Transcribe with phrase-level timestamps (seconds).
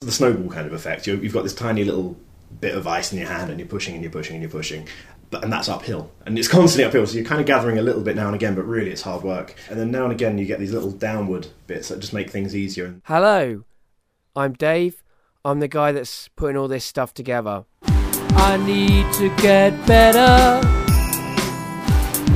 [0.00, 1.06] the snowball kind of effect.
[1.06, 2.16] you you've got this tiny little
[2.58, 4.88] bit of ice in your hand, and you're pushing and you're pushing and you're pushing.
[5.28, 7.06] But, and that's uphill, and it's constantly uphill.
[7.06, 9.22] So you're kind of gathering a little bit now and again, but really it's hard
[9.22, 9.54] work.
[9.68, 12.56] And then now and again you get these little downward bits that just make things
[12.56, 12.98] easier.
[13.04, 13.64] Hello,
[14.34, 15.02] I'm Dave.
[15.44, 17.66] I'm the guy that's putting all this stuff together.
[17.82, 20.66] I need to get better.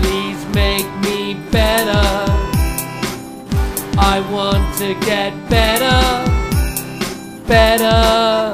[0.03, 2.03] Please make me better.
[3.97, 6.31] I want to get better,
[7.47, 8.53] better,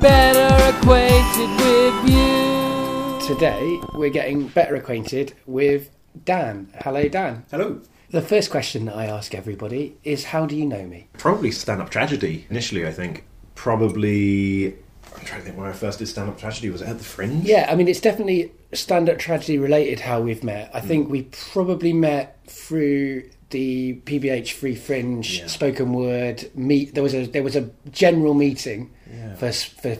[0.00, 3.26] better acquainted with you.
[3.26, 5.90] Today, we're getting better acquainted with
[6.24, 6.72] Dan.
[6.80, 7.44] Hello, Dan.
[7.50, 7.80] Hello.
[8.10, 11.08] The first question that I ask everybody is How do you know me?
[11.18, 13.24] Probably stand up tragedy initially, I think.
[13.54, 14.74] Probably.
[15.14, 16.70] I'm trying to think when I first did stand up tragedy.
[16.70, 17.44] Was it at the Fringe?
[17.44, 20.70] Yeah, I mean, it's definitely stand up tragedy related how we've met.
[20.74, 20.88] I hmm.
[20.88, 25.46] think we probably met through the PBH Free Fringe Yeah.
[25.46, 26.94] spoken word meet.
[26.94, 29.34] There was a there was a general meeting Yeah.
[29.34, 29.96] for for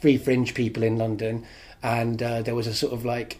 [0.00, 1.44] Free Fringe people in London,
[1.82, 3.38] and uh, there was a sort of like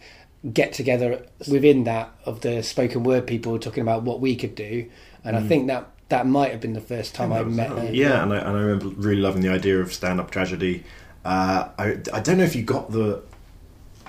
[0.53, 4.85] get together within that of the spoken word people talking about what we could do,
[5.23, 7.75] and I think that that might have been the first time I, met.
[7.75, 7.93] them.
[7.93, 10.83] Yeah, and I, and I remember really loving the idea of stand up tragedy.
[11.25, 13.21] Uh, I, I don't know if you got the.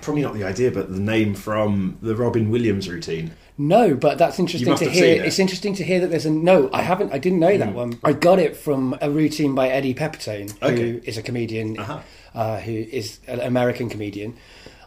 [0.00, 3.32] Probably not the idea, but the name from the Robin Williams routine.
[3.60, 5.22] No, but that's interesting to hear.
[5.24, 6.70] It's interesting to hear that there's a no.
[6.72, 7.12] I haven't.
[7.12, 7.74] I didn't know that Mm.
[7.74, 7.98] one.
[8.04, 11.00] I got it from a routine by Eddie Pepitone, who Okay.
[11.04, 11.98] is a comedian, Uh-huh.
[12.36, 14.34] uh, who is an American comedian,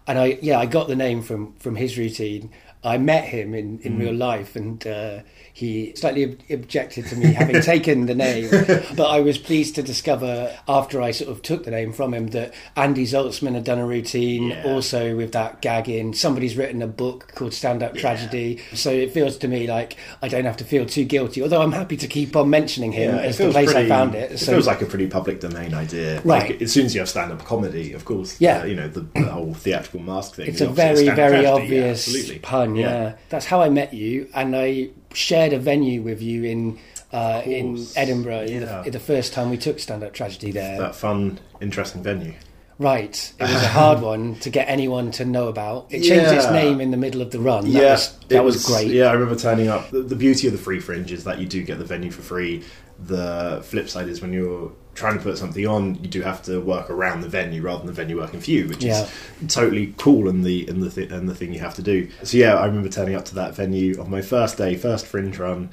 [0.07, 2.49] and I yeah I got the name from from his routine.
[2.83, 3.99] I met him in, in Mm.
[3.99, 5.19] real life, and uh,
[5.53, 8.49] he slightly ob- objected to me having taken the name.
[8.95, 12.27] But I was pleased to discover after I sort of took the name from him
[12.27, 14.63] that Andy Zaltzman had done a routine Yeah.
[14.65, 16.13] also with that gag in.
[16.13, 20.27] Somebody's written a book called Stand Up Tragedy, so it feels to me like I
[20.27, 21.41] don't have to feel too guilty.
[21.43, 24.15] Although I'm happy to keep on mentioning him it as the place pretty- I found
[24.15, 24.31] it.
[24.33, 26.15] It So feels like a pretty public domain idea.
[26.21, 26.49] Right.
[26.51, 28.39] Like, as soon as you have stand up comedy, of course.
[28.39, 28.61] Yeah.
[28.61, 30.47] uh, you know, the, the whole theatrical mask thing.
[30.47, 32.75] it's a very, very tragedy, obvious pun.
[32.75, 33.15] Yeah.
[33.29, 36.79] that's how I met you, and I shared a venue with you in.
[37.11, 37.85] Uh, in.
[37.97, 38.83] Edinburgh, Yeah.
[38.83, 40.77] the, the first time we took stand up tragedy there.
[40.77, 42.35] That fun, interesting venue.
[42.79, 45.87] Right, it was a hard one to get anyone to know about.
[45.89, 47.65] It changed its name in the middle of the run.
[47.65, 48.87] That yeah, was, that it was, great.
[48.87, 49.91] Yeah, I remember turning up.
[49.91, 52.23] The, the beauty of the free fringe is that you do get the venue for
[52.23, 52.63] free.
[52.97, 56.59] The flip side is when you're trying to put something on, you do have to
[56.59, 59.03] work around the venue rather than the venue working for you, which Yeah.
[59.41, 62.07] is totally cool and the and the th- and the thing you have to do.
[62.23, 65.37] So yeah, I remember turning up to that venue on my first day, first fringe
[65.39, 65.69] run.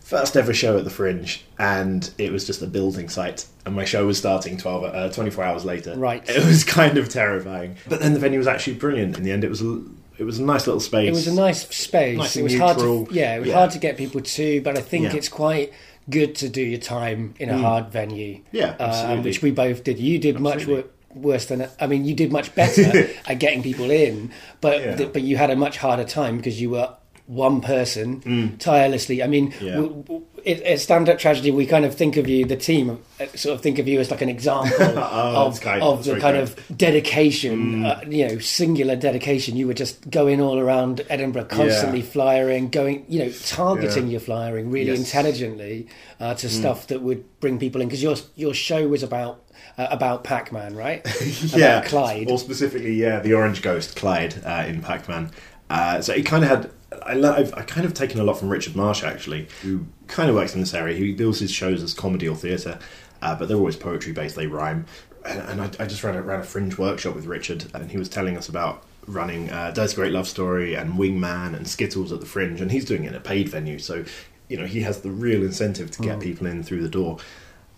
[0.00, 3.84] First ever show at the Fringe, and it was just a building site, and my
[3.84, 5.94] show was starting 12, uh, 24 hours later.
[5.96, 6.22] Right.
[6.30, 7.74] It was kind of terrifying.
[7.88, 9.42] But then the venue was actually brilliant in the end.
[9.42, 9.80] It was a,
[10.16, 11.08] it was a nice little space.
[11.08, 12.18] It was a nice space.
[12.18, 13.54] Nice it was hard to yeah, it was Yeah.
[13.56, 15.16] hard to get people to, but I think Yeah.
[15.16, 15.72] it's quite
[16.08, 18.36] good to do your time in a hard venue.
[18.36, 18.42] Mm.
[18.52, 19.98] Yeah, uh, which we both did.
[19.98, 20.90] You did much Absolutely.
[21.14, 24.30] wor- worse than I mean, you did much better at getting people in,
[24.60, 24.96] but Yeah.
[24.96, 26.90] th- but you had a much harder time because you were
[27.26, 29.22] one person tirelessly.
[29.22, 29.60] I mean, Mm.
[29.60, 29.72] Yeah.
[29.74, 33.00] w- w- it, at stand up tragedy, we kind of think of you, the team,
[33.20, 36.12] uh, sort of think of you as like an example Oh, of, kind- of the
[36.12, 36.36] kind kind.
[36.36, 36.42] Mm.
[36.42, 39.56] of dedication, uh, you know, singular dedication.
[39.56, 42.06] You were just going all around Edinburgh, constantly Yeah.
[42.06, 44.12] flyering, going, you know, targeting Yeah.
[44.12, 44.98] your flyering really Yes.
[44.98, 45.04] Mm.
[45.04, 45.86] intelligently
[46.20, 47.88] uh, to stuff that would bring people in.
[47.88, 49.42] Because your your show was about
[49.78, 51.04] uh, about Pac Man, right?
[51.56, 52.30] yeah, about Clyde.
[52.30, 55.30] Or specifically, yeah, the Orange Ghost, Clyde, uh, in Pac Man.
[55.68, 56.70] Uh, so he kind of had.
[57.02, 60.28] I, le- I've I kind of taken a lot from Richard Marsh, actually, who kind
[60.30, 60.96] of works in this area.
[60.96, 62.78] He builds his shows as comedy or theatre,
[63.22, 64.86] uh, but they're always poetry based, they rhyme.
[65.24, 67.98] And, and I, I just ran a, ran a fringe workshop with Richard, and he
[67.98, 72.20] was telling us about running uh, Dirty Great Love Story and Wingman and Skittles at
[72.20, 73.78] the Fringe, and he's doing it in a paid venue.
[73.78, 74.04] So,
[74.48, 77.18] you know, he has the real incentive to get people in through the door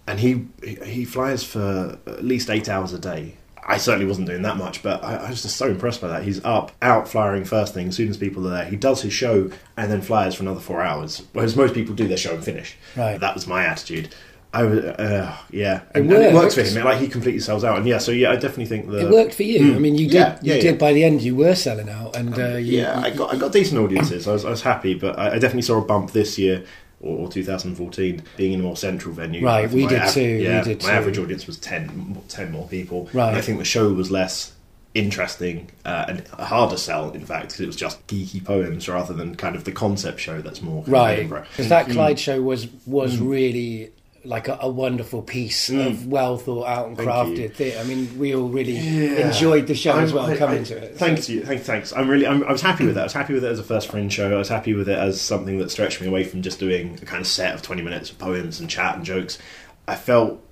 [0.06, 0.46] and he-
[0.84, 3.36] he flies for at least eight hours a day.
[3.66, 6.22] I certainly wasn't doing that much, but I, I was just so impressed by that.
[6.22, 8.64] He's up, out flying first thing as soon as people are there.
[8.64, 12.08] He does his show and then flies for another four hours, whereas most people do
[12.08, 12.76] their show and finish.
[12.96, 13.20] Right.
[13.20, 14.14] That was my attitude.
[14.52, 16.82] I was, uh, yeah, It and, and it works for him.
[16.82, 19.34] Like he completely sells out, and yeah, so yeah, I definitely think that it worked
[19.34, 19.74] for you.
[19.74, 20.14] I mean, you did.
[20.14, 20.78] Yeah, you yeah, did yeah.
[20.78, 21.20] by the end.
[21.20, 24.26] You were selling out, and uh, you, yeah, I got I got decent audiences.
[24.26, 26.64] I was I was happy, but I, I definitely saw a bump this year
[27.00, 29.44] or, or 2014 being in a more central venue.
[29.44, 30.94] Right, we did too, we Yeah, did my too.
[30.94, 33.08] average audience was 10, 10 more people.
[33.12, 33.28] Right.
[33.28, 34.52] and I think the show was less
[34.94, 39.34] interesting uh, and harder sell, in fact, because it was just geeky poems rather than
[39.36, 43.90] kind of the concept show that's more right because that Clyde show was was really
[44.24, 45.86] like a, a wonderful piece mm.
[45.86, 47.78] of well thought out and Thank crafted theatre.
[47.78, 49.28] I mean, we all really Yeah.
[49.28, 50.96] enjoyed the show as I'm- well I- coming I- to it.
[50.96, 51.92] Thanks, you, thanks, thanks.
[51.92, 53.02] I'm really, I'm, I was happy with that.
[53.02, 54.34] I was happy with it as a first fringe show.
[54.34, 57.04] I was happy with it as something that stretched me away from just doing a
[57.04, 59.38] kind of set of 20 minutes of poems and chat and jokes.
[59.86, 60.42] I felt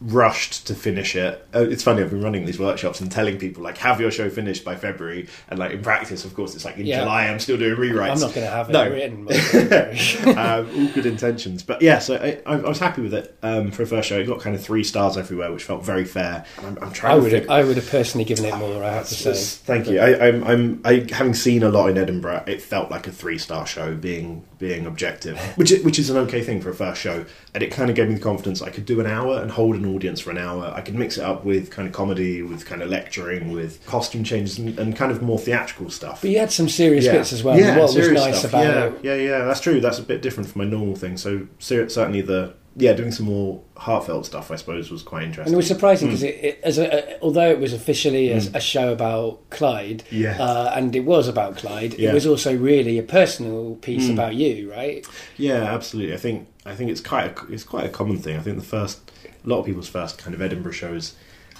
[0.00, 1.46] rushed to finish it.
[1.54, 2.02] Uh, it's funny.
[2.02, 5.28] I've been running these workshops and telling people like, have your show finished by February,
[5.48, 7.00] and like in practice, of course, it's like in Yeah.
[7.00, 7.26] July.
[7.28, 8.10] I'm still doing rewrites.
[8.12, 8.88] I'm not going to have it No.
[8.90, 9.28] written.
[10.38, 11.98] um, all good intentions, but yeah.
[12.00, 14.18] So I, I, I was happy with it um, for a first show.
[14.18, 16.44] It got kind of three stars everywhere, which felt very fair.
[16.58, 18.82] I'm, I'm trying I would figure- have, I would have personally given it more.
[18.84, 19.32] I have to say.
[19.64, 20.00] Thank you.
[20.00, 23.66] I, I'm, I'm, I, having seen a lot in Edinburgh, it felt like a three-star
[23.66, 27.26] show, being being objective, which is, which is an okay thing for a first show,
[27.52, 29.76] and it kind of gave me the confidence I could do an hour and hold
[29.76, 30.72] an audience for an hour.
[30.74, 34.24] I could mix it up with kind of comedy, with kind of lecturing, with costume
[34.24, 36.22] changes, and, and kind of more theatrical stuff.
[36.22, 37.58] But you had some serious bits as well.
[37.58, 38.52] Yeah, what was nice stuff.
[38.52, 39.04] about yeah, it.
[39.04, 39.80] Yeah, yeah, that's true.
[39.80, 41.18] That's a bit different from my normal thing.
[41.18, 45.46] So certainly the yeah, doing some more heartfelt stuff, I suppose, was quite interesting.
[45.46, 48.60] And it was surprising because it, it, as a, although it was officially a, a
[48.60, 50.36] show about Clyde, Yeah.
[50.42, 52.10] uh, and it was about Clyde, Yeah.
[52.10, 54.12] it was also really a personal piece Mm.
[54.14, 55.06] about you, right?
[55.36, 56.14] Yeah, absolutely.
[56.14, 58.36] I think I think it's quite a, it's quite a common thing.
[58.36, 59.10] I think the first
[59.44, 61.14] a lot of people's first kind of Edinburgh shows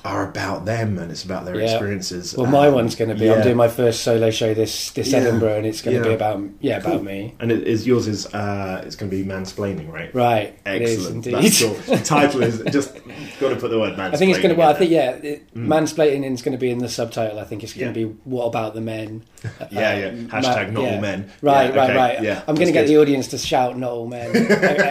[0.04, 1.64] are about them and it's about their Yeah.
[1.70, 2.36] experiences.
[2.36, 3.24] Well, my Um, one's going to be.
[3.24, 3.34] yeah.
[3.36, 5.20] I'm doing my first solo show this this Yeah.
[5.20, 6.92] Edinburgh, and it's going to be about yeah Cool.
[6.92, 7.34] about me.
[7.40, 10.14] and it is yours is uh, it's going to be mansplaining, right?
[10.14, 11.24] Right, Excellent.
[11.24, 11.74] That's cool.
[11.86, 12.94] The title is just
[13.40, 14.14] got to put the word mansplaining.
[14.14, 14.58] I think it's going to.
[14.60, 17.38] Well, I think yeah, it, mansplaining is going to be in the subtitle.
[17.38, 19.22] I think it's going to be what about the men?
[19.70, 20.06] Yeah, yeah.
[20.08, 21.30] Um, Hashtag not all men.
[21.42, 22.22] Right, right, right.
[22.22, 22.88] Yeah, I'm going to get good.
[22.96, 24.30] the audience to shout "not all men"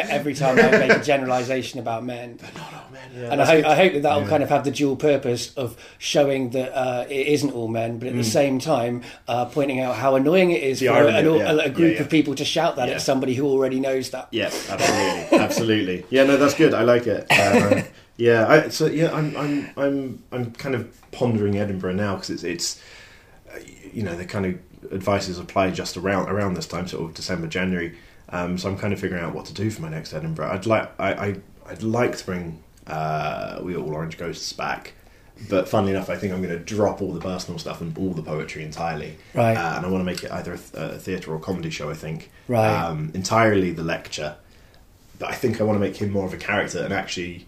[0.10, 2.38] every time I make a generalisation about men.
[3.16, 3.66] Yeah, and I hope.
[3.66, 4.28] I hope that that'll Yeah.
[4.30, 8.08] kind of have the dual purpose of showing that uh, it isn't all men, but
[8.10, 8.18] at Mm.
[8.18, 11.36] the same time uh, pointing out how annoying it is The for irony an, of-
[11.36, 11.52] a, yeah.
[11.64, 12.02] a group Yeah, yeah.
[12.02, 12.96] of people to shout that Yeah.
[12.96, 14.28] at somebody who already knows that.
[14.32, 16.06] Yeah, absolutely, absolutely.
[16.10, 16.74] Yeah, no, that's good.
[16.74, 17.26] I like it.
[17.30, 17.84] Uh,
[18.18, 22.44] yeah, I, so yeah, I'm, I'm, I'm, I'm kind of pondering Edinburgh now because it's,
[22.44, 22.82] it's,
[23.54, 23.60] uh,
[23.94, 27.14] you know, the kind of advice is applied just around around this time, sort of
[27.14, 27.96] December, January.
[28.30, 30.50] Um, so I'm kind of figuring out what to do for my next Edinburgh.
[30.52, 31.36] I'd like, I, I
[31.68, 34.94] I'd like to bring uh, We Are All Orange Ghosts back.
[35.50, 38.14] But funnily enough, I think I'm going to drop all the personal stuff and all
[38.14, 39.18] the poetry entirely.
[39.34, 39.58] Right.
[39.58, 41.90] Uh, and I want to make it either a, th- a theatre or comedy show,
[41.90, 42.30] I think.
[42.48, 42.70] Right.
[42.72, 44.36] Um, entirely the lecture.
[45.20, 47.48] But I think I want to make him more of a character and actually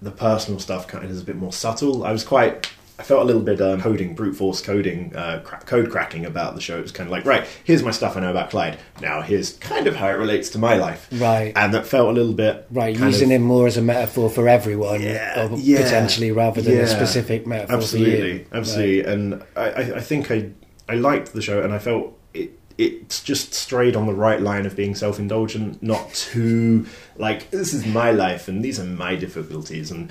[0.00, 2.04] the personal stuff kind of is a bit more subtle.
[2.04, 2.70] I was quite.
[3.00, 6.56] I felt a little bit um, coding, brute force coding, uh, cra- code cracking about
[6.56, 6.78] the show.
[6.78, 8.76] It was kind of like, right, here's my stuff I know about Clyde.
[9.00, 11.06] Now here's kind of how it relates to my life.
[11.12, 11.52] Right.
[11.54, 12.66] And that felt a little bit.
[12.72, 16.74] Right, using of- him more as a metaphor for everyone, Yeah, yeah, potentially rather than
[16.74, 16.82] yeah.
[16.82, 18.46] a specific metaphor for absolutely, you.
[18.52, 19.04] absolutely.
[19.04, 20.50] And I, I, I think I,
[20.88, 22.58] I liked the show, and I felt it.
[22.78, 26.86] It's just strayed on the right line of being self-indulgent, not too
[27.16, 29.90] like this is my life and these are my difficulties.
[29.90, 30.10] And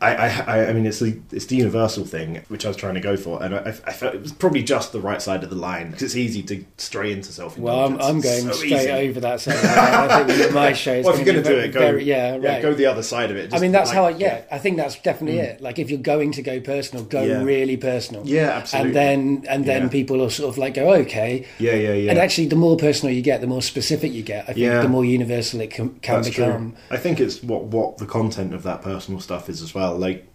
[0.00, 3.00] I, I, I- mean, it's the it's the universal thing which I was trying to
[3.00, 5.56] go for, and I, I felt it was probably just the right side of the
[5.56, 7.98] line because it's easy to stray into self-indulgence.
[8.00, 8.16] Well, I'm.
[8.16, 8.90] I'm going So straight easy.
[8.90, 9.40] over that.
[9.40, 9.56] side.
[9.56, 11.68] I think that my show is Well, if going you're to going to do very,
[11.68, 12.62] it, go very- yeah, right.
[12.62, 13.54] go the other side of it.
[13.54, 15.60] I mean, that's like- how I, yeah, I think that's definitely it.
[15.60, 17.28] Like, if you're going to go personal, go Mm.
[17.28, 17.42] Yeah.
[17.42, 18.26] really personal.
[18.26, 18.88] Yeah, absolutely.
[18.88, 19.88] And then, and then Yeah.
[19.88, 21.46] people are sort of like go, okay.
[21.58, 22.10] Yeah, yeah, yeah.
[22.10, 24.42] And actually, the more personal you get, the more specific you get.
[24.44, 24.82] I think Yeah.
[24.82, 26.72] the more universal it can, can become.
[26.72, 26.80] True.
[26.90, 29.85] I think it's what what the content of that personal stuff is as well.
[29.94, 30.26] Like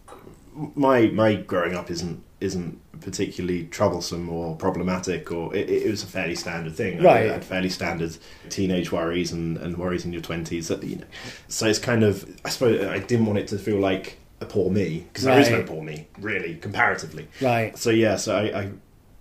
[0.76, 6.08] my my growing up isn't isn't particularly troublesome or problematic, or it, it was a
[6.08, 7.00] fairly standard thing.
[7.00, 7.32] I Right.
[7.32, 8.18] had fairly standard
[8.50, 10.70] teenage worries and, and worries in your twenties.
[10.70, 11.06] You know,
[11.48, 14.70] so it's kind of I suppose I didn't want it to feel like a poor
[14.72, 17.28] me because there is no poor me really comparatively.
[17.42, 17.78] Right.
[17.78, 18.60] So yeah, so I.
[18.62, 18.72] I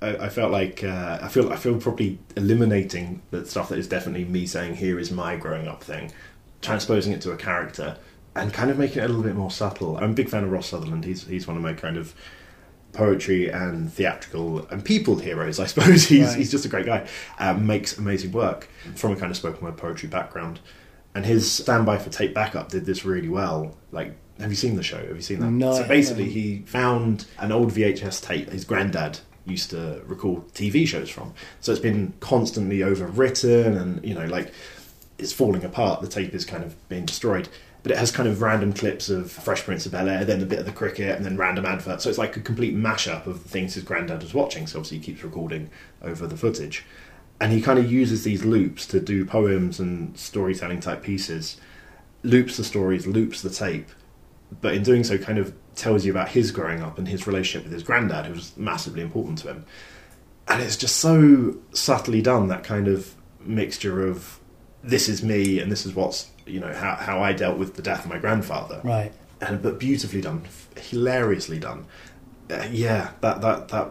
[0.02, 3.86] I I felt like uh, I feel I feel probably eliminating the stuff that is
[3.86, 6.10] definitely me saying here is my growing up thing,
[6.62, 7.98] transposing it to a character,
[8.40, 9.96] and kind of making it a little bit more subtle.
[9.98, 11.04] I'm a big fan of Ross Sutherland.
[11.04, 12.14] He's he's one of my kind of
[12.92, 15.60] poetry and theatrical and people heroes.
[15.60, 16.38] I suppose he's Right.
[16.38, 17.06] he's just a great guy.
[17.38, 20.60] Um, makes amazing work from a kind of spoken word poetry background,
[21.14, 23.76] and his standby for tape backup did this really well.
[23.92, 24.98] Like, have you seen the show?
[24.98, 25.50] Have you seen that?
[25.50, 28.50] No, So basically, he found an old VHS tape.
[28.50, 31.32] His granddad used to record TV shows from.
[31.60, 34.52] So it's been constantly overwritten, and you know, like
[35.18, 36.00] it's falling apart.
[36.00, 37.48] The tape is kind of being destroyed.
[37.82, 40.46] But it has kind of random clips of Fresh Prince of Bel Air, then a
[40.46, 42.04] bit of the cricket, and then random adverts.
[42.04, 44.66] So it's like a complete mashup of the things his granddad was watching.
[44.66, 45.70] So obviously he keeps recording
[46.02, 46.84] over the footage.
[47.40, 51.58] And he kind of uses these loops to do poems and storytelling type pieces,
[52.22, 53.88] loops the stories, loops the tape,
[54.60, 57.64] but in doing so, kind of tells you about his growing up and his relationship
[57.64, 59.64] with his granddad, who was massively important to him.
[60.48, 64.40] And it's just so subtly done that kind of mixture of
[64.82, 67.82] this is me and this is what's you know how how I dealt with the
[67.82, 69.12] death of my grandfather, Right.
[69.40, 70.42] and but beautifully done,
[70.76, 71.86] hilariously done.
[72.50, 73.90] Uh, yeah, that that that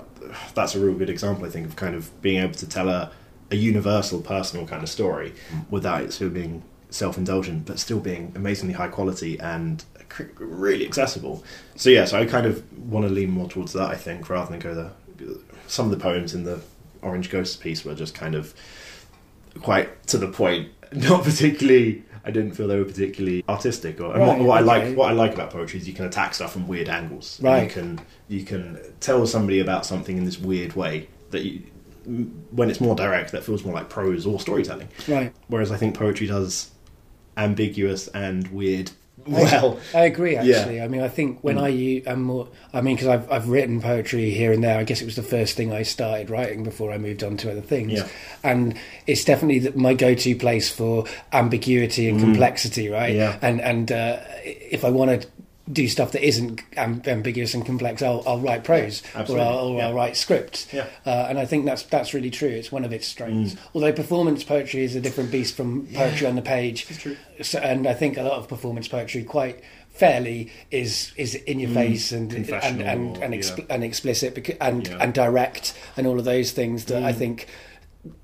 [0.53, 3.11] that's a real good example, I think, of kind of being able to tell a
[3.51, 5.33] a universal, personal kind of story
[5.71, 6.61] without it sort of being
[6.91, 9.83] self-indulgent, but still being amazingly high quality and
[10.37, 11.43] really accessible.
[11.75, 13.89] So yeah, so I kind of want to lean more towards that.
[13.89, 14.91] I think rather than go the
[15.67, 16.61] some of the poems in the
[17.01, 18.53] Orange Ghost piece were just kind of
[19.61, 22.03] quite to the point, not particularly.
[22.25, 23.99] I didn't feel they were particularly artistic.
[23.99, 24.89] Or and what, Right, what I okay.
[24.89, 27.39] like, what I like about poetry is you can attack stuff from weird angles.
[27.41, 27.63] Right.
[27.63, 31.63] You can you can tell somebody about something in this weird way that you,
[32.51, 34.89] when it's more direct, that feels more like prose or storytelling.
[35.07, 35.33] Right.
[35.47, 36.71] Whereas I think poetry does
[37.37, 38.91] ambiguous and weird
[39.27, 39.79] well.
[39.93, 40.33] I agree.
[40.33, 40.57] Yeah.
[40.59, 42.03] Actually, I mean, I think when Mm.
[42.05, 44.77] I am more, I mean, because I've I've written poetry here and there.
[44.79, 47.51] I guess it was the first thing I started writing before I moved on to
[47.51, 47.91] other things.
[47.93, 48.07] Yeah.
[48.43, 53.13] And it's definitely the, my go-to place for ambiguity and complexity, right?
[53.13, 53.17] Mm.
[53.17, 53.39] Yeah.
[53.41, 55.27] And and uh, if I want to
[55.71, 59.39] do stuff that isn't am- ambiguous and complex, I'll, I'll write prose or.
[59.39, 59.87] I'll, or Yeah.
[59.87, 60.67] I'll write scripts.
[60.73, 60.87] Yeah.
[61.05, 62.49] Uh, and I think that's that's really true.
[62.49, 63.55] It's one of its strengths.
[63.75, 66.85] Although performance poetry is a different beast from poetry on the page.
[66.99, 67.15] true.
[67.41, 69.61] So, and I think a lot of performance poetry quite
[69.91, 72.81] fairly is is in your face and and and
[73.17, 73.65] and, yeah.
[73.69, 74.97] and explicit beca- and Yeah.
[75.01, 77.47] and direct and all of those things that I think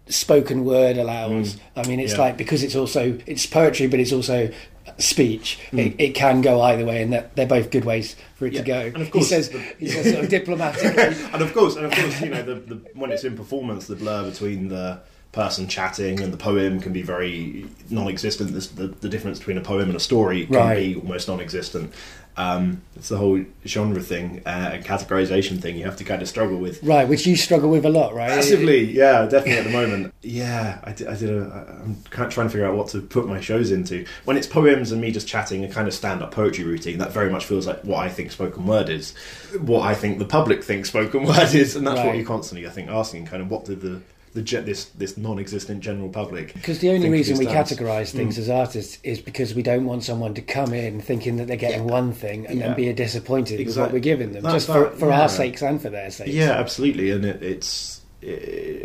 [0.07, 1.57] spoken word allows.
[1.75, 2.19] I mean, it's Yeah.
[2.21, 4.49] like because it's also it's poetry, but it's also
[4.97, 5.59] speech.
[5.71, 5.79] Hmm.
[5.79, 8.61] It, it can go either way, and that they're both good ways for it Yeah.
[8.61, 8.79] to go.
[8.79, 11.03] And of course he says the- he says sort of diplomatically.
[11.33, 13.95] and of course, and of course, you know, the, the, when it's in performance, the
[13.95, 14.99] blur between the
[15.31, 18.51] person chatting and the poem can be very non-existent.
[18.53, 20.75] The, the difference between a poem and a story can Right.
[20.93, 21.93] be almost non-existent.
[22.37, 25.77] Um, it's the whole genre thing uh, and categorization thing.
[25.77, 26.83] You have to kind of struggle with.
[26.83, 28.29] Right, which you struggle with a lot, right?
[28.29, 30.13] Massively, yeah, definitely at the moment.
[30.21, 31.07] Yeah, I did.
[31.07, 33.71] I did a, I'm kind of trying to figure out what to put my shows
[33.71, 34.05] into.
[34.25, 37.29] When it's poems and me just chatting, a kind of stand-up poetry routine, that very
[37.29, 39.15] much feels like what I think spoken word is,
[39.61, 42.71] what I think the public thinks spoken word is, and that's what you're constantly, I
[42.71, 43.27] think, asking.
[43.27, 44.01] Kind of what did the
[44.35, 46.53] the this this non-existent general public?
[46.53, 48.17] Because the only reason we categorise Hmm.
[48.17, 51.55] things as artists is because we don't want someone to come in thinking that they're
[51.57, 51.99] getting Yeah.
[51.99, 52.67] one thing and Yeah.
[52.67, 55.21] then be disappointed with what we're giving them, That's just for, that, for yeah.
[55.21, 56.29] our sakes and for their sakes.
[56.31, 58.27] Yeah, absolutely, and it, it's it,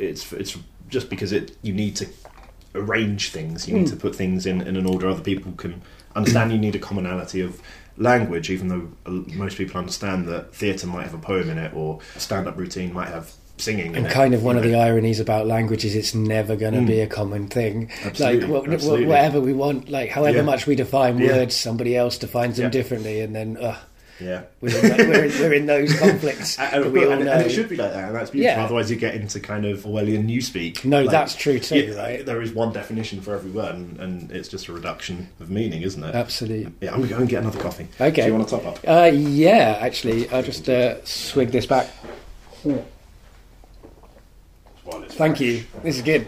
[0.08, 0.56] it's it's
[0.88, 2.06] just because it you need to
[2.74, 3.90] arrange things, you need Mm.
[3.90, 5.82] to put things in, in an order other people can
[6.14, 6.52] understand.
[6.52, 7.60] You need a commonality of
[7.96, 11.74] language, even though uh, most people understand that theatre might have a poem in it,
[11.74, 13.86] or stand-up routine might have singing.
[13.88, 16.56] in And it, kind of one you of the ironies about language is it's never
[16.56, 16.86] going to Mm.
[16.86, 17.90] be a common thing.
[18.04, 19.06] Absolutely, like wha- wha- absolutely.
[19.06, 20.42] whatever we want, like however Yeah.
[20.42, 21.28] much we define Yeah.
[21.36, 22.70] words, somebody else defines them Yeah.
[22.70, 23.76] differently, and then uh,
[24.20, 24.42] yeah.
[24.60, 27.32] we're, in, we're, in, we're in those conflicts And, that we all and- know.
[27.32, 28.58] and it should be like that, and that's beautiful.
[28.58, 28.64] Yeah.
[28.64, 30.84] Otherwise, you get into kind of Orwellian newspeak.
[30.84, 32.26] No, Like, that's true too, yeah, right?
[32.26, 35.80] There is one definition for every word, and, and it's just a reduction of meaning,
[35.82, 36.14] isn't it?
[36.14, 36.70] Absolutely.
[36.82, 37.86] Yeah, I'm going to go and get another coffee.
[38.00, 38.22] Okay.
[38.22, 38.78] Do you want to top up?
[38.86, 41.88] Uh, yeah, actually, I'll just uh, swig this back.
[44.90, 45.48] While it's Thank fresh.
[45.48, 45.64] you.
[45.82, 46.26] This is good.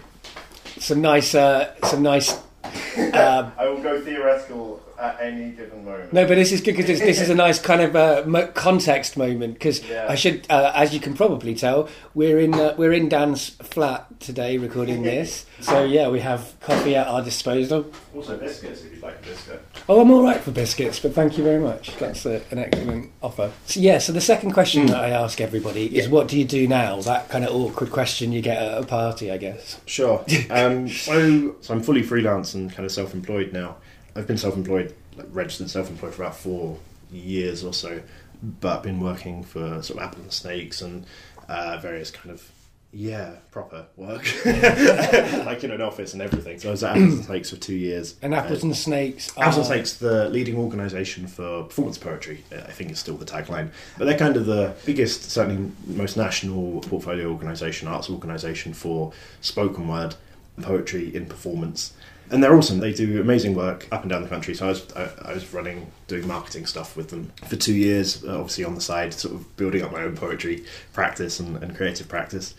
[0.78, 2.33] Some nice, uh, some nice.
[2.33, 2.42] Um,
[3.59, 6.12] I will go theoretical at any given moment.
[6.12, 9.54] no, but this is good because this is a nice kind of uh, context moment.
[9.54, 10.06] Because Yeah.
[10.09, 14.06] I should, uh, as you can probably tell, we're in uh, we're in Dan's flat
[14.21, 15.44] today recording this.
[15.61, 17.87] So yeah, we have coffee at our disposal.
[18.14, 19.62] Also biscuits, if you'd like a biscuit.
[19.88, 21.97] Oh, I'm all right for biscuits, but thank you very much.
[21.97, 23.50] That's a, an excellent offer.
[23.66, 26.68] So, yeah, so the second question that I ask everybody is, "What do you do
[26.68, 29.80] now?" That kind of awkward question you get at a party, I guess.
[29.87, 30.25] Sure.
[30.50, 33.76] Um, so, so I'm fully freelance and kind of self-employed now.
[34.14, 36.78] I've been self-employed, like registered self-employed for about four
[37.11, 38.02] years or so,
[38.42, 41.07] but been working for sort of Apples and Snakes and
[41.49, 42.50] uh, various kind of
[42.95, 46.59] yeah proper work, like in an office and everything.
[46.59, 48.16] So I was at Apples and Snakes for two years.
[48.21, 49.31] And apples and snakes.
[49.38, 53.25] Apples and Snakes, the leading organisation for performance poetry, uh, I think is still the
[53.25, 53.71] tagline.
[53.97, 59.88] But they're kind of the biggest, certainly most national portfolio organisation, arts organisation for spoken
[59.88, 60.14] word
[60.61, 61.95] poetry in performance.
[62.33, 62.81] And they're awesome.
[62.81, 64.55] They do amazing work up and down the country.
[64.55, 68.25] So I was I, I was running, doing marketing stuff with them for two years.
[68.25, 71.77] Uh, obviously on the side, sort of building up my own poetry practice and, and
[71.77, 72.55] creative practice.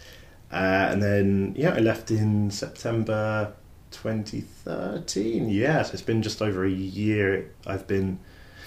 [0.52, 3.52] Uh, and then yeah, I left in September
[3.90, 5.50] 2013.
[5.50, 7.50] Yes, it's been just over a year.
[7.66, 8.20] I've been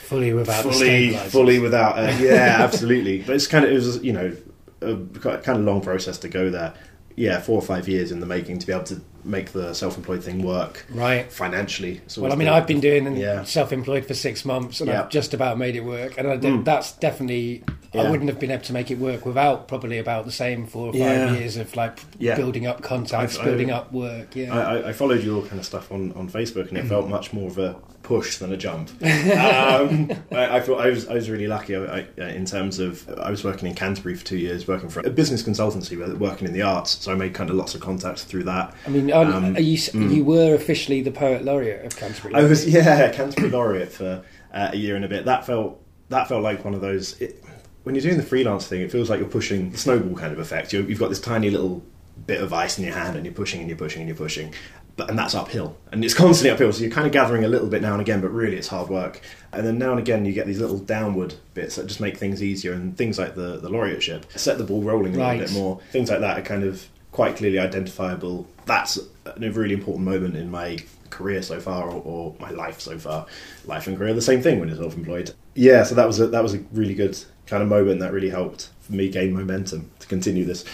[0.06, 1.98] fully without fully fully without.
[1.98, 3.22] Uh, yeah, absolutely.
[3.22, 4.36] But it's kind of it was you know
[4.80, 6.74] a kind of long process to go there.
[7.14, 10.22] Yeah, four or five years in the making to be able to make the self-employed
[10.22, 11.30] thing work right.
[11.30, 12.00] financially.
[12.06, 13.42] So Well, I mean, been- I've been doing Yeah.
[13.44, 15.00] self-employed for six months, and Yeah.
[15.02, 16.14] I've just about made it work.
[16.18, 16.64] And I did, Mm.
[16.64, 17.62] that's definitely
[17.94, 20.88] I wouldn't have been able to make it work without probably about the same four
[20.88, 21.32] or five Yeah.
[21.32, 22.36] years of like Yeah.
[22.36, 24.36] building up contacts, I've- I- building up work.
[24.36, 26.68] Yeah, I, I- I followed your kind of stuff on, on Facebook, Mm.
[26.70, 27.76] and it felt much more of a
[28.06, 28.90] push than a jump.
[29.02, 33.08] Um, I, I thought I was I was really lucky I, I, in terms of
[33.18, 36.54] I was working in Canterbury for two years, working for a business consultancy, working in
[36.54, 36.98] the arts.
[37.02, 38.74] So I made kind of lots of contacts through that.
[38.86, 42.34] I mean, are, um, are you you were officially the poet laureate of Canterbury.
[42.34, 45.24] I was yeah Canterbury laureate for uh, a year and a bit.
[45.24, 47.20] That felt that felt like one of those.
[47.20, 47.42] It,
[47.82, 50.38] when you're doing the freelance thing, it feels like you're pushing the snowball kind of
[50.38, 50.72] effect.
[50.72, 51.84] you you've got this tiny little
[52.26, 54.54] bit of ice in your hand, and you're pushing and you're pushing and you're pushing,
[54.96, 56.72] but and that's uphill, and it's constantly uphill.
[56.72, 58.88] So you're kind of gathering a little bit now and again, but really it's hard
[58.88, 59.20] work.
[59.52, 62.42] And then now and again, you get these little downward bits that just make things
[62.42, 65.38] easier, and things like the the laureateship set the ball rolling a Right.
[65.40, 65.80] little bit more.
[65.92, 68.46] Things like that are kind of quite clearly identifiable.
[68.66, 72.98] That's a really important moment in my career so far, or, or my life so
[72.98, 73.26] far.
[73.64, 75.32] Life and career, the same thing when you're self-employed.
[75.54, 78.28] Yeah, so that was a, that was a really good kind of moment that really
[78.28, 80.64] helped for me gain momentum to continue this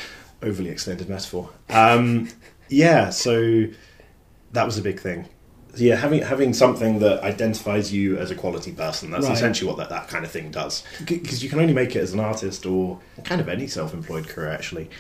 [0.43, 1.51] overly extended metaphor.
[1.71, 2.29] Um,
[2.69, 3.65] yeah, so
[4.53, 5.29] that was a big thing.
[5.75, 9.11] So yeah, having having something that identifies you as a quality person.
[9.11, 9.33] That's Right.
[9.35, 10.83] essentially what that, that kind of thing does.
[11.07, 14.51] Because you can only make it as an artist or kind of any self-employed career
[14.51, 14.91] actually,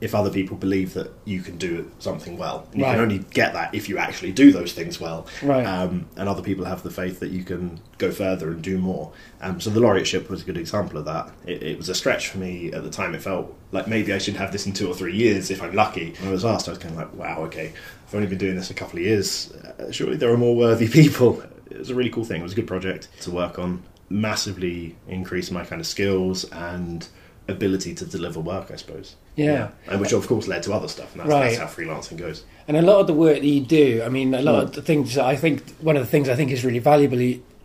[0.00, 2.66] if other people believe that you can do something well.
[2.72, 5.26] And you can only get that if you actually do those things well.
[5.42, 5.64] Right.
[5.66, 9.12] Um, and other people have the faith that you can go further and do more.
[9.42, 11.30] Um, so the laureateship was a good example of that.
[11.46, 13.14] It, it was a stretch for me at the time.
[13.14, 15.74] It felt like maybe I should have this in two or three years if I'm
[15.74, 16.14] lucky.
[16.20, 17.72] When I was asked, I was kind of like, wow, okay,
[18.12, 19.50] I've only been doing this a couple of years.
[19.52, 21.40] Uh, surely there are more worthy people.
[21.70, 22.40] It was a really cool thing.
[22.40, 23.82] It was a good project to work on.
[24.10, 27.08] Massively increased my kind of skills and
[27.48, 29.16] ability to deliver work, I suppose.
[29.36, 29.70] Yeah.
[29.88, 31.56] And which of course led to other stuff, and that's, Right.
[31.56, 32.44] that's how freelancing goes.
[32.68, 34.62] And a lot of the work that you do, I mean, a lot Mm.
[34.64, 37.18] of the things that I think one of the things I think is really valuable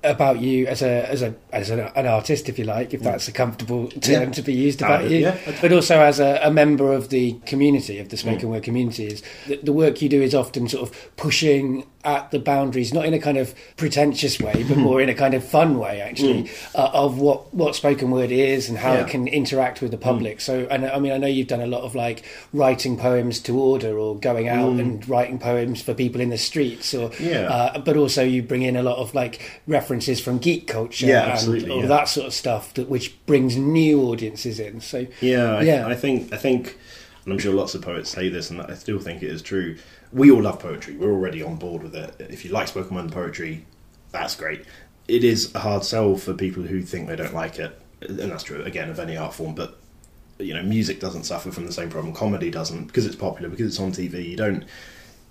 [0.09, 3.27] about you as a as a as an, an artist, if you like, if that's
[3.27, 4.25] a comfortable term Mm.
[4.25, 4.31] Yeah.
[4.31, 5.37] to be used Uh, about you, yeah.
[5.61, 8.19] but also as a, a member of the community of the Mm.
[8.19, 12.31] spoken word community, is the, the work you do is often sort of pushing at
[12.31, 15.43] the boundaries, not in a kind of pretentious way, but more in a kind of
[15.43, 18.95] fun way, actually, uh, of what what spoken word is and how Mm.
[18.95, 19.01] Yeah.
[19.05, 20.39] it can interact with the public.
[20.41, 22.23] So, and I mean, I know you've done a lot of like
[22.53, 26.93] writing poems to order or going out and writing poems for people in the streets,
[26.93, 27.31] or Mm.
[27.31, 27.41] Yeah.
[27.49, 31.23] uh, but also you bring in a lot of like references from geek culture Yeah,
[31.23, 31.87] and absolutely, all yeah.
[31.87, 34.79] that sort of stuff that which brings new audiences in.
[34.81, 35.87] So, Yeah, I, Yeah.
[35.87, 36.77] I think I think,
[37.25, 39.75] and I'm sure lots of poets say this, and I still think it is true.
[40.12, 40.96] We all love poetry.
[40.96, 42.15] We're already on board with it.
[42.20, 43.65] If you like spoken word poetry,
[44.12, 44.65] that's great.
[45.08, 48.43] It is a hard sell for people who think they don't like it, and that's
[48.43, 49.56] true again of any art form.
[49.56, 49.80] But
[50.38, 52.13] you know, music doesn't suffer from the same problem.
[52.13, 54.28] Comedy doesn't because it's popular because it's on TV.
[54.28, 54.65] You don't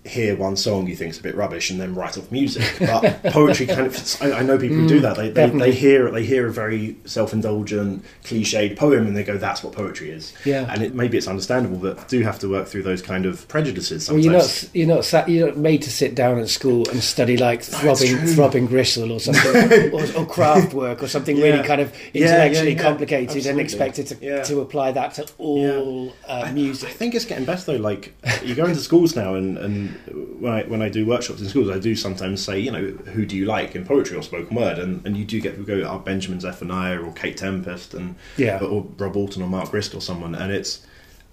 [0.07, 2.65] hear one song you think's is a bit rubbish and then write off music.
[2.79, 5.17] But poetry kind of I, I know people who do that.
[5.17, 9.37] They, they, they hear they hear a very self indulgent, cliched poem and they go,
[9.37, 10.33] That's what poetry is.
[10.45, 10.67] Yeah.
[10.73, 14.09] And it, maybe it's understandable, but do have to work through those kind of prejudices
[14.09, 17.03] well, you're not you're not sat, you're not made to sit down at school and
[17.03, 19.55] study like throbbing throbbing gristle or something,
[19.93, 21.45] or, or Kraftwerk or something Yeah.
[21.45, 22.83] really kind of intellectually yeah, yeah.
[22.83, 23.63] complicated and Absolutely.
[23.63, 26.91] expected to to apply that to all uh, I music.
[26.91, 27.79] think it's getting better though.
[27.79, 31.49] Like you go into schools now, and, and when I when I do workshops in
[31.49, 34.57] schools, I do sometimes say, you know, who do you like in poetry or spoken
[34.57, 38.15] word, and, and you do get people go, oh, Benjamin Zephaniah or Kate Tempest, and
[38.37, 38.59] Yeah.
[38.61, 40.85] or Rob Auton or Mark Grist or someone, and it's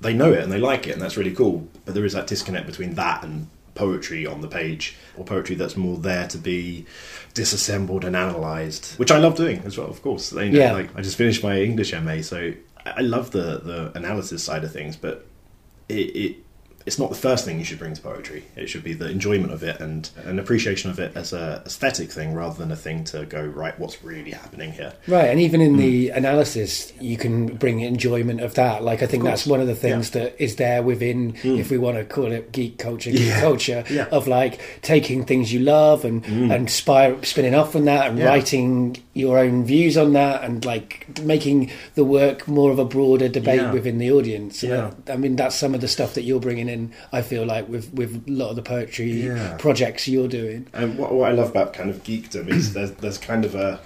[0.01, 1.67] they know it and they like it, and that's really cool.
[1.85, 5.75] But there is that disconnect between that and poetry on the page, or poetry that's
[5.77, 6.85] more there to be
[7.33, 9.89] disassembled and analysed, which I love doing as well.
[9.89, 10.73] Of course, know, Yeah.
[10.73, 12.53] like I just finished my English MA, so
[12.85, 15.25] I I love the the analysis side of things, but
[15.89, 16.35] it, it
[16.85, 18.45] it's not the first thing you should bring to poetry.
[18.55, 22.11] It should be the enjoyment of it and an appreciation of it as a aesthetic
[22.11, 23.77] thing rather than a thing to go right.
[23.79, 24.93] What's really happening here?
[25.07, 26.15] Right, and even in the mm.
[26.17, 28.83] analysis, you can bring enjoyment of that.
[28.83, 31.57] Like I think that's one of the things that is there within, mm.
[31.59, 33.21] if we want to call it geek culture, geek.
[33.27, 33.39] Yeah.
[33.39, 34.07] culture, Yeah.
[34.11, 36.53] of like taking things you love and mm.
[36.53, 38.25] and spir- spinning off from that and Yeah.
[38.25, 43.29] writing your own views on that and like making the work more of a broader
[43.29, 43.71] debate Yeah.
[43.71, 44.63] within the audience.
[44.63, 44.91] Yeah.
[45.07, 46.91] I, I mean, that's some of the stuff that you're bringing in.
[47.11, 49.55] I feel like with with a lot of the poetry Yeah.
[49.59, 50.67] projects you're doing.
[50.73, 53.79] And what, what I love about kind of geekdom is there's there's kind of a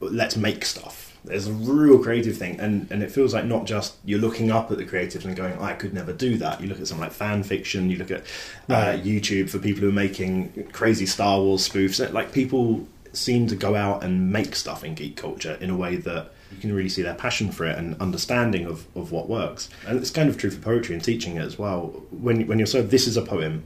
[0.00, 1.06] let's make stuff.
[1.24, 4.70] There's a real creative thing, and, and it feels like not just you're looking up
[4.70, 6.62] at the creatives and going, I could never do that.
[6.62, 8.24] You look at something like fan fiction, you look at uh,
[8.68, 9.04] Right.
[9.04, 12.10] YouTube for people who are making crazy Star Wars spoofs.
[12.12, 15.96] Like people seem to go out and make stuff in geek culture in a way
[15.96, 19.68] that you can really see their passion for it and understanding of, of what works.
[19.86, 22.02] And it's kind of true for poetry and teaching it as well.
[22.10, 23.64] When when you're so this is a poem,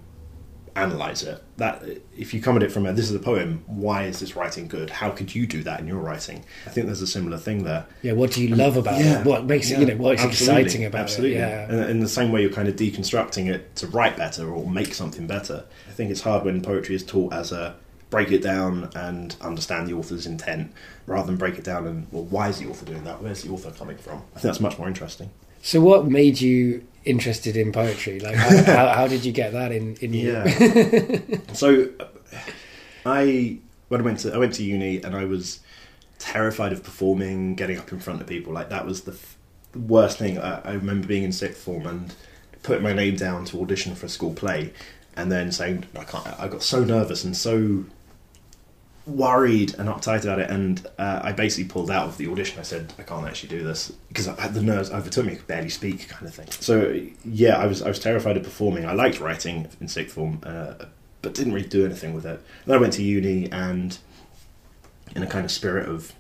[0.77, 1.43] analyze it.
[1.57, 1.83] That
[2.17, 4.69] if you come at it from a this is a poem, why is this writing
[4.69, 4.91] good?
[4.91, 6.45] How could you do that in your writing?
[6.67, 7.87] I think there's a similar thing there.
[8.03, 9.27] Yeah, what do you love about Yeah, it?
[9.27, 11.37] What makes it, you know, what's exciting about absolutely.
[11.37, 11.41] it?
[11.41, 11.71] Yeah.
[11.71, 14.95] And in the same way, you're kind of deconstructing it to write better or make
[14.95, 15.65] something better.
[15.89, 17.77] I think it's hard when poetry is taught as a
[18.11, 20.73] break it down and understand the author's intent
[21.07, 23.23] rather than break it down and well, why is the author doing that?
[23.23, 24.19] Where's the author coming from?
[24.19, 25.31] I think that's much more interesting.
[25.63, 28.21] So, what made you interested in poetry?
[28.21, 30.33] Like, how, how, how did you get that in, in you?
[30.33, 31.39] Yeah.
[31.55, 32.07] so, uh,
[33.07, 35.61] I when I went to I went to uni and I was
[36.19, 38.53] terrified of performing, getting up in front of people.
[38.53, 39.37] Like that was the, f-
[39.73, 40.39] the worst thing.
[40.39, 42.15] I, I remember being in sixth form and
[42.63, 44.73] putting my name down to audition for a school play,
[45.17, 46.27] and then saying I can't.
[46.39, 47.85] I got so nervous and so
[49.07, 52.59] worried and uptight about it, and uh, I basically pulled out of the audition.
[52.59, 55.33] I said I can't actually do this because the nerves overtook me.
[55.33, 56.51] I could barely speak, kind of thing.
[56.51, 58.87] So yeah, I was I was terrified of performing.
[58.87, 60.75] I liked writing in sixth form, uh,
[61.23, 62.41] but didn't really do anything with it.
[62.67, 63.97] Then I went to uni and,
[65.15, 66.13] in a kind of spirit of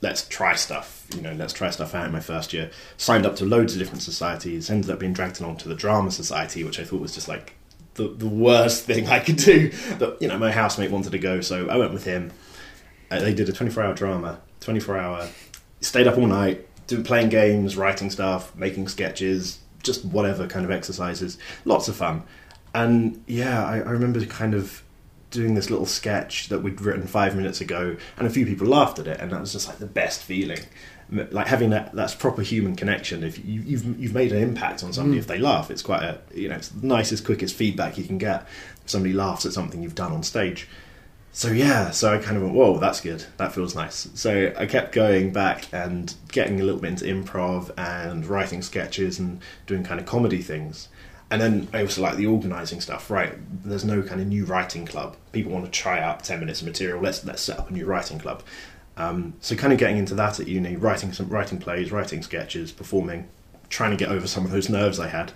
[0.00, 2.70] let's try stuff, you know, let's try stuff out in my first year.
[2.96, 4.70] Signed up to loads of different societies.
[4.70, 7.54] Ended up being dragged along to the drama society, which I thought was just like
[7.98, 9.70] the, the worst thing I could do.
[9.98, 12.32] But you know, my housemate wanted to go, so I went with him.
[13.10, 15.28] Uh, they did a 24 hour drama, 24 hour,
[15.80, 20.70] stayed up all night, doing playing games, writing stuff, making sketches, just whatever kind of
[20.70, 21.38] exercises.
[21.64, 22.22] Lots of fun.
[22.74, 24.82] And yeah, I, I remember kind of
[25.30, 28.98] doing this little sketch that we'd written five minutes ago, and a few people laughed
[28.98, 30.60] at it, and that was just like the best feeling.
[31.10, 33.24] Like having that that's proper human connection.
[33.24, 35.20] If you, you've you've made an impact on somebody, Mm.
[35.20, 38.18] if they laugh, it's quite a you know it's the nicest, quickest feedback you can
[38.18, 38.46] get.
[38.84, 40.68] If somebody laughs at something you've done on stage.
[41.32, 43.24] So yeah, so I kind of went, whoa, that's good.
[43.36, 44.08] That feels nice.
[44.14, 49.18] So I kept going back and getting a little bit into improv and writing sketches
[49.18, 50.88] and doing kind of comedy things.
[51.30, 53.10] And then I also like the organising stuff.
[53.10, 55.16] Right, there's no kind of new writing club.
[55.32, 57.00] People want to try out ten minutes of material.
[57.02, 58.42] Let's let's set up a new writing club.
[58.98, 62.72] Um, so kind of getting into that at uni, writing some writing plays, writing sketches,
[62.72, 63.28] performing,
[63.70, 65.32] trying to get over some of those nerves I had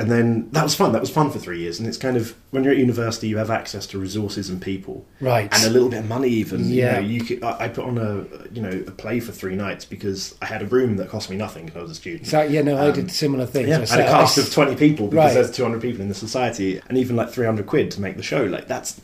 [0.00, 0.92] and then that was fun.
[0.92, 1.80] That was fun for three years.
[1.80, 5.04] And it's kind of when you're at university, you have access to resources and people,
[5.20, 5.52] Right.
[5.52, 6.28] and a little bit of money.
[6.28, 7.00] Even Yeah.
[7.00, 8.24] you, know, you could, I, I put on a
[8.54, 11.36] you know a play for three nights because I had a room that cost me
[11.36, 12.28] nothing because I was a student.
[12.28, 13.70] So, yeah, no, I Um, did similar things.
[13.70, 15.34] Yeah, I I had a I cast of twenty people because Right.
[15.34, 18.16] there's two hundred people in the society, and even like three hundred quid to make
[18.16, 18.44] the show.
[18.44, 19.00] Like that's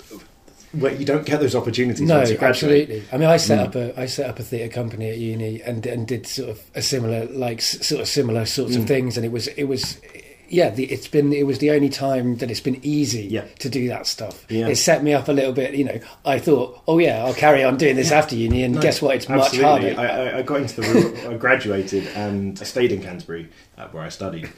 [0.81, 2.01] where you don't get those opportunities.
[2.07, 3.03] No, absolutely.
[3.13, 3.67] I mean, I set Mm.
[3.69, 6.61] up a I set up a theatre company at uni and and did sort of
[6.75, 8.89] a similar like sort of similar sorts of Mm.
[8.89, 9.99] things, and it was it was.
[10.47, 13.45] Yeah, the, it's been it was the only time that it's been easy Yeah.
[13.61, 14.45] to do that stuff.
[14.51, 14.69] Yeah.
[14.69, 15.75] It set me up a little bit.
[15.75, 18.81] You know, I thought, oh yeah, I'll carry on doing this after uni, and No,
[18.83, 19.17] guess what?
[19.17, 19.95] It's much harder.
[19.99, 20.87] I, I, I got into the
[21.27, 24.51] room, I graduated, and I stayed in Canterbury, uh, where I studied.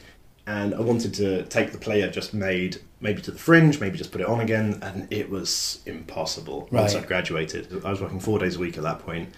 [0.47, 3.97] And I wanted to take the play I just made, maybe to the fringe, maybe
[3.97, 7.85] just put it on again, and it was impossible once I'd graduated.
[7.85, 9.29] I was working four days a week at that point.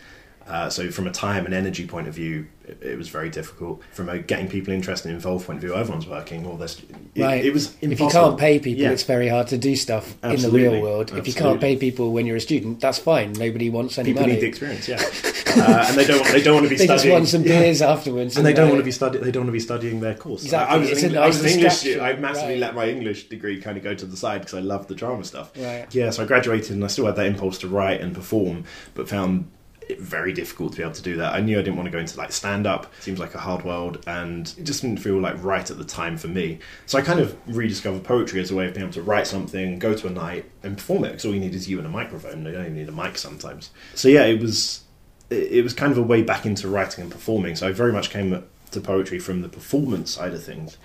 [0.50, 3.84] Uh, so from a time and energy point of view, it, it was very difficult.
[3.94, 6.46] From a getting people interested and involved point of view, everyone's working.
[6.48, 6.82] All this,
[7.14, 7.46] it, right.
[7.46, 8.90] it was if you can't pay people, Yeah.
[8.90, 11.12] it's very hard to do stuff in the real world.
[11.16, 13.34] If you can't pay people when you're a student, that's fine.
[13.34, 14.34] Nobody wants any people money.
[14.34, 14.96] need the experience, yeah.
[14.98, 16.26] uh, and they don't.
[16.28, 17.04] They don't want to be they studying.
[17.04, 17.88] just want some Yeah.
[17.88, 19.24] afterwards, and they don't want to be studying.
[19.24, 20.44] They don't want to be studying their course.
[20.46, 20.74] Exactly.
[20.74, 21.98] I, I was, It's Eng- I was English.
[21.98, 22.60] I massively Right.
[22.60, 25.24] let my English degree kind of go to the side because I loved the drama
[25.24, 25.52] stuff.
[25.56, 25.86] Right.
[25.94, 28.64] Yeah, so I graduated and I still had that impulse to write and perform,
[28.96, 29.48] but found
[29.98, 31.34] very difficult to be able to do that.
[31.34, 32.94] I knew I didn't want to go into like stand up.
[33.00, 36.18] Seems like a hard world, and it just didn't feel like right at the time
[36.18, 36.60] for me.
[36.86, 39.80] So I kind of rediscovered poetry as a way of being able to write something,
[39.80, 41.10] go to a night, and perform it.
[41.10, 42.46] Because all you need is you and a microphone.
[42.46, 43.72] You don't even need a mic sometimes.
[43.96, 44.84] So yeah, it was
[45.30, 47.56] it was kind of a way back into writing and performing.
[47.56, 50.78] So I very much came to poetry from the performance side of things.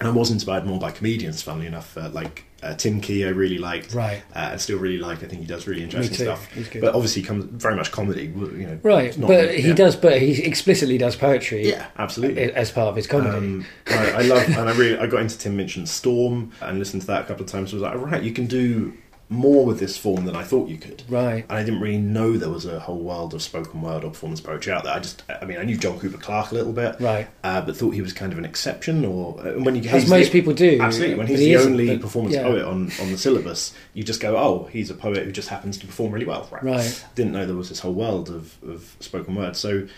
[0.00, 1.96] And I was inspired more by comedians, funnily enough.
[1.96, 3.92] Uh, like uh, Tim Key, I really liked.
[3.92, 4.22] Right.
[4.34, 5.22] Uh, I still really like.
[5.22, 6.48] I think he does really interesting stuff.
[6.80, 8.24] But obviously, comes very much comedy.
[8.24, 9.74] You know, Right, but he yeah.
[9.74, 9.96] does.
[9.96, 11.68] But he explicitly does poetry.
[11.68, 12.52] Yeah, absolutely.
[12.54, 13.36] as part of his comedy.
[13.36, 17.02] Um, I, I love, and I really, I got into Tim Minchin's Storm and listened
[17.02, 17.72] to that a couple of times.
[17.72, 18.94] I was like, right, you can do
[19.28, 21.02] more with this form than I thought you could.
[21.08, 21.44] right.
[21.48, 24.40] And I didn't really know there was a whole world of spoken word or performance
[24.40, 24.92] poetry out there.
[24.94, 27.26] I just, I mean, I knew John Cooper Clarke a little bit, Right.
[27.42, 29.04] uh, but thought he was kind of an exception.
[29.04, 30.78] Or uh, when you As most the- people do.
[30.80, 32.42] absolutely, when he's he the only but- performance yeah.
[32.44, 35.76] poet on on the syllabus, you just go, oh, he's a poet who just happens
[35.78, 36.46] to perform really well.
[36.52, 36.62] Right.
[36.62, 37.04] Right.
[37.16, 39.56] Didn't know there was this whole world of of spoken word.
[39.56, 39.88] So.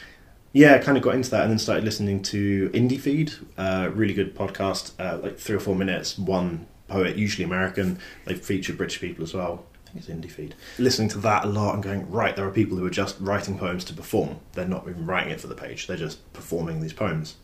[0.55, 3.91] Yeah, I kind of got into that and then started listening to Indie Feed, uh,
[3.93, 7.99] really good podcast, uh, like three or four minutes, one poet, usually American.
[8.25, 9.65] They've featured British people as well.
[9.87, 10.55] I think it's Indie Feed.
[10.79, 13.59] Listening to that a lot and going, right, there are people who are just writing
[13.59, 14.41] poems to perform.
[14.53, 17.37] They're not even writing it for the page, they're just performing these poems.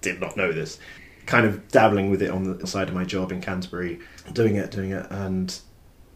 [0.00, 0.78] Did not know this.
[1.26, 3.98] kind of dabbling with it on the side of my job in Canterbury,
[4.32, 5.58] doing it, doing it, and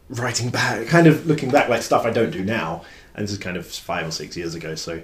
[0.09, 2.83] writing back, kind of looking back like stuff I don't do now.
[3.13, 5.01] And this is kind of five or six years ago, so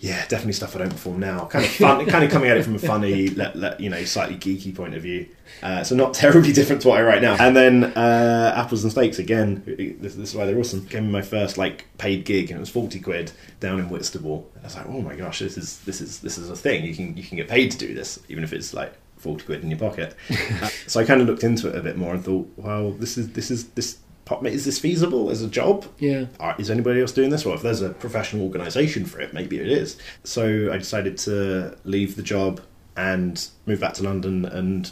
[0.00, 1.44] yeah, definitely stuff I don't perform now.
[1.44, 4.02] Kind of fun, kind of coming at it from a funny, let, let, you know,
[4.04, 5.28] slightly geeky point of view.
[5.62, 7.36] Uh, so not terribly different to what I write now.
[7.38, 9.62] And then uh, Apples and Snakes again.
[9.66, 10.86] This, this, is why they're awesome.
[10.86, 14.50] Came me my first like paid gig, and it was forty quid down in Whitstable.
[14.54, 16.84] And I was like, oh my gosh, this is this is this is a thing.
[16.84, 19.62] You can you can get paid to do this, even if it's like forty quid
[19.62, 20.16] in your pocket.
[20.62, 23.18] uh, so I kind of looked into it a bit more and thought, well, this
[23.18, 23.98] is this is this
[24.44, 25.86] is this feasible as a job?
[25.98, 26.26] Yeah.
[26.58, 27.44] Is anybody else doing this?
[27.44, 29.98] Well, if there's a professional organisation for it, maybe it is.
[30.24, 32.60] So I decided to leave the job
[32.96, 34.90] and move back to London and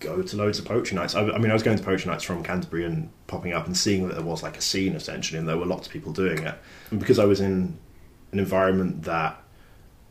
[0.00, 1.14] go to loads of poetry nights.
[1.14, 3.76] I, I, mean, I was going to poetry nights from Canterbury and popping up and
[3.76, 6.38] seeing that there was like a scene essentially, and there were lots of people doing
[6.44, 6.54] it.
[6.90, 7.78] And because I was in
[8.32, 9.42] an environment that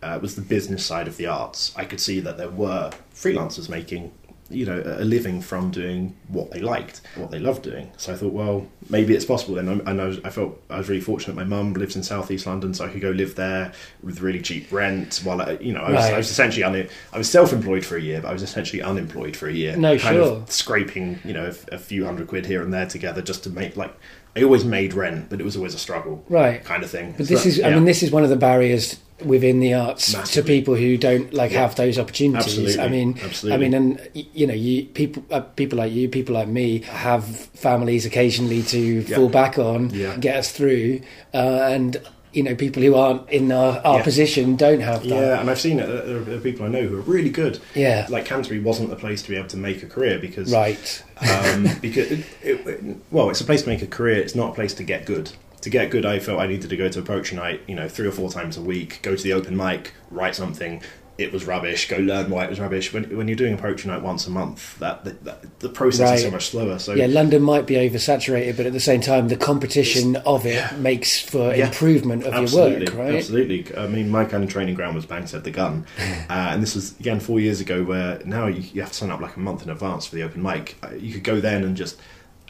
[0.01, 3.69] uh, was the business side of the arts, I could see that there were freelancers
[3.69, 4.11] making
[4.49, 7.91] you know a living from doing what they liked, what they loved doing.
[7.97, 9.55] So I thought, well, maybe it's possible.
[9.55, 11.35] Then and I, was, I felt I was really fortunate.
[11.35, 14.71] My mum lives in southeast London, so I could go live there with really cheap
[14.71, 15.21] rent.
[15.23, 16.13] While I, you know, I was, right.
[16.13, 19.35] I was essentially un- I was self-employed for a year, but I was essentially unemployed
[19.35, 19.75] for a year.
[19.75, 20.37] No, kind sure.
[20.37, 23.49] Of scraping, you know, a, a few hundred quid here and there together just to
[23.49, 23.95] make like
[24.35, 26.63] I always made rent, but it was always a struggle, right?
[26.63, 27.15] Kind of thing.
[27.17, 27.69] But this is, yeah.
[27.69, 30.41] I mean, this is one of the barriers within the arts Massively.
[30.41, 31.61] to people who don't like yeah.
[31.61, 32.77] have those opportunities.
[32.77, 32.79] Absolutely.
[32.79, 33.53] I mean, Absolutely.
[33.53, 37.25] I mean, and you know, you people, uh, people like you, people like me, have
[37.25, 39.15] families occasionally to yeah.
[39.15, 41.01] fall back on, get us through,
[41.33, 41.97] uh, and
[42.33, 44.03] you know people who aren't in our, our yeah.
[44.03, 45.09] position don't have that.
[45.09, 45.87] Yeah, and I've seen it.
[45.87, 47.59] There are people I know who are really good.
[47.73, 51.03] Yeah, like Canterbury wasn't the place to be able to make a career because right
[51.21, 54.17] um, because it, it, well, it's a place to make a career.
[54.19, 55.31] It's not a place to get good.
[55.61, 57.89] To get good, I felt I needed to go to a poetry night, you know,
[57.89, 60.81] three or four times a week, go to the open mic, write something,
[61.17, 61.87] it was rubbish.
[61.87, 62.93] Go learn why it was rubbish.
[62.93, 66.09] When, when you're doing a poetry night once a month, that, that, that the process
[66.09, 66.15] right.
[66.15, 66.77] is so much slower.
[66.77, 70.55] So yeah, London might be oversaturated, but at the same time, the competition of it
[70.55, 70.77] yeah.
[70.77, 71.67] makes for yeah.
[71.67, 72.99] improvement of absolutely, your work.
[72.99, 73.15] Right?
[73.15, 73.75] Absolutely.
[73.75, 76.75] I mean, my kind of training ground was Bang Said the Gun, uh, and this
[76.75, 77.83] was again four years ago.
[77.83, 80.23] Where now you, you have to sign up like a month in advance for the
[80.23, 80.77] open mic.
[80.83, 81.99] Uh, you could go then and just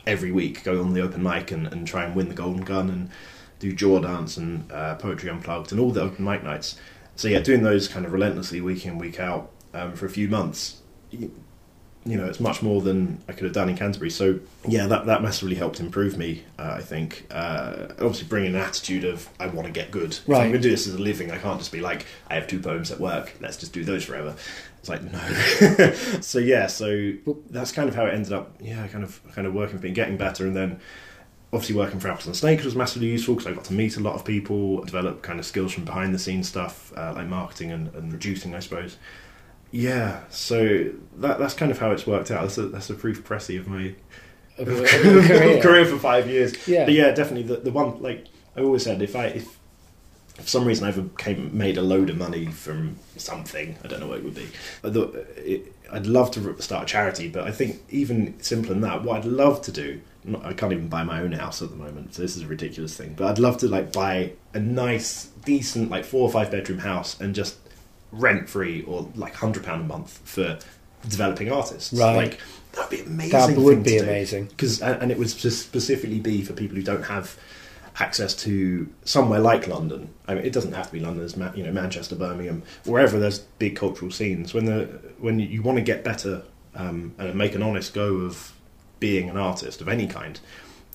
[0.08, 2.90] every week go on the open mic and, and try and win the golden gun
[2.90, 3.10] and
[3.60, 6.78] do Jawdance and uh, poetry unplugged and all the open mic nights
[7.18, 10.28] so yeah, doing those kind of relentlessly week in week out um, for a few
[10.28, 11.32] months, you,
[12.06, 14.12] you, know, it's much more than I could have done in Canterbury.
[14.12, 16.44] So yeah, that that massively helped improve me.
[16.60, 20.20] Uh, I think uh, obviously bringing an attitude of I want to get good.
[20.28, 20.38] Right.
[20.38, 21.32] If I'm going to do this as a living.
[21.32, 23.34] I can't just be like I have two poems at work.
[23.42, 24.36] Let's just do those forever.
[24.88, 25.92] It's like no.
[26.22, 27.14] so yeah, so
[27.50, 28.56] that's kind of how it ended up.
[28.60, 30.80] Yeah, kind of kind of working, been getting better, and then
[31.54, 34.00] obviously working for Apples and Snakes was massively useful because I got to meet a
[34.00, 37.72] lot of people, develop kind of skills from behind the scenes stuff uh, like marketing
[37.72, 38.98] and, and, producing, I suppose.
[39.72, 42.42] Yeah, so that that's kind of how it's worked out.
[42.44, 43.96] That's a, that's a proof pressy of my
[44.58, 45.62] of, of career.
[45.62, 45.86] career.
[45.86, 46.68] for five years.
[46.68, 49.57] Yeah, but yeah, definitely the the one like I always said if I if
[50.38, 54.00] for some reason I ever came made a load of money from something, I don't
[54.00, 54.48] know what it would be.
[54.84, 54.92] Uh,
[55.38, 59.18] it, I'd love to start a charity, but I think even simpler than that, what
[59.18, 62.14] I'd love to do not, I can't even buy my own house at the moment,
[62.14, 63.14] so this is a ridiculous thing.
[63.16, 67.20] But I'd love to like buy a nice, decent, like four or five bedroom house
[67.20, 67.58] and just
[68.12, 70.60] rent free or like hundred pound a month for
[71.08, 71.94] developing artists.
[71.94, 72.16] Right.
[72.16, 72.40] Like
[72.74, 73.32] that'd be amazing.
[73.32, 77.04] That would be amazing because and it would just specifically be for people who don't
[77.04, 77.38] have
[78.00, 80.10] access to somewhere like London.
[80.28, 81.20] I mean, it doesn't have to be London.
[81.20, 84.54] There's you know Manchester, Birmingham, wherever there's big cultural scenes.
[84.54, 84.86] When the
[85.20, 86.44] when you, want to get better
[86.76, 88.54] um, and make an honest go of
[89.00, 90.40] being an artist of any kind,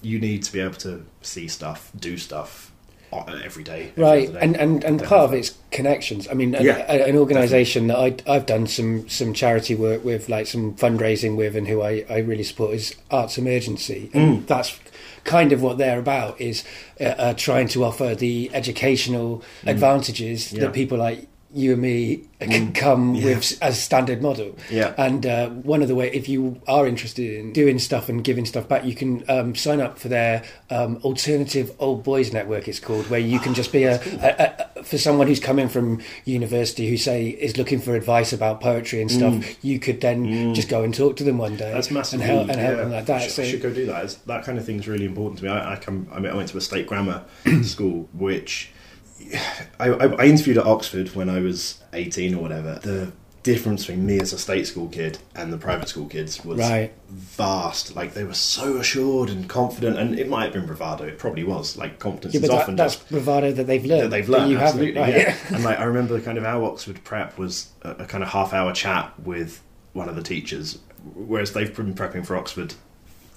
[0.01, 2.72] you need to be able to see stuff, do stuff
[3.13, 3.91] every day.
[3.91, 4.39] Every right, day.
[4.41, 6.29] and and, and part of it's connections.
[6.29, 10.29] I mean, yeah, a, an organisation that I, I've done some some charity work with,
[10.29, 14.47] like some fundraising with, and who I, I really support is Arts Emergency, and mm.
[14.47, 14.79] that's
[15.25, 16.65] kind of what they're about is
[17.01, 19.71] uh, uh, trying to offer the educational mm.
[19.71, 20.61] advantages yeah.
[20.63, 22.75] that people like you and me can mm.
[22.75, 23.25] come yeah.
[23.25, 24.57] with as standard model.
[24.71, 24.95] Yeah.
[24.97, 28.47] And uh, one of the way, if you are interested in doing stuff and giving
[28.47, 32.69] stuff back, you can um, sign up for their um, alternative old boys network.
[32.69, 34.19] It's called where you can just be a, cool.
[34.21, 38.61] a, a, for someone who's coming from university who say is looking for advice about
[38.61, 39.35] poetry and stuff.
[39.35, 39.57] Mm.
[39.63, 40.55] You could then mm.
[40.55, 41.73] just go and talk to them one day.
[41.73, 42.21] That's massive.
[42.21, 42.83] And help, and help yeah.
[42.83, 43.17] them like that.
[43.17, 44.05] I should, so, I should go do that.
[44.05, 45.51] It's, that kind of thing is really important to me.
[45.51, 46.09] I, I come.
[46.13, 47.25] I, mean, I went to a state grammar
[47.63, 48.73] school, which
[49.79, 52.79] I, I, interviewed at Oxford when I was 18 or whatever.
[52.83, 56.59] The difference between me as a state school kid and the private school kids was
[56.59, 56.93] right.
[57.09, 57.97] vast.
[57.97, 61.05] Like they were so assured and confident, and it might have been bravado.
[61.05, 61.77] It probably was.
[61.77, 64.05] Like confidence yeah, is that, often that's just bravado that they've learned.
[64.05, 64.45] That they've learned.
[64.45, 65.15] That you absolutely, right?
[65.15, 65.37] yeah.
[65.55, 68.53] and like I remember, kind of our Oxford prep was a, a kind of half
[68.53, 70.79] hour chat with one of the teachers,
[71.15, 72.75] whereas they've been prepping for Oxford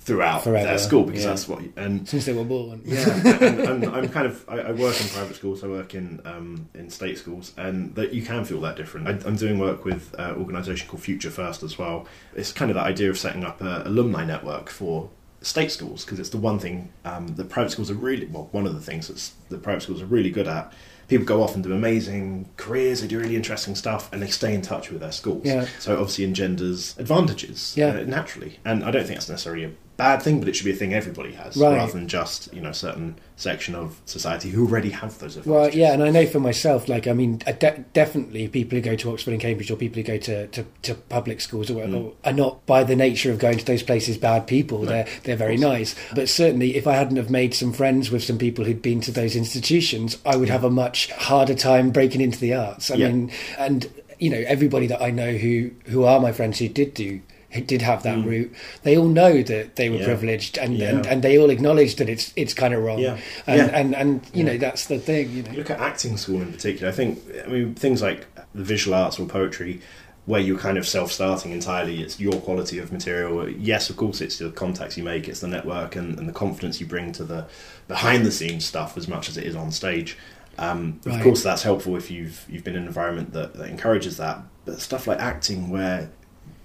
[0.05, 1.29] throughout Forever, their school because yeah.
[1.29, 2.81] that's what and since they were born.
[2.85, 3.09] yeah,
[3.41, 5.63] and, and I'm kind of I, I work in private schools.
[5.63, 9.07] I work in um, in state schools, and that you can feel that different.
[9.07, 12.05] I, I'm doing work with an organisation called Future First as well.
[12.35, 15.09] It's kind of that idea of setting up an alumni network for
[15.41, 18.47] state schools because it's the one thing um, that private schools are really well.
[18.51, 20.71] One of the things that the private schools are really good at.
[21.07, 23.01] People go off and do amazing careers.
[23.01, 25.45] They do really interesting stuff, and they stay in touch with their schools.
[25.45, 25.67] Yeah.
[25.79, 27.89] So it obviously engenders advantages Yeah.
[27.89, 30.71] uh, naturally, and I don't think that's necessarily a bad thing, but it should be
[30.71, 31.75] a thing everybody has, Right.
[31.77, 35.45] rather than just you know a certain section of society who already have those advantages.
[35.45, 38.81] Well, yeah, and I know for myself, like, I mean, I de- definitely people who
[38.81, 41.83] go to Oxford and Cambridge or people who go to, to, to public schools or,
[41.85, 42.13] Mm.
[42.23, 44.79] are not, by the nature of going to those places, bad people.
[44.83, 45.95] No, they're they're very nice.
[46.13, 49.11] But certainly, if I hadn't have made some friends with some people who'd been to
[49.11, 52.89] those institutions, I would have a much harder time breaking into the arts.
[52.89, 53.07] I Yeah.
[53.09, 56.93] mean, and, you know, everybody that I know who, who are my friends who did
[56.93, 57.19] do
[57.55, 59.99] who did have that route, they all know that they were Mm.
[59.99, 60.05] Yeah.
[60.05, 60.89] privileged, and, Yeah.
[60.89, 63.17] and and they all acknowledge that it's it's kind of wrong, Yeah.
[63.47, 63.79] and, Yeah.
[63.79, 65.51] and and you know that's the thing, you know.
[65.51, 66.89] You look at acting school in particular.
[66.91, 69.81] I think I mean things like the visual arts or poetry,
[70.25, 72.01] where you're kind of self-starting entirely.
[72.01, 73.47] It's your quality of material.
[73.49, 76.79] Yes, of course, it's the contacts you make, it's the network and, and the confidence
[76.81, 77.45] you bring to the
[77.87, 80.17] behind-the-scenes stuff as much as it is on stage.
[80.57, 81.23] Um, of Right.
[81.23, 84.41] course, that's helpful if you've you've been in an environment that, that encourages that.
[84.65, 86.09] But stuff like acting, where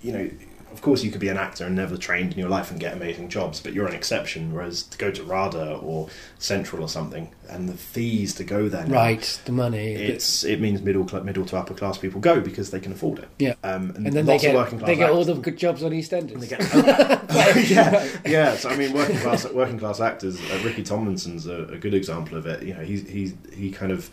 [0.02, 0.30] you know.
[0.72, 2.92] Of course, you could be an actor and never trained in your life and get
[2.94, 4.52] amazing jobs, but you're an exception.
[4.54, 8.86] Whereas to go to RADA or Central or something, and the fees to go there,
[8.86, 9.94] now, Right, the money.
[9.94, 13.28] it's it means middle middle to upper class people go because they can afford it.
[13.38, 13.54] Yeah.
[13.64, 15.82] um, and then they lots of get working class they get all the good jobs
[15.82, 16.40] on EastEnders.
[16.40, 16.60] they get-
[17.70, 18.56] yeah, yeah.
[18.56, 20.40] So I mean, working class working class actors.
[20.50, 22.62] Uh, Ricky Tomlinson's a, a good example of it.
[22.62, 24.08] You know, he he he kind of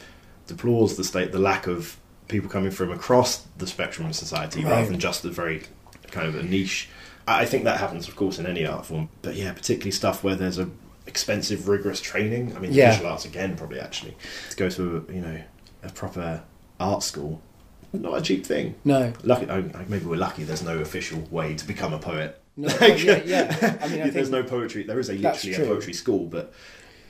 [0.48, 4.72] deplores the state the lack of people coming from across the spectrum of society Right.
[4.72, 5.64] rather than just the very
[6.12, 6.90] kind of a niche.
[7.28, 9.10] I think that happens, of course, in any art form.
[9.22, 10.70] But yeah, particularly stuff where there's a
[11.06, 12.56] expensive, rigorous training.
[12.56, 12.92] I mean, Yeah.
[12.92, 14.16] visual arts again, probably actually
[14.50, 15.42] to go to a, you know
[15.84, 16.44] a proper
[16.80, 17.42] art school,
[17.94, 18.76] not a cheap thing.
[18.84, 20.44] no, Lucky, I, maybe we're lucky.
[20.44, 22.42] There's no official way to become a poet.
[22.56, 23.78] no, well, yeah, yeah.
[23.82, 24.84] I mean, I there's no poetry.
[24.84, 26.54] There is a literally a poetry school, but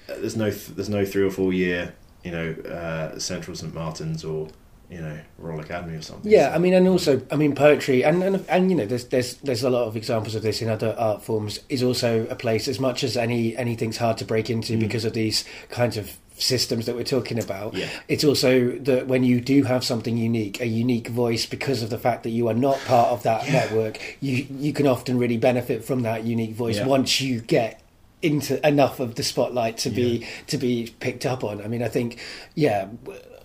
[0.10, 4.24] uh, there's no there's no three or four year you know uh, Central St Martin's
[4.24, 4.48] or
[4.90, 6.32] you know Royal Academy or something.
[6.32, 9.06] Yeah, So- I mean, and also, I mean, poetry, and and, and you know, there's
[9.06, 11.60] there's there's a lot of examples of this in other art forms.
[11.70, 14.80] Is also a place as much as any anything's hard to break into mm.
[14.80, 17.74] because of these kinds of systems that we're talking about.
[17.74, 17.90] Yeah.
[18.08, 21.98] It's also that when you do have something unique, a unique voice, because of the
[21.98, 23.54] fact that you are not part of that Yeah.
[23.54, 26.86] network, you you can often really benefit from that unique voice Yeah.
[26.88, 27.82] once you get
[28.22, 31.62] into enough of the spotlight to be to be picked up on.
[31.62, 32.18] I mean, I think,
[32.56, 32.88] yeah,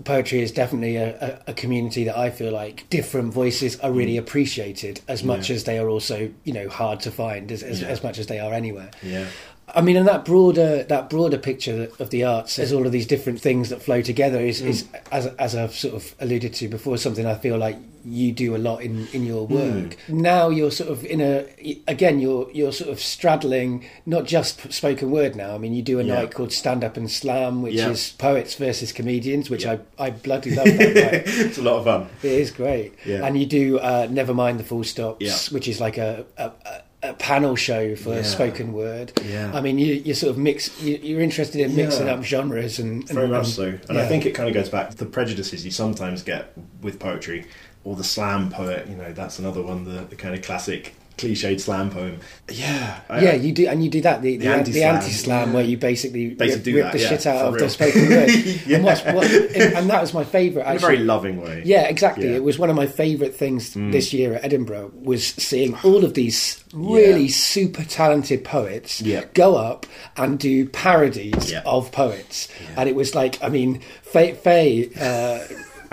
[0.04, 4.16] poetry is definitely a, a, a community that I feel like different voices are really
[4.16, 5.48] appreciated as much Mm.
[5.50, 5.54] Yeah.
[5.56, 7.88] as they are also, you know, hard to find as, as, Yeah.
[7.88, 8.90] as much as they are anywhere.
[9.02, 9.26] yeah.
[9.74, 13.06] I mean, and that broader that broader picture of the arts, as all of these
[13.06, 16.98] different things that flow together, is, is as as I've sort of alluded to before,
[16.98, 19.96] something I feel like you do a lot in, in your work.
[20.08, 21.46] Now you're sort of in a
[21.86, 25.54] again, you're you're sort of straddling not just spoken word now.
[25.54, 26.14] I mean, you do a Yeah.
[26.16, 27.90] night called Stand Up and Slam, which Yeah.
[27.90, 29.78] is poets versus comedians, which Yeah.
[29.98, 30.94] I I bloody love that.
[30.94, 31.22] night.
[31.26, 32.08] it's a lot of fun.
[32.22, 32.94] It is great.
[33.06, 33.24] Yeah.
[33.24, 36.82] And you do uh, Never Mind the Full Stops, which is like a, a, a-
[37.02, 38.22] a panel show for Yeah.
[38.22, 39.12] spoken word.
[39.24, 39.50] Yeah.
[39.52, 42.14] I mean, you, you sort of mix, you, you're interested in mixing Yeah.
[42.14, 43.00] up genres and.
[43.02, 45.06] and Very much and- so, and I think it kind of goes back to the
[45.06, 47.46] prejudices you sometimes get with poetry,
[47.84, 48.86] or the slam poet.
[48.88, 52.18] You know, that's another one, the, the kind of classic cliched slam poem.
[52.50, 55.54] Yeah, I- Yeah, you do, and you do that the The the, anti-slam, anti-slam, yeah.
[55.54, 57.64] where you basically, Basically rip, rip the yeah, shit out of real.
[57.64, 58.30] the spoken word.
[58.66, 58.76] Yeah.
[58.76, 58.84] and,
[59.16, 60.70] what, and that was my favourite.
[60.70, 61.62] in a very loving way.
[61.64, 62.26] Yeah, exactly.
[62.26, 62.34] Mm.
[62.34, 66.14] It was one of my favourite things this year at Edinburgh was seeing all of
[66.14, 69.02] these really super talented poets
[69.34, 74.88] go up and do parodies of poets, and it was like, I mean, Fay, Fay,
[75.00, 75.40] uh,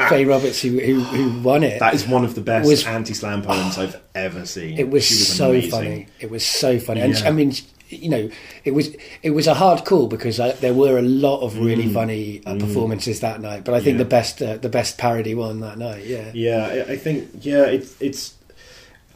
[0.07, 1.79] Fay Roberts, who, who who won it.
[1.79, 4.77] That is one of the best Was- anti-slam poems I've ever seen.
[4.79, 5.71] it was, She so amazing.
[5.71, 6.07] funny.
[6.19, 7.27] It was so funny, and Yeah.
[7.27, 7.53] I mean,
[7.89, 8.29] you know,
[8.63, 11.91] it was it was a hard call because uh, there were a lot of really
[11.91, 13.63] funny uh, performances that night.
[13.65, 13.99] But I think Mm.
[13.99, 14.03] Yeah.
[14.03, 16.05] the best uh, the best parody won that night.
[16.05, 16.31] Yeah.
[16.33, 18.35] Yeah, I- I think yeah, it's it's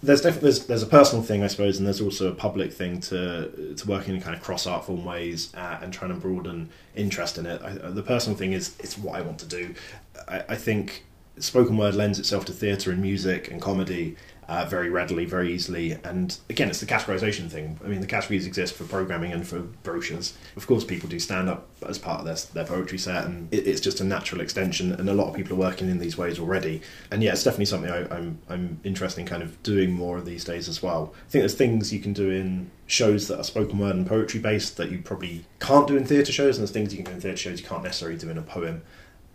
[0.03, 2.99] there's definitely there's, there's a personal thing I suppose, and there's also a public thing
[3.01, 6.69] to to working in kind of cross art form ways uh, and trying to broaden
[6.95, 7.61] interest in it.
[7.63, 9.73] I, uh, the personal thing is it's what I want to do.
[10.27, 11.05] I, I think
[11.39, 14.15] spoken word lends itself to theatre and music and comedy,
[14.47, 15.93] uh, very readily, very easily.
[16.03, 17.79] And again, it's the categorization thing.
[17.83, 20.33] I mean, the categories exist for programming and for brochures.
[20.55, 23.67] Of course, people do stand up as part of their, their poetry set, and it,
[23.67, 24.91] it's just a natural extension.
[24.93, 26.81] And a lot of people are working in these ways already.
[27.11, 30.25] And yeah, it's definitely something I, I'm I'm interested in kind of doing more of
[30.25, 31.13] these days as well.
[31.27, 34.39] I think there's things you can do in shows that are spoken word and poetry
[34.39, 37.15] based that you probably can't do in theatre shows, and there's things you can do
[37.15, 38.83] in theatre shows you can't necessarily do in a poem.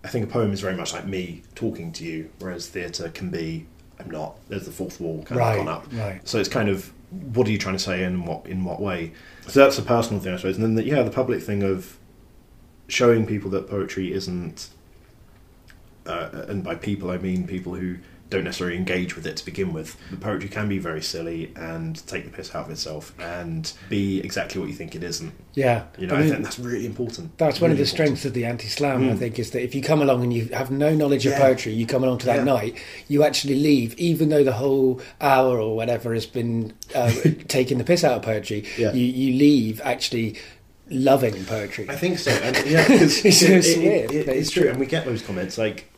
[0.04, 3.30] I think a poem is very much like me talking to you, whereas theatre can
[3.30, 3.66] be
[4.00, 4.36] I'm not.
[4.48, 5.86] There's the fourth wall kind Right, of gone up.
[5.92, 6.20] right.
[6.28, 6.92] So it's kind of
[7.34, 9.12] what are you trying to say and what in what way?
[9.46, 10.56] So that's a personal thing, I suppose.
[10.56, 11.96] And then the, yeah, the public thing of
[12.86, 14.68] showing people that poetry isn't,
[16.06, 17.96] uh, and by people I mean people who
[18.30, 19.96] don't necessarily engage with it to begin with.
[20.10, 24.20] The poetry can be very silly and take the piss out of itself and be
[24.20, 25.32] exactly what you think it isn't.
[25.54, 27.36] Yeah, You know, I I, think that's really important.
[27.38, 27.88] That's one of the important.
[27.88, 29.18] strengths of the anti-slam, I Mm.
[29.18, 31.86] think, is that if you come along and you have no knowledge of poetry, you
[31.86, 32.44] come along to that Yeah.
[32.44, 32.74] night,
[33.08, 37.10] you actually leave, even though the whole hour or whatever has been uh,
[37.48, 38.64] taking the piss out of poetry.
[38.76, 38.92] Yeah.
[38.92, 40.36] You, you leave actually
[40.90, 41.86] loving poetry.
[41.88, 42.30] I think so.
[42.30, 44.68] And, yeah, It's it- it- it- it's true.
[44.68, 45.90] And we get those comments like.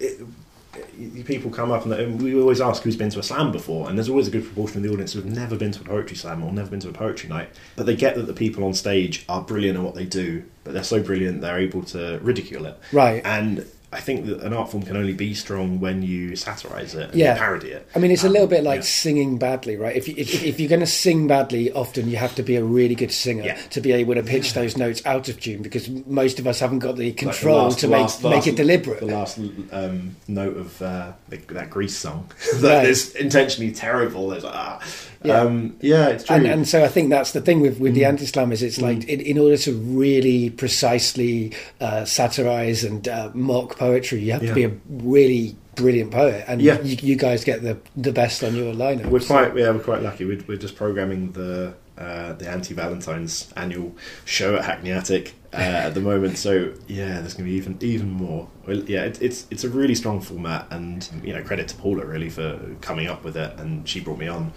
[1.24, 3.98] People come up and, and we always ask who's been to a slam before, and
[3.98, 6.42] there's always a good proportion of the audience who've never been to a poetry slam
[6.42, 7.50] or never been to a poetry night.
[7.76, 10.74] But they get that the people on stage are brilliant at what they do, but
[10.74, 12.78] they're so brilliant they're able to ridicule it.
[12.92, 13.22] Right.
[13.24, 17.10] And I think that an art form can only be strong when you satirise it
[17.10, 17.36] and Yeah.
[17.36, 17.88] parody it.
[17.92, 18.82] I mean, it's a Um, little bit like yeah.
[18.84, 19.96] singing badly, right?
[19.96, 22.62] If, you, if, if you're going to sing badly, often you have to be a
[22.62, 23.58] really good singer Yeah.
[23.70, 26.78] to be able to pitch those notes out of tune because most of us haven't
[26.78, 29.00] got the Like the control last- to make, last- make last- it deliberate.
[29.00, 29.38] The last
[29.72, 32.30] um, note of uh, the, that Grease song
[32.60, 32.88] that Right.
[32.88, 34.30] is intentionally terrible.
[34.32, 34.80] It's like, ah.
[35.22, 35.40] Yeah.
[35.42, 36.36] Um, yeah, it's true.
[36.36, 37.96] and, and so I think that's the thing with, with Mm.
[37.96, 43.28] the anti-slam is it's like in, in order to really precisely uh, satirize and uh,
[43.34, 44.50] mock poetry, you have Yeah.
[44.50, 46.80] to be a really brilliant poet, and Yeah.
[46.82, 49.06] you, you guys get the the best on your lineup.
[49.06, 50.24] we're So- quite yeah we're quite lucky.
[50.26, 55.56] We're, we're just programming the uh, the anti Valentine's annual show at Hackney Attic uh,
[55.86, 56.38] at the moment.
[56.38, 56.52] So
[56.88, 58.48] yeah, there's going to be even even more.
[58.66, 62.04] Well, yeah, it, it's it's a really strong format, and you know credit to Paula
[62.04, 64.52] really for coming up with it, and she brought me on.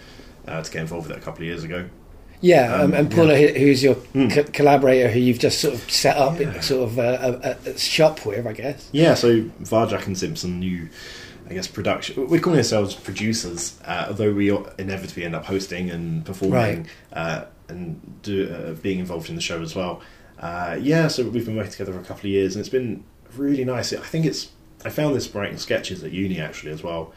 [0.46, 1.86] Uh, to get involved with it a couple of years ago.
[2.44, 4.30] Yeah, um, and Paula, who who's your Mm.
[4.34, 6.60] co- collaborator, who you've just sort of set up Yeah.
[6.60, 8.90] sort of a, a, a shop with, I guess.
[8.92, 10.90] Yeah, so Varjack and Simpson, new,
[11.50, 12.28] I guess, production.
[12.28, 18.22] We're calling ourselves producers, uh, although we inevitably end up hosting and performing uh, and
[18.24, 20.02] do, uh, being involved in the show as well.
[20.38, 23.06] Uh, yeah, so we've been working together for a couple of years, and it's been
[23.38, 23.94] really nice.
[23.94, 24.50] I think it's.
[24.84, 27.14] I found this writing sketches at uni actually as well.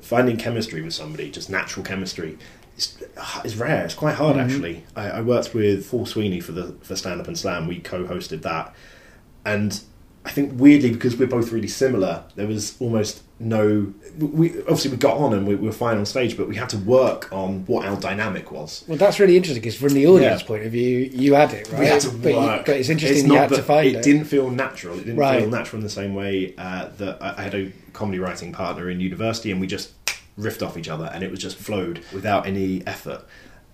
[0.00, 2.38] Finding chemistry with somebody, just natural chemistry,
[2.76, 2.96] is,
[3.44, 3.84] is rare.
[3.84, 4.44] It's quite hard Mhm.
[4.44, 4.84] actually.
[4.94, 7.66] I, I worked with Paul Sweeney for the for Stand Up and Slam.
[7.66, 8.74] We co-hosted that,
[9.44, 9.80] and
[10.24, 13.92] I think weirdly because we're both really similar, there was almost no.
[14.18, 16.68] We obviously we got on and we, we were fine on stage, but we had
[16.70, 18.82] to work on what our dynamic was.
[18.88, 20.46] Well, that's really interesting because from the audience Yeah.
[20.48, 21.80] point of view, you had it right.
[21.80, 23.96] We had to but, you- but it's interesting you not had to find it.
[23.96, 24.02] it.
[24.02, 24.94] didn't feel natural.
[24.98, 25.40] It didn't Right.
[25.42, 28.90] feel natural in the same way uh, that I I had a comedy writing partner
[28.90, 29.90] in university, and we just
[30.38, 33.24] riffed off each other, and it was just flowed without any effort.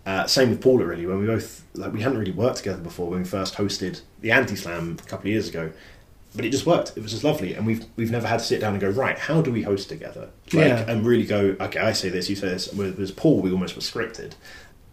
[0.05, 1.07] Uh, same with Paula, really.
[1.07, 4.33] When we both like, we hadn't really worked together before when we first hosted the
[4.33, 5.71] Anti Slam a couple of years ago,
[6.35, 6.93] but it just worked.
[6.97, 9.17] It was just lovely, and we've we've never had to sit down and go right.
[9.19, 10.31] How do we host together?
[10.53, 10.85] Like, Yeah.
[10.91, 11.57] and really go.
[11.61, 12.73] Okay, I say this, you say this.
[12.73, 14.33] With, with Paul, we almost were scripted,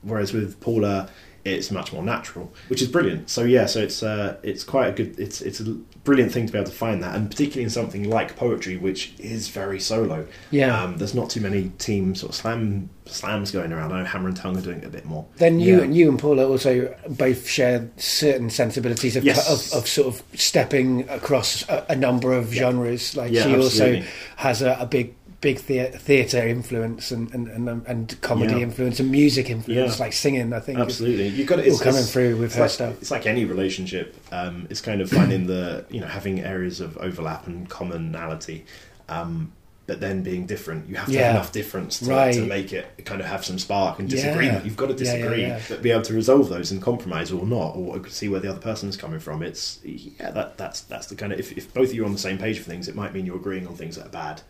[0.03, 1.09] whereas with Paula,
[1.45, 3.29] it's much more natural, which is brilliant.
[3.29, 5.19] So yeah, so it's uh, it's quite a good.
[5.19, 5.65] It's it's a
[6.03, 9.13] brilliant thing to be able to find that, and particularly in something like poetry, which
[9.19, 10.25] is very solo.
[10.51, 10.81] Yeah.
[10.83, 13.91] um, there's not too many team sort of slam slams going around.
[13.91, 15.25] I know Hammer and Tongue are doing it a bit more.
[15.37, 15.83] Then you Yeah.
[15.83, 19.73] and you and Paula also both share certain sensibilities of, Yes.
[19.73, 23.15] of, of sort of stepping across a, a number of genres.
[23.15, 23.97] Like Yeah, she absolutely.
[24.01, 28.55] also has a, a big big thea- theatre influence and and, and, um, and comedy
[28.55, 28.59] Yeah.
[28.63, 30.03] influence and music influence, Yeah.
[30.03, 30.51] like singing.
[30.53, 31.71] I think is- Absolutely, you've got it.
[31.71, 32.95] all coming it's- through with her like, stuff.
[33.01, 34.15] It's like any relationship.
[34.31, 38.65] Um, it's kind of finding the you know having areas of overlap and commonality,
[39.07, 39.51] um,
[39.87, 40.87] but then being different.
[40.89, 41.27] You have to Yeah.
[41.27, 42.33] have enough difference to, Right.
[42.33, 44.63] to make it kind of have some spark and disagreement.
[44.65, 48.05] You've got to disagree, but be able to resolve those and compromise or not, or
[48.09, 49.41] see where the other person's coming from.
[49.41, 52.11] It's yeah, that that's that's the kind of if, if both of you are on
[52.13, 54.41] the same page for things, it might mean you're agreeing on things that are bad.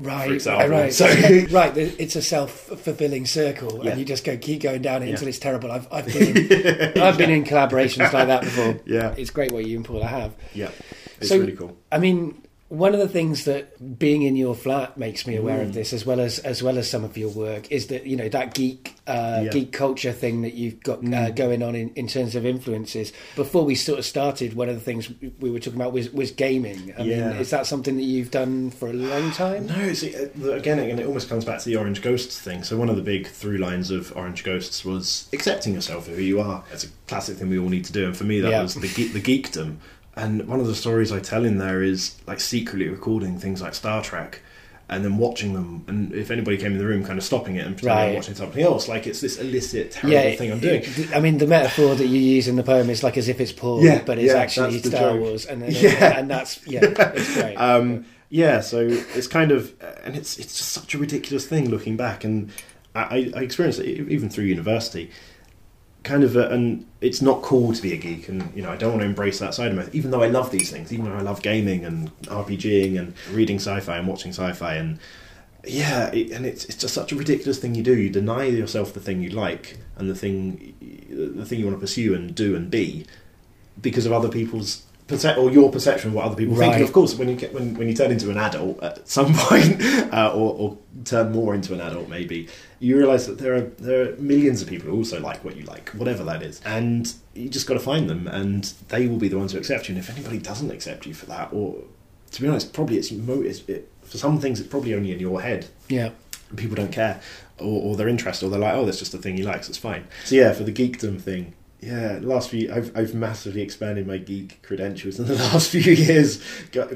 [0.00, 0.68] Right, example.
[0.68, 1.06] right, So-
[1.50, 1.76] right.
[1.76, 3.90] It's a self-fulfilling circle, Yeah.
[3.90, 5.12] and you just go keep going down it Yeah.
[5.12, 5.70] until it's terrible.
[5.70, 8.80] I've, I've been, in, I've been in collaborations like that before.
[8.86, 9.14] Yeah.
[9.16, 10.34] It's great what you and Paula have.
[10.54, 10.70] Yeah,
[11.20, 11.76] it's So- really cool.
[11.92, 15.62] I mean, One of the things that being in your flat makes me aware Mm.
[15.62, 18.16] of this, as well as as well as some of your work, is that you
[18.16, 19.50] know that geek uh, Yeah.
[19.50, 21.34] geek culture thing that you've got uh, Mm.
[21.34, 23.12] going on in, in terms of influences.
[23.34, 25.10] Before we sort of started, one of the things
[25.40, 26.94] we were talking about was was gaming.
[26.96, 27.30] I Yeah.
[27.30, 29.66] mean, is that something that you've done for a long time?
[29.66, 32.62] No, uh, again, again, it almost comes back to the Orange Ghosts thing.
[32.62, 36.22] So one of the big through lines of Orange Ghosts was accepting yourself for who
[36.22, 36.62] you are.
[36.72, 38.62] It's a classic thing we all need to do, and for me, that Yeah.
[38.62, 39.78] was the ge- the geekdom.
[40.16, 43.74] And one of the stories I tell in there is like secretly recording things like
[43.74, 44.40] Star Trek.
[44.88, 47.64] And then watching them, and if anybody came in the room, kind of stopping it
[47.64, 48.14] and pretending I'm Right.
[48.16, 50.82] watching something else, like it's this illicit, terrible thing I'm doing.
[50.84, 53.40] it- I mean, the metaphor that you use in the poem is like as if
[53.40, 55.20] it's porn, Yeah, but it's yeah, actually Star joke.
[55.20, 56.18] Wars, and then Yeah.
[56.18, 57.54] and that's yeah, it's great.
[57.54, 61.96] um, yeah, so it's kind of, and it's it's just such a ridiculous thing looking
[61.96, 62.50] back, and
[62.92, 65.12] I, I experienced it even through university.
[66.02, 68.76] Kind of, uh, and it's not cool to be a geek, and you know I
[68.76, 69.84] don't want to embrace that side of me.
[69.92, 73.56] Even though I love these things, even though I love gaming and RPGing and reading
[73.56, 74.98] sci-fi and watching sci-fi, and
[75.66, 77.94] yeah, it, and it's it's just such a ridiculous thing you do.
[77.94, 80.74] You deny yourself the thing you like and the thing
[81.10, 83.04] the thing you want to pursue and do and be
[83.80, 86.74] because of other people's perce- or your perception of what other people think.
[86.74, 89.34] And of course, when you get when, when you turn into an adult at some
[89.36, 89.82] point,
[90.12, 92.48] uh, or, or turn more into an adult, maybe
[92.78, 95.64] you realise that there are there are millions of people who also like what you
[95.64, 99.28] like, whatever that is, and you just got to find them, and they will be
[99.28, 99.94] the ones who accept you.
[99.94, 101.82] And if anybody doesn't accept you for that, or
[102.30, 105.20] to be honest, probably it's, mo- it's it, for some things it's probably only in
[105.20, 106.10] your head yeah.
[106.48, 107.20] and people don't care
[107.58, 109.78] or, or they're interested or they're like oh that's just a thing he likes it's
[109.78, 114.18] fine so yeah for the geekdom thing yeah last few I've, I've massively expanded my
[114.18, 116.42] geek credentials in the last few years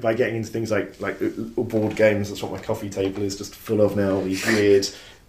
[0.01, 1.29] by getting into things like like uh,
[1.63, 4.87] board games that's what my coffee table is just full of now these weird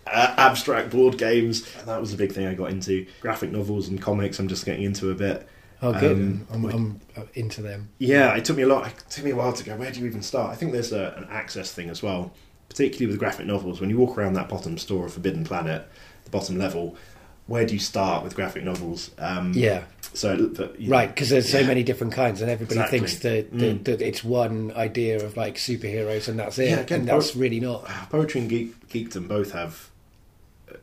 [0.08, 3.88] uh, abstract board games and that was a big thing I got into graphic novels
[3.88, 5.48] and comics I'm just getting into a bit
[5.82, 6.14] Oh, good.
[6.14, 7.90] Um, I'm, I'm uh, into them.
[8.00, 8.88] yeah, it took me a lot.
[8.88, 9.76] It took me a while to go.
[9.76, 10.52] Where do you even start?
[10.52, 12.32] I think there's a, an access thing as well,
[12.70, 13.82] particularly with graphic novels.
[13.82, 15.88] When you walk around that bottom store of Forbidden Planet,
[16.24, 16.96] the bottom level,
[17.48, 19.12] where do you start with graphic novels?
[19.18, 19.84] Um, Yeah.
[20.14, 21.68] So, but, Right, because there's so yeah.
[21.68, 23.00] many different kinds, and everybody Exactly.
[23.00, 23.84] thinks that, that, Mm.
[23.84, 26.70] that it's one idea of like superheroes, and that's it.
[26.70, 27.84] Yeah, again, and that's po- really not.
[28.10, 29.90] poetry and geek, geekdom both have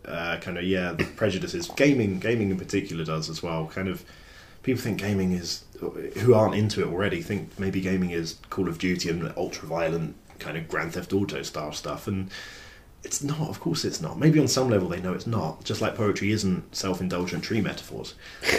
[0.04, 1.68] uh, kind of yeah the prejudices.
[1.76, 3.66] Gaming, gaming in particular, does as well.
[3.66, 4.04] Kind of
[4.62, 5.64] people think gaming is
[6.18, 10.14] who aren't into it already think maybe gaming is Call of Duty and ultra violent
[10.38, 12.30] kind of Grand Theft Auto style stuff, and
[13.04, 13.48] it's not.
[13.48, 14.18] Of course, it's not.
[14.18, 15.64] Maybe on some level they know it's not.
[15.64, 18.14] Just like poetry isn't self-indulgent tree metaphors.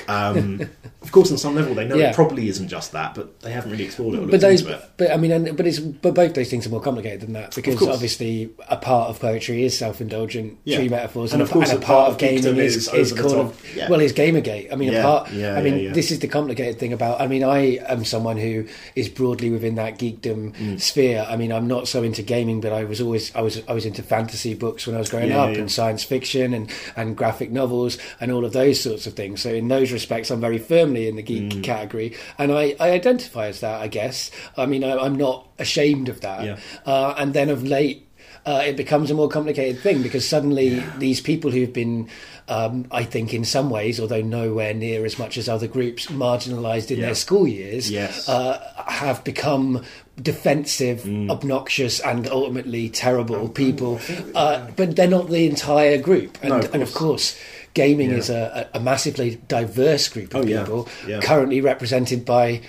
[0.08, 0.62] Um,
[1.02, 2.10] of course, on some level they know Yeah.
[2.10, 4.74] it probably isn't just that, but they haven't really explored it or But those, into
[4.76, 4.90] it.
[4.98, 7.56] but I mean, and, but it's but both those things are more complicated than that
[7.56, 10.78] because obviously a part of poetry is self-indulgent Yeah.
[10.78, 13.56] tree metaphors, And and, of course and a part part of gaming is, is called.
[13.76, 13.90] Yeah.
[13.90, 14.72] well, is Gamergate.
[14.74, 15.32] I mean, a part.
[15.32, 17.22] yeah, I mean, this is the complicated thing about.
[17.22, 18.66] I mean, I am someone who
[18.96, 20.80] is broadly within that geekdom Mm.
[20.82, 21.26] sphere.
[21.30, 23.86] I mean, I'm not so into gaming, but I was always I was I was
[23.86, 25.60] into fantasy books when I was growing Yeah, up yeah.
[25.62, 29.42] and science fiction and and graphic novels and all of those sorts of things.
[29.42, 31.64] So in those respects, I'm very firmly in the geek Mm.
[31.64, 33.82] category, and I, I identify as that.
[33.82, 34.32] I guess.
[34.58, 36.44] I mean, I, I'm not ashamed of that.
[36.46, 36.58] Yeah.
[36.86, 38.08] Uh, and then of late,
[38.46, 42.10] uh, it becomes a more complicated thing because suddenly these people who've been,
[42.50, 46.92] um, I think, in some ways, although nowhere near as much as other groups, marginalised
[46.92, 47.06] in Yeah.
[47.08, 48.28] their school years, Yes.
[48.28, 49.84] uh, have become
[50.22, 51.30] defensive, Mm.
[51.32, 54.00] obnoxious, and ultimately terrible people.
[54.36, 57.34] Uh, but they're not the entire group, and, No, of and of course.
[57.34, 57.36] course.
[57.74, 58.18] Gaming Yeah.
[58.18, 60.60] is a, a massively diverse group of Oh, yeah.
[60.62, 61.20] people, Yeah.
[61.22, 62.62] currently represented by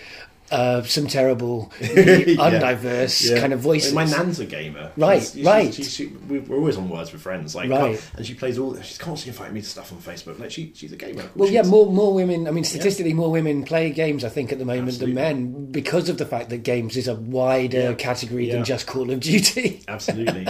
[0.55, 1.89] uh, some terrible, Yeah.
[2.39, 3.41] undiverse Yeah.
[3.41, 3.93] kind of voices.
[3.93, 4.93] My nan's a gamer.
[4.97, 5.75] Right, She's- right.
[5.75, 8.01] she's- she- we- we're always on words with friends, like, Right.
[8.17, 8.75] and she plays all.
[8.83, 10.39] She's constantly inviting me to stuff on Facebook.
[10.39, 11.25] Like, she, she's a gamer.
[11.35, 12.47] Well, yeah, more more women.
[12.47, 14.25] I mean, statistically, more women play games.
[14.25, 15.15] I think at the moment Absolutely.
[15.15, 17.93] than men because of the fact that games is a wider Yeah.
[17.95, 18.55] category Yeah.
[18.55, 19.83] than just Call of Duty.
[19.89, 20.47] Absolutely.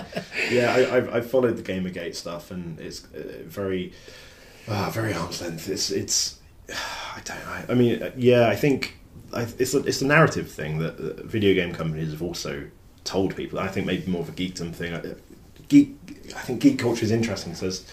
[0.51, 3.93] yeah, I, I've, I've followed the Gamergate stuff, and it's uh, very,
[4.69, 5.69] uh, very arm's length.
[5.69, 6.37] It's, it's.
[6.71, 7.65] I don't know.
[7.69, 9.04] I mean, uh, yeah, I think I,
[9.37, 12.65] it's a, it's a narrative thing that video game companies have also
[13.05, 13.59] told people.
[13.59, 14.95] I think maybe more of a geekdom thing.
[14.95, 15.15] Uh,
[15.69, 15.97] Geek,
[16.37, 17.55] I think geek culture is interesting.
[17.55, 17.85] So there's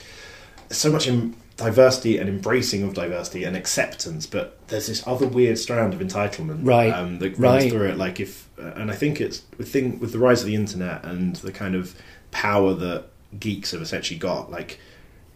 [0.69, 5.57] so much in diversity and embracing of diversity and acceptance, but there's this other weird
[5.57, 6.91] strand of entitlement Right.
[6.91, 7.71] um, that runs Right.
[7.71, 7.97] through it.
[7.97, 11.03] Like if, uh, and I think it's with thing with the rise of the internet
[11.05, 11.95] and the kind of
[12.31, 13.05] power that
[13.39, 14.51] geeks have essentially got.
[14.51, 14.79] Like,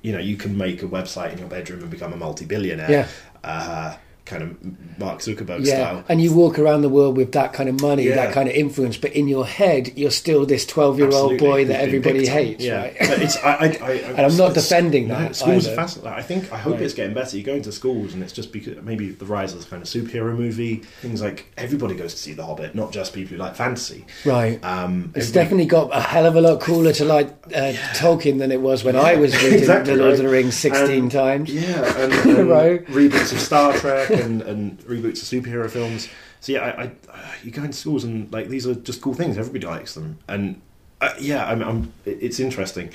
[0.01, 2.91] you know, you can make a website in your bedroom and become a multi-billionaire.
[2.91, 3.07] Yeah.
[3.43, 3.95] Uh,
[4.25, 6.03] kind of Mark Zuckerberg Yeah, style.
[6.09, 8.15] and you walk around the world with that kind of money, Yeah.
[8.15, 12.25] that kind of influence, but in your head, you're still this twelve-year-old boy that everybody
[12.25, 12.95] hates, Yeah, right?
[12.99, 15.73] It's, I, I, I, And I'm not defending no, that Schools either.
[15.73, 16.13] are fascinating.
[16.17, 16.81] I think I hope Right.
[16.83, 17.37] it's getting better.
[17.37, 19.87] You go into schools, and it's just because maybe the rise of the kind of
[19.87, 23.55] superhero movie things like everybody goes to see The Hobbit, not just people who like
[23.55, 24.05] fantasy.
[24.25, 24.63] right.
[24.65, 28.51] Um, It's definitely got a hell of a lot cooler to like uh, Tolkien than
[28.51, 30.25] it was when I was reading Exactly, The Lord of right.
[30.25, 31.53] the Rings 16 And- times.
[31.53, 32.85] Yeah, and, and Right.
[32.87, 36.09] reboots of Star Trek and, and reboots of superhero films.
[36.41, 39.37] So yeah, I, I, you go into schools and like these are just cool things.
[39.37, 40.61] Everybody likes them, and
[41.01, 42.91] uh, yeah, I'm, I'm, it's interesting.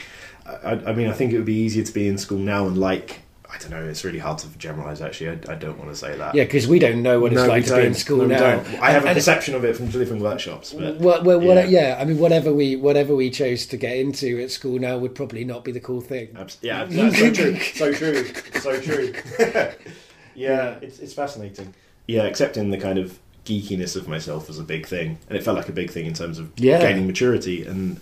[0.46, 2.78] I, I mean, I think it would be easier to be in school now and
[2.78, 3.20] like.
[3.52, 3.82] I don't know.
[3.84, 5.00] It's really hard to generalize.
[5.02, 6.36] Actually, I, I don't want to say that.
[6.36, 8.28] Yeah, because we don't know what it's No, like to be in school No, we
[8.34, 8.38] now.
[8.38, 8.66] don't.
[8.80, 11.94] I have a perception of it from delivering workshops, but Well, well, what, Yeah.
[11.96, 11.98] yeah.
[12.00, 15.44] I mean, whatever we whatever we chose to get into at school now would probably
[15.44, 16.28] not be the cool thing.
[16.38, 17.58] Abs- Yeah, that's so true.
[17.58, 18.24] So true.
[18.60, 19.14] So true.
[20.40, 21.74] yeah, it's it's fascinating.
[22.06, 25.56] Yeah, accepting the kind of geekiness of myself was a big thing, and it felt
[25.56, 26.80] like a big thing in terms of Yeah.
[26.80, 28.00] gaining maturity and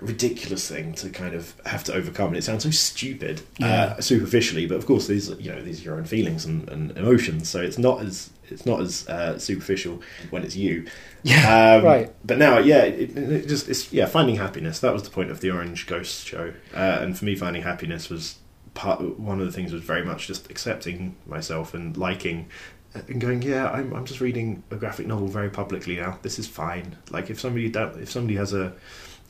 [0.00, 2.28] ridiculous thing to kind of have to overcome.
[2.28, 3.94] And it sounds so stupid, Yeah.
[3.98, 6.68] uh, superficially, but of course these are, you know these are your own feelings and,
[6.70, 10.00] and emotions, so it's not as it's not as uh, superficial
[10.30, 10.86] when it's you.
[11.22, 12.12] Yeah, Um, right.
[12.24, 14.80] But now, yeah, it, it just it's yeah finding happiness.
[14.80, 18.08] That was the point of the Orange Ghost show, uh, and for me, finding happiness
[18.08, 18.36] was
[18.74, 19.18] part.
[19.18, 22.48] One of the things was very much just accepting myself and liking.
[22.94, 26.18] Uh, and going, yeah, I'm, I'm just reading a graphic novel very publicly now.
[26.22, 26.96] This is fine.
[27.10, 28.72] Like if somebody if somebody has a,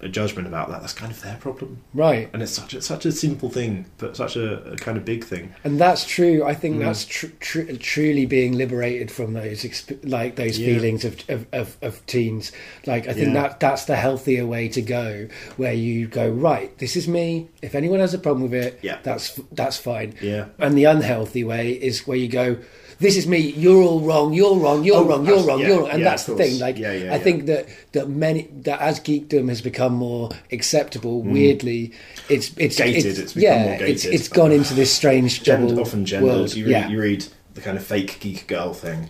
[0.03, 1.79] a judgment about that, that's kind of their problem.
[1.93, 2.31] Right.
[2.33, 5.25] And it's such a, such a simple thing, but such a, a kind of big
[5.25, 5.55] thing.
[5.65, 6.43] And that's true.
[6.45, 6.81] I think Mm.
[6.81, 10.75] that's tr- tr- truly being liberated from those exp- like those Yeah.
[10.75, 12.53] feelings of, of, of, of teens.
[12.87, 13.43] Like I think Yeah.
[13.49, 16.77] that that's the healthier way to go, where you go right.
[16.79, 17.49] This is me.
[17.61, 18.99] If anyone has a problem with it, Yeah.
[19.03, 20.15] that's that's fine.
[20.23, 20.47] Yeah.
[20.59, 22.57] And the unhealthy way is where you go.
[23.01, 23.39] This is me.
[23.39, 24.33] You're all wrong.
[24.35, 24.85] You're wrong.
[24.85, 25.27] You're Oh, wrong.
[25.27, 25.61] You're wrong.
[25.61, 25.91] yeah, You're wrong.
[25.91, 26.59] And yeah, that's the thing.
[26.61, 31.93] Like Yeah, I think that that many that as geekdom has become more acceptable, weirdly,
[32.29, 32.85] it's it's Mm.
[32.85, 34.15] Gated, It's, it's become more it's gated.
[34.21, 36.29] it's gone into this strange Gend- double often genders.
[36.31, 36.55] world.
[36.55, 36.89] You read, yeah.
[36.89, 37.25] you read
[37.55, 39.09] the kind of fake geek girl thing,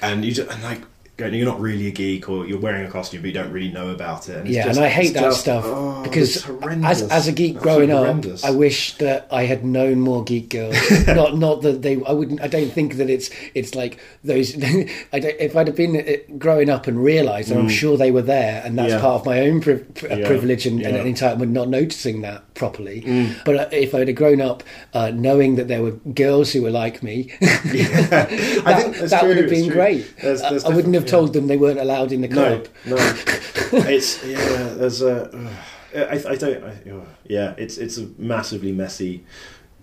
[0.00, 0.80] and you just and like
[1.18, 3.70] going, you're not really a geek, or you're wearing a costume, but you don't really
[3.70, 4.36] know about it.
[4.38, 6.48] And it's yeah, just- and I hate that just- stuff oh, because
[6.84, 8.44] as as a geek Absolutely growing up.
[8.44, 10.76] I wish that I had known more geek girls.
[11.06, 12.02] not not that they.
[12.04, 12.40] I wouldn't.
[12.40, 14.54] I don't think that it's it's like those.
[15.12, 18.10] I don't, if I'd have been uh, growing up and realised, and I'm sure they
[18.12, 18.96] were there, and that's Mm.
[18.96, 19.00] Yeah.
[19.00, 20.26] part of my own pri- pri- Yeah.
[20.26, 21.02] privilege and, and Yeah.
[21.02, 21.12] Mm.
[21.14, 23.34] entitlement, not noticing that properly.
[23.44, 24.62] But uh, if I'd have grown up
[24.94, 28.28] uh, knowing that there were girls who were like me, that,
[28.64, 29.74] I think that would have been true.
[29.74, 30.16] great.
[30.22, 32.68] There's- Uh, there's I wouldn't have told them they weren't allowed in the club.
[32.86, 32.96] no,
[33.88, 34.74] it's yeah.
[34.74, 35.50] There's a.
[35.94, 36.62] I, I don't.
[36.64, 39.24] I, oh, yeah, it's it's a massively messy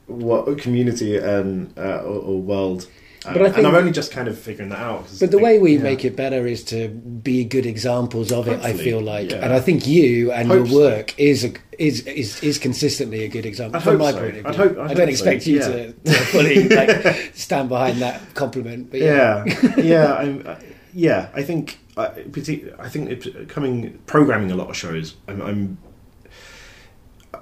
[0.07, 2.87] what community and uh, or, or world.
[3.25, 5.07] Um, But I think- and I'm only just kind of figuring that out.
[5.19, 5.81] But the I- way we yeah.
[5.81, 8.59] make it better is to be good examples of it.
[8.63, 9.37] I feel like, yeah.
[9.43, 10.79] and I think you and Hope your so.
[10.79, 14.19] work is a, is is is consistently a good example I'd from my so.
[14.19, 14.43] point of view.
[14.45, 15.67] I'd hope- I'd I don't so, expect you yeah.
[15.67, 18.91] to, to fully like stand behind that compliment.
[18.91, 20.55] But yeah, yeah, yeah, I'm, uh,
[20.95, 21.29] yeah.
[21.35, 25.15] I think, uh, partic- I think it, coming programming a lot of shows.
[25.27, 25.77] I'm, I'm,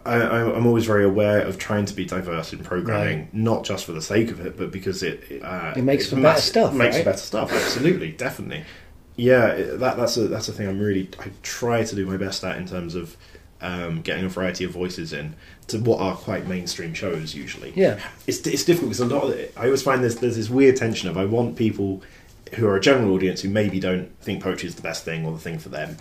[0.06, 3.94] I, I'm always very aware of trying to be diverse in programming, not just for
[3.94, 6.96] the sake of it, but because it it, uh, It makes for better stuff, Makes
[6.98, 7.04] right?
[7.04, 7.54] for better stuff.
[7.54, 8.66] Absolutely, definitely.
[9.16, 12.44] Yeah, that that's a that's a thing I'm really I try to do my best
[12.44, 13.16] at in terms of
[13.62, 15.36] um, getting a variety of voices in
[15.68, 18.00] to what are quite mainstream shows usually Yeah.
[18.28, 20.76] it's it's difficult because a lot of it, I always find there's there's this weird
[20.76, 22.02] tension of I want people
[22.56, 25.32] who are a general audience who maybe don't think poetry is the best thing or
[25.32, 25.98] the thing for them.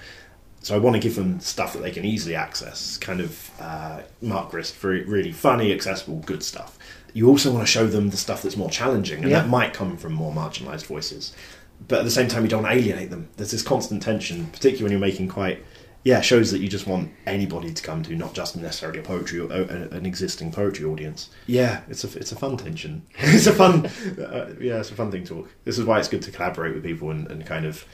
[0.60, 4.02] So I want to give them stuff that they can easily access, kind of uh,
[4.20, 6.78] Mark Grist, very really funny, accessible, good stuff.
[7.14, 9.40] You also want to show them the stuff that's more challenging, and Yeah.
[9.40, 11.32] that might come from more marginalised voices.
[11.88, 13.28] But at the same time, you don't alienate them.
[13.36, 15.64] There's this constant tension, particularly when you're making quite
[16.04, 19.38] yeah shows that you just want anybody to come to, not just necessarily a poetry
[19.40, 21.30] or an existing poetry audience.
[21.46, 23.02] Yeah, it's a it's a fun tension.
[23.18, 25.50] it's a fun uh, yeah, it's a fun thing to talk.
[25.64, 27.84] This is why it's good to collaborate with people and, and kind of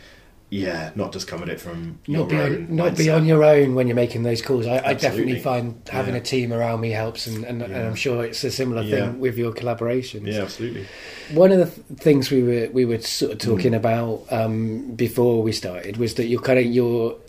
[0.50, 3.26] yeah, not just come at it from your not be own on, not be on
[3.26, 4.66] your own when you're making those calls.
[4.66, 6.20] I, I definitely find having Yeah.
[6.20, 9.10] a team around me helps, and, and, and I'm sure it's a similar Yeah.
[9.10, 10.26] thing with your collaborations.
[10.26, 10.86] Yeah, absolutely.
[11.34, 13.44] One of the th- things we were we were sort of Mm.
[13.44, 17.20] talking about um, before we started was that you're kind of you're you,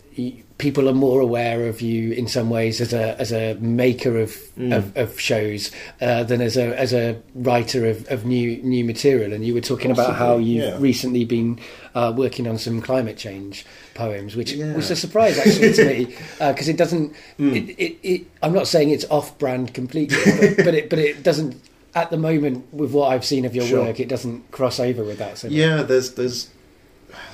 [0.58, 4.36] people are more aware of you in some ways as a as a maker of
[4.60, 4.76] Mm.
[4.76, 5.70] of, of shows
[6.02, 9.32] uh, than as a as a writer of, of new new material.
[9.32, 10.76] And you were talking about how you've yeah.
[10.78, 11.58] recently been
[11.94, 14.74] uh, working on some climate change poems, which Yeah.
[14.74, 16.04] was a surprise actually to me
[16.38, 17.14] because it doesn't.
[17.38, 17.56] Mm.
[17.56, 20.18] It, it, it, I'm not saying it's off brand completely,
[20.56, 21.56] but, but it but it doesn't
[21.94, 23.84] at the moment, with what I've seen of your Sure.
[23.86, 25.38] work, it doesn't cross over with that.
[25.38, 25.54] So much.
[25.56, 26.50] Yeah, there's there's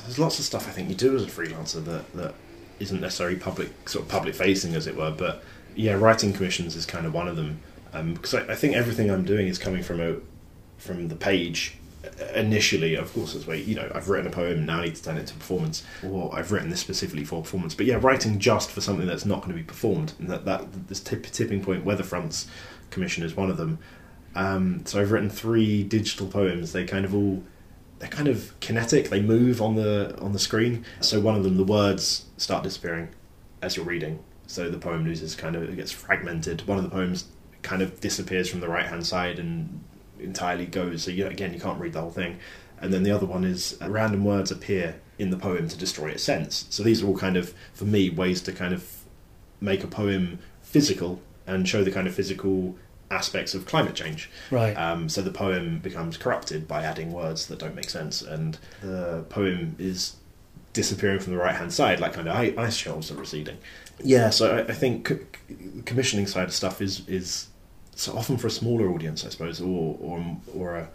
[0.05, 2.35] there's lots of stuff I think you do as a freelancer that that
[2.79, 5.43] isn't necessarily public sort of public facing as it were, but
[5.75, 7.61] yeah, writing commissions is kind of one of them
[8.15, 10.17] because I, I think everything I'm doing is coming from a
[10.79, 12.95] from the page uh, initially.
[12.95, 15.17] Of course, as way you know I've written a poem now I need to turn
[15.17, 17.75] it into performance, or I've written this specifically for performance.
[17.75, 20.89] But yeah, writing just for something that's not going to be performed, and that that
[20.89, 22.47] this tip, tipping point Weatherfronts
[22.91, 23.79] commission is one of them.
[24.35, 26.73] Um, so I've written three digital poems.
[26.73, 27.43] They kind of all
[27.99, 29.09] they're kind of kinetic.
[29.09, 30.85] They move on the on the screen.
[31.01, 33.09] So one of them, the words start disappearing
[33.63, 34.23] as you're reading.
[34.47, 36.67] So the poem loses kind of it gets fragmented.
[36.67, 37.25] One of the poems
[37.63, 39.83] kind of disappears from the right hand side and
[40.19, 41.03] entirely goes.
[41.03, 42.39] So you, again, you can't read the whole thing.
[42.81, 46.09] And then the other one is uh, random words appear in the poem to destroy
[46.11, 46.67] its sense.
[46.71, 49.05] So these are all kind of for me ways to kind of
[49.61, 52.77] make a poem physical and show the kind of physical
[53.11, 54.31] aspects of climate change.
[54.51, 54.75] Right.
[54.75, 59.25] Um, so the poem becomes corrupted by adding words that don't make sense, and the
[59.29, 60.17] poem is
[60.73, 63.57] disappearing from the right hand side, like kind of ice shelves are receding.
[64.03, 65.19] Yeah, so I, I think c-
[65.87, 67.49] commissioning side of stuff is is
[67.95, 70.89] so often for a smaller audience, I suppose, or or or a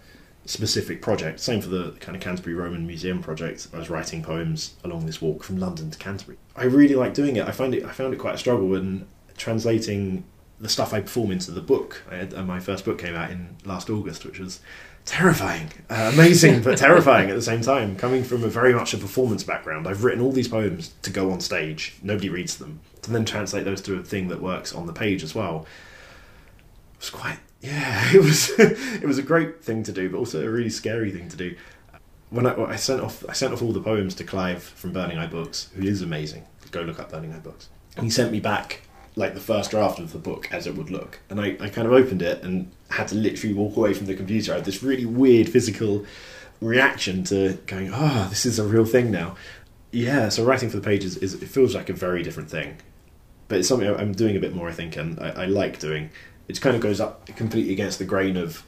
[0.45, 1.39] specific project.
[1.39, 3.67] Same for the kind of Canterbury Roman Museum project.
[3.73, 6.37] I was writing poems along this walk from London to Canterbury.
[6.55, 7.47] I really like doing it.
[7.47, 9.07] I find it I found it quite a struggle in
[9.37, 10.23] translating
[10.61, 12.03] the stuff I perform into the book.
[12.09, 14.59] I had, uh, my first book came out in last August, which was
[15.05, 17.95] terrifying, uh, amazing, but terrifying at the same time.
[17.95, 21.31] Coming from a very much a performance background, I've written all these poems to go
[21.31, 21.95] on stage.
[22.03, 22.79] Nobody reads them.
[23.01, 25.65] To then translate those to a thing that works on the page as well
[26.93, 28.11] It was quite yeah.
[28.13, 31.27] It was it was a great thing to do, but also a really scary thing
[31.29, 31.55] to do.
[32.29, 35.17] When I, I sent off I sent off all the poems to Clive from Burning
[35.17, 36.45] Eye Books, who is amazing.
[36.69, 37.69] Go look up Burning Eye Books.
[37.97, 38.83] And he sent me back
[39.15, 41.85] like the first draft of the book as it would look, and I, I kind
[41.87, 44.53] of opened it and had to literally walk away from the computer.
[44.53, 46.05] I had this really weird physical
[46.61, 49.35] reaction to going, oh, this is a real thing now.
[49.91, 52.77] Yeah, so writing for the pages is it feels like a very different thing
[53.47, 56.09] but it's something I'm doing a bit more, I think, and I, I like doing.
[56.47, 58.63] It kind of goes up completely against the grain of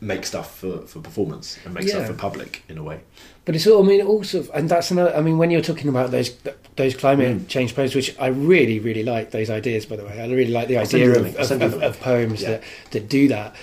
[0.00, 1.96] make stuff for, for performance and make Yeah.
[1.96, 3.00] stuff for public in a way.
[3.44, 5.16] But it's all, I mean, also, and that's another.
[5.16, 6.30] I mean, when you're talking about those
[6.76, 7.48] those climate Mm.
[7.48, 9.84] change poems, which I really, really like those ideas.
[9.84, 11.36] By the way, I really like the I'll idea of.
[11.36, 12.50] Of, of, of poems Yeah.
[12.50, 12.62] that
[12.92, 13.54] that do that.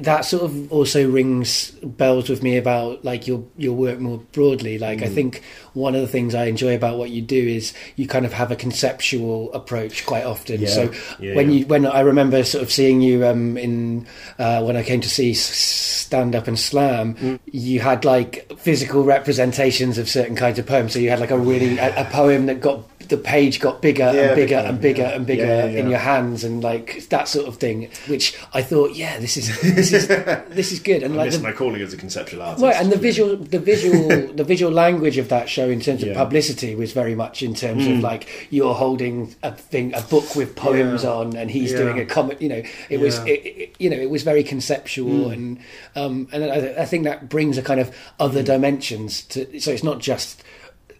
[0.00, 4.76] That sort of also rings bells with me about like your your work more broadly.
[4.76, 5.04] Like, Mm.
[5.04, 5.42] I think
[5.78, 8.50] one of the things I enjoy about what you do is you kind of have
[8.50, 10.60] a conceptual approach quite often.
[10.60, 10.68] Yeah.
[10.68, 11.58] So Yeah, when yeah.
[11.60, 14.06] you when I remember sort of seeing you um, in
[14.38, 17.38] uh, when I came to see stand up and slam, Mm.
[17.52, 20.92] you had like physical representations of certain kinds of poems.
[20.92, 24.10] So you had like a really a, a poem that got the page got bigger
[24.12, 25.08] Yeah, and bigger bigger, and bigger yeah.
[25.14, 27.88] and bigger Yeah, yeah, in your hands and like that sort of thing.
[28.08, 30.08] Which I thought, yeah, this is this is
[30.50, 31.02] this is good.
[31.02, 32.62] And I like the, my calling as a conceptual artist.
[32.62, 36.08] Right, and the visual, the visual, the visual language of that show in terms of
[36.08, 36.14] Yeah.
[36.14, 38.02] publicity was very much in terms of Mm.
[38.02, 41.10] like you're holding a thing, a book with poems Yeah.
[41.10, 41.78] on, and he's Yeah.
[41.78, 42.40] doing a comic.
[42.42, 45.32] You know, it was, it, it, you know, it was very conceptual, Mm.
[45.32, 45.58] and
[45.96, 49.60] um, and I, I think that brings a kind of other dimensions to.
[49.60, 50.42] So it's not just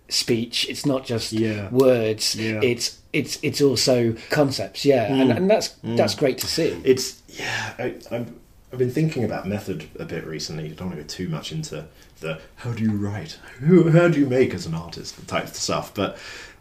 [0.08, 1.68] speech, it's not just Yeah.
[1.70, 2.60] words, Yeah.
[2.62, 4.84] it's it's it's also concepts.
[4.84, 5.36] Yeah, and, Mm.
[5.36, 5.96] and that's Mm.
[5.96, 6.76] that's great to see.
[6.84, 7.72] It's yeah.
[7.78, 8.36] I, I'm,
[8.72, 10.66] I've been thinking about method a bit recently.
[10.66, 11.86] I don't want to go too much into
[12.20, 15.54] the how do you write, who, how do you make as an artist type of
[15.56, 15.92] stuff.
[15.94, 16.18] But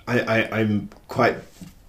[0.08, 1.36] I, I, I'm quite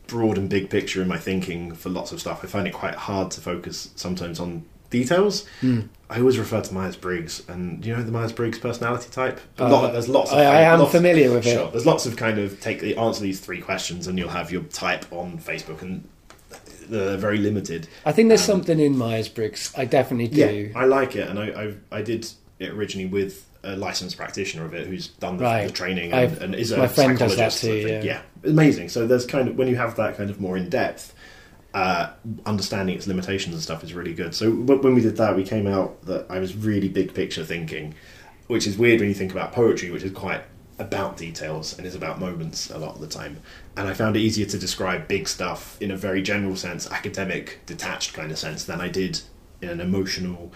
[0.09, 2.40] broad and big picture in my thinking for lots of stuff.
[2.42, 5.45] I find it quite hard to focus sometimes on details.
[5.62, 5.89] Mm.
[6.11, 9.41] I always refer to Myers Briggs, and you know the Myers Briggs personality type.
[9.59, 10.30] Lot, Uh, there's lots.
[10.32, 11.72] Of I- I am lots- familiar with it.
[11.72, 14.62] There's lots of kind of take the answer these three questions, and you'll have your
[14.64, 16.05] type on Facebook, and
[16.89, 17.86] they're very limited.
[18.07, 19.72] I think there's Um, something in Myers Briggs.
[19.76, 20.70] I definitely do.
[20.72, 22.26] Yeah, I like it, and I I, I did
[22.59, 25.66] it originally with a licensed practitioner of it who's done the, Right.
[25.66, 27.62] the training and, and is a my friend does psychologist.
[27.62, 28.03] that too, thing.
[28.05, 28.20] yeah.
[28.45, 28.89] amazing.
[28.89, 31.12] So there's kind of when you have that kind of more in depth.
[31.75, 32.11] Uh,
[32.47, 34.35] understanding its limitations and stuff is really good.
[34.35, 37.45] So w- when we did that, we came out that I was really big picture
[37.45, 37.95] thinking,
[38.47, 40.43] which is weird when you think about poetry, which is quite
[40.79, 43.41] about details and is about moments a lot of the time.
[43.77, 47.61] And I found it easier to describe big stuff in a very general sense, academic,
[47.66, 49.21] detached kind of sense, than I did
[49.61, 50.51] in an emotional.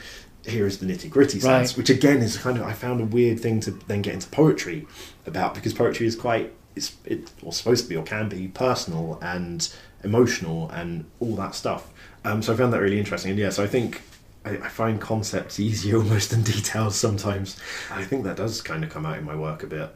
[0.46, 1.76] Here is the nitty gritty sense, Right.
[1.78, 4.86] which again is kind of I found a weird thing to then get into poetry
[5.26, 9.18] about because poetry is quite it's it or supposed to be or can be personal
[9.20, 9.70] and
[10.04, 11.90] emotional and all that stuff.
[12.24, 13.30] Um, so I found that really interesting.
[13.30, 14.02] And yeah, so I think
[14.44, 17.58] I, I find concepts easier almost than details sometimes.
[17.90, 19.94] I think that does kind of come out in my work a bit.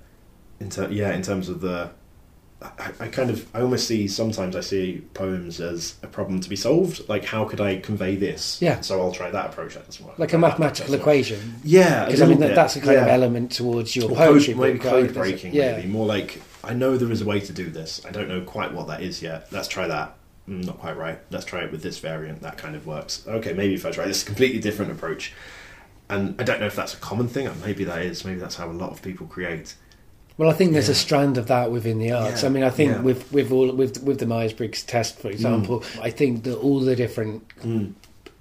[0.61, 1.91] In ter- yeah, in terms of the
[2.63, 6.49] I, I kind of I almost see sometimes I see poems as a problem to
[6.49, 7.07] be solved.
[7.07, 8.63] Like how could I convey this?
[8.63, 8.81] Yeah.
[8.81, 9.75] So I'll try that approach.
[9.75, 11.57] That's what like a mathematical equation.
[11.63, 14.55] Yeah, Because I mean that, that's a kind of element towards your or poetry.
[14.55, 15.53] code, maybe code breaking.
[15.55, 15.77] Yeah.
[15.77, 18.05] Maybe more like I know there is a way to do this.
[18.07, 19.49] I don't know quite what that is yet.
[19.53, 20.15] Let's try that.
[20.49, 21.19] Mm, not quite right.
[21.31, 22.43] Let's try it with this variant.
[22.43, 23.25] That kind of works.
[23.27, 25.33] Okay, maybe if I try this completely different approach,
[26.09, 27.49] and I don't know if that's a common thing.
[27.65, 28.25] Maybe that is.
[28.25, 29.75] Maybe that's how a lot of people create.
[30.39, 32.43] Well, I think there's a strand of that within the arts.
[32.43, 33.01] Yeah, I mean, I think yeah.
[33.01, 36.81] with with all with with the Myers Briggs test, for example, I think that all
[36.81, 37.95] the different Mm.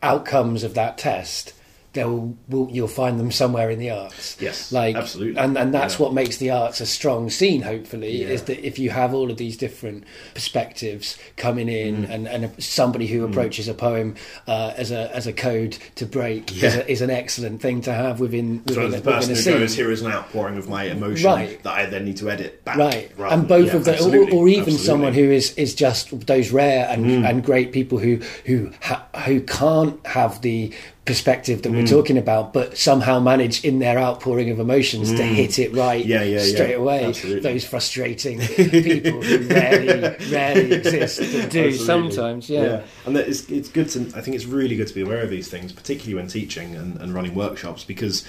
[0.03, 1.53] outcomes of that test,
[1.95, 4.37] they'll will, you'll find them somewhere in the arts.
[4.39, 5.41] Yes, like absolutely.
[5.41, 6.03] and and that's Yeah.
[6.03, 7.63] what makes the arts a strong scene.
[7.63, 8.27] Hopefully, Yeah.
[8.27, 10.03] is that if you have all of these different
[10.35, 12.09] perspectives coming in, Mm.
[12.09, 14.15] and and somebody who approaches a poem
[14.47, 17.93] uh, as a as a code to break is, a, is an excellent thing to
[17.93, 20.57] have within So within, the a, within person a who goes, here is an outpouring
[20.57, 21.63] of my emotion Right.
[21.63, 22.77] that I then need to edit back.
[22.77, 24.73] right and both yeah, of the or, or even absolutely.
[24.73, 24.79] Mm.
[24.79, 29.41] someone who is is just those rare and and great people who who ha, who
[29.41, 30.71] can't have the
[31.05, 31.75] perspective that Mm.
[31.81, 36.03] we're talking about but somehow manage in their outpouring of emotions to hit it right
[36.03, 36.07] Mm.
[36.07, 36.53] Yeah, yeah, yeah.
[36.55, 37.41] straight away Absolutely.
[37.41, 41.71] those frustrating people who rarely rarely exist but do Absolutely.
[41.77, 43.99] sometimes yeah, and that it's it's good to.
[44.15, 46.99] I think it's really good to be aware of these things, particularly when teaching and,
[46.99, 48.25] and running workshops, because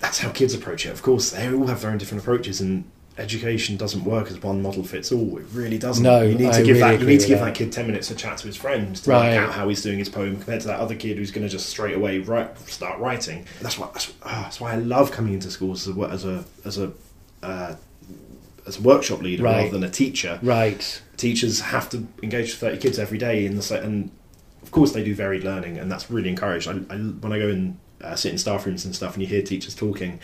[0.00, 0.90] that's how kids approach it.
[0.90, 2.84] Of course, they all have their own different approaches, and
[3.20, 5.38] education doesn't work as one model fits all.
[5.38, 6.02] It really doesn't.
[6.02, 7.00] No, you need to I give really that.
[7.00, 7.44] You need to give that.
[7.46, 9.34] that kid ten minutes to chat to his friend to Right.
[9.36, 11.50] work out how he's doing his poem compared to that other kid who's going to
[11.50, 13.46] just straight away write, start writing.
[13.60, 13.88] That's why.
[13.92, 16.92] That's, ah, that's why I love coming into schools as a as a as a,
[17.42, 17.74] uh,
[18.66, 19.56] as a workshop leader Right.
[19.58, 23.56] rather than a teacher right teachers have to engage with 30 kids every day in
[23.56, 24.10] the and
[24.62, 27.48] of course they do varied learning and that's really encouraged I, I, when i go
[27.48, 30.20] and uh, sit in staff rooms and stuff and you hear teachers talking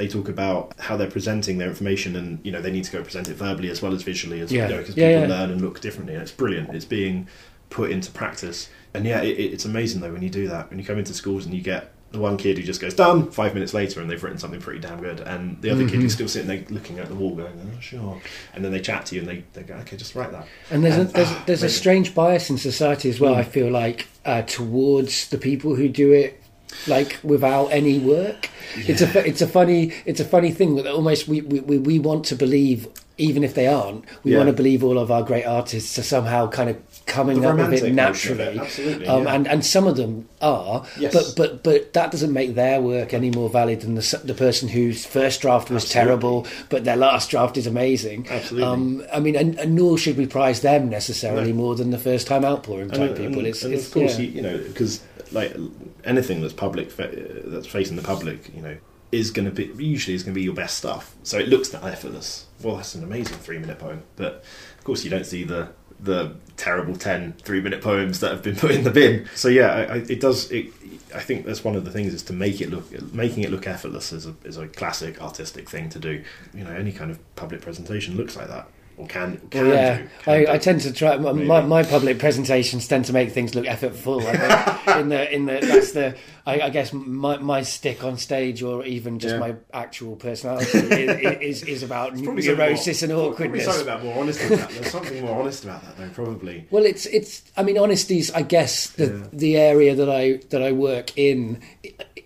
[0.00, 3.02] they talk about how they're presenting their information and you know they need to go
[3.02, 4.66] present it verbally as well as visually as Yeah.
[4.68, 5.40] you know because Yeah, people yeah.
[5.40, 6.74] learn and look differently and it's brilliant.
[6.74, 7.28] It's being
[7.68, 8.70] put into practice.
[8.94, 10.70] And yeah it, it- it's amazing though when you do that.
[10.70, 13.30] When you come into schools and you get the one kid who just goes done!
[13.30, 15.20] five minutes later and they've written something pretty damn good.
[15.20, 16.00] And the other kid Mm-hmm.
[16.00, 18.20] who's still sitting there looking at the wall going oh sure.
[18.54, 20.46] And then they chat to you and they, they go okay just write that.
[20.70, 23.34] And there's a, there's, ah, there's a strange bias in society as well.
[23.34, 26.39] I feel like uh, towards the people who do it
[26.86, 28.48] like without any work.
[28.76, 32.24] It's a it's a funny it's a funny thing that almost we, we, we- want
[32.26, 32.86] to believe
[33.18, 34.04] even if they aren't.
[34.24, 34.38] We Yeah.
[34.38, 37.56] want to believe all of our great artists are somehow kind of coming The up
[37.56, 38.58] with romantic it naturally.
[38.58, 39.34] absolutely, um, yeah.
[39.34, 41.12] and and some of them are, Yes.
[41.12, 44.68] but but but that doesn't make their work any more valid than the the person
[44.68, 46.08] whose first draft was Absolutely.
[46.08, 48.26] terrible, but their last draft is amazing.
[48.30, 48.66] Absolutely.
[48.66, 51.58] Um, I mean, and, and nor should we prize them necessarily No.
[51.58, 53.38] more than the first time outpouring type and, people.
[53.40, 54.24] and- It's, it's of course, yeah.
[54.24, 55.00] you, you know, because
[55.32, 55.56] like
[56.04, 58.76] anything that's public, that's facing the public, you know,
[59.12, 61.14] is going to be usually is going to be your best stuff.
[61.22, 62.46] So it looks that effortless.
[62.62, 64.44] Well, that's an amazing three minute poem, but
[64.78, 65.70] of course you don't see the
[66.02, 69.28] the terrible 10 three minute poems that have been put in the bin.
[69.34, 70.50] So yeah, I, I, it does.
[70.50, 70.72] It,
[71.14, 73.66] I think that's one of the things is to make it look making it look
[73.66, 76.22] effortless is a is a classic artistic thing to do.
[76.54, 78.68] You know, any kind of public presentation looks like that
[79.02, 80.08] or can can Well, yeah, do.
[80.22, 80.50] can I, do.
[80.52, 81.16] I tend to try.
[81.16, 84.24] My, my, my public presentations tend to make things look effortful.
[84.24, 84.36] I
[84.76, 84.96] think.
[84.98, 88.84] in the in the that's the I, I guess my my stick on stage or
[88.84, 89.40] even just Yeah.
[89.40, 93.64] my actual personality is, is is about neurosis and more- Probably awkwardness.
[93.64, 94.70] something about more honest about that.
[94.70, 96.08] There's something more honest about that, though.
[96.10, 96.66] Probably.
[96.70, 97.42] Well, it's it's.
[97.56, 98.30] I mean, honesty's.
[98.32, 99.26] I guess the Yeah.
[99.32, 101.60] the area that I that I work in,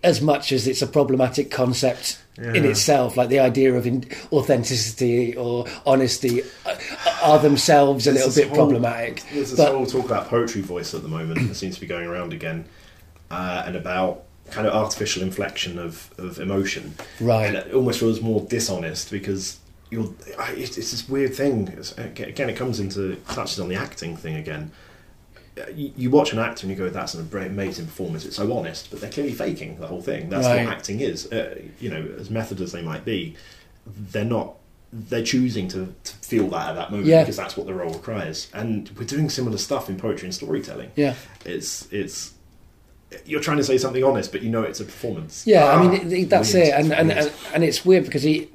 [0.03, 5.37] as much as it's a problematic concept in itself, like the idea of in, authenticity
[5.37, 6.77] or honesty, uh,
[7.23, 9.23] are themselves a little bit whole- problematic.
[9.33, 11.87] There's this But whole talk about poetry voice at the moment that seems to be
[11.87, 12.65] going around again,
[13.31, 16.95] uh, and about kind of artificial inflection of, of emotion.
[17.21, 17.47] Right.
[17.47, 19.59] And it almost feels more dishonest because
[19.91, 20.13] you're.
[20.51, 21.69] It's, it's this weird thing.
[21.69, 24.71] It's, again, it comes into touches on the acting thing again.
[25.75, 29.01] You, watch an actor and you go, "That's an amazing performance." It's so honest, but
[29.01, 30.29] they're clearly faking the whole thing.
[30.29, 30.65] That's Right.
[30.67, 31.31] what acting is.
[31.33, 33.37] Uh, you know, as method as they might be,
[33.87, 34.57] they're not.
[34.93, 37.23] They're choosing to, to feel that at that moment Yeah.
[37.23, 38.49] because that's what the role requires.
[38.55, 40.91] And we're doing similar stuff in poetry and storytelling.
[40.97, 42.33] yeah, It's it's
[43.25, 45.45] you're trying to say something honest, but you know it's a performance.
[45.47, 45.65] yeah.
[45.67, 48.49] I Ah, mean, it, it- that's it, and and, and and it's weird because he.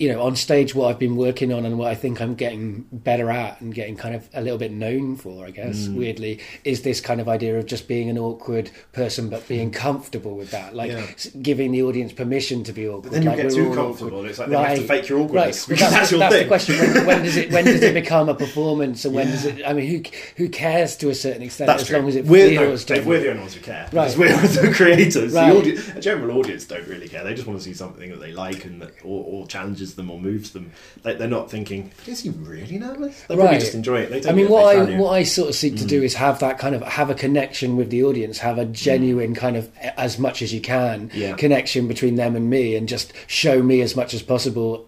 [0.00, 2.86] You know, on stage, what I've been working on and what I think I'm getting
[2.90, 5.94] better at and getting kind of a little bit known for, I guess, Mm.
[5.94, 10.36] weirdly, is this kind of idea of just being an awkward person, but being comfortable
[10.36, 11.02] with that, like Yeah.
[11.42, 13.02] giving the audience permission to be awkward.
[13.02, 14.16] But then you like get too comfortable.
[14.16, 14.30] awkward.
[14.30, 15.78] It's like then you have to fake your awkwardness Right.
[15.78, 16.42] because that's your that's thing.
[16.44, 16.78] the question.
[16.78, 19.62] When, when does it when does it become a performance, and when does it?
[19.66, 20.02] I mean, who
[20.42, 21.98] who cares to a certain extent That's as true.
[21.98, 22.84] long as it we're, no, feels.
[22.86, 23.82] Dave, we're the only ones who care.
[23.92, 24.14] Right.
[24.14, 24.28] Because we're
[24.68, 25.34] the creators.
[25.34, 25.52] Right.
[25.52, 27.22] The audience, a general audience don't really care.
[27.22, 30.10] They just want to see something that they like and that, or, or challenges them
[30.10, 30.72] or moves them.
[31.04, 33.42] Like they're not thinking, "Is he really nervous?" They Right.
[33.44, 34.22] probably just enjoy it.
[34.22, 34.80] They I mean, what I.
[34.86, 34.98] Mm.
[34.98, 37.76] what I sort of seek to do is have that kind of have a connection
[37.76, 41.14] with the audience, have a genuine kind of as much as you can Mm.
[41.14, 41.32] Yeah.
[41.34, 44.86] connection between them and me, and just show me as much as possible.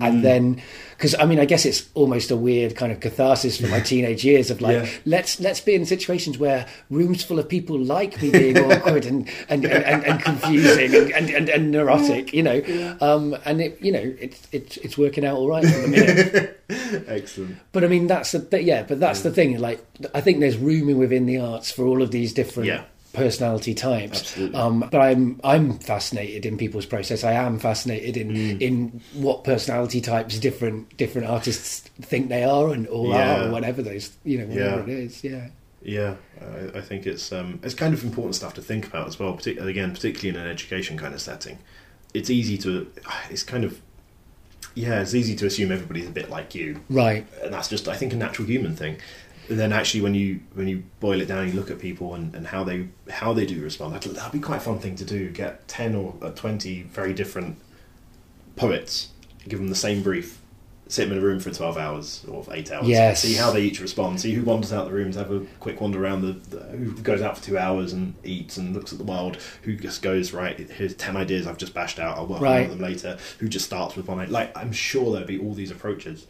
[0.00, 0.06] Mm.
[0.08, 0.62] And then,
[0.96, 4.24] because I mean, I guess it's almost a weird kind of catharsis for my teenage
[4.24, 4.90] years of like, Yeah.
[5.04, 9.28] let's let's be in situations where rooms full of people like me being awkward and
[9.48, 12.96] and, and, and, and confusing and, and, and, neurotic, you know.
[13.00, 16.60] Um, and it, you know, it's it's it's working out all right for the minute.
[17.08, 17.56] Excellent.
[17.72, 18.82] But I mean, that's the th- yeah.
[18.84, 19.58] But that's the thing.
[19.58, 19.84] Like,
[20.14, 22.84] I think there's room within the arts for all of these different Yeah.
[23.14, 24.36] Personality types.
[24.52, 27.24] Um, but I'm I'm fascinated in people's process.
[27.24, 28.60] I am fascinated in Mm.
[28.60, 33.42] in what personality types different different artists think they are and or Yeah.
[33.44, 34.96] are or whatever those you know whatever Yeah.
[34.96, 35.24] it is.
[35.24, 35.48] Yeah.
[35.86, 39.18] Yeah, I, I think it's um, it's kind of important stuff to think about as
[39.18, 39.32] well.
[39.34, 41.58] Particularly again, particularly in an education kind of setting,
[42.14, 42.90] it's easy to
[43.30, 43.80] it's kind of
[44.74, 47.24] yeah, it's easy to assume everybody's a bit like you, Right.
[47.44, 48.96] and that's just I think a natural human thing.
[49.48, 52.46] Then actually, when you when you boil it down, you look at people and, and
[52.46, 53.94] how they how they do respond.
[53.94, 55.30] That'd, that'd be quite a fun thing to do.
[55.30, 57.58] Get ten or uh, twenty very different
[58.56, 59.08] poets,
[59.48, 60.40] give them the same brief,
[60.88, 62.86] sit them in a room for twelve hours or eight hours.
[62.88, 63.22] Yes.
[63.22, 64.20] See how they each respond.
[64.20, 65.16] See who wanders out the rooms.
[65.16, 68.56] Have a quick wander around the, the who goes out for two hours and eats
[68.56, 69.38] and looks at the world.
[69.62, 70.58] Who just goes right.
[70.58, 72.16] Here's ten ideas I've just bashed out.
[72.16, 72.64] I'll work Right.
[72.64, 73.18] on them later.
[73.40, 74.30] Who just starts with one.
[74.30, 76.26] Like I'm sure there'd be all these approaches.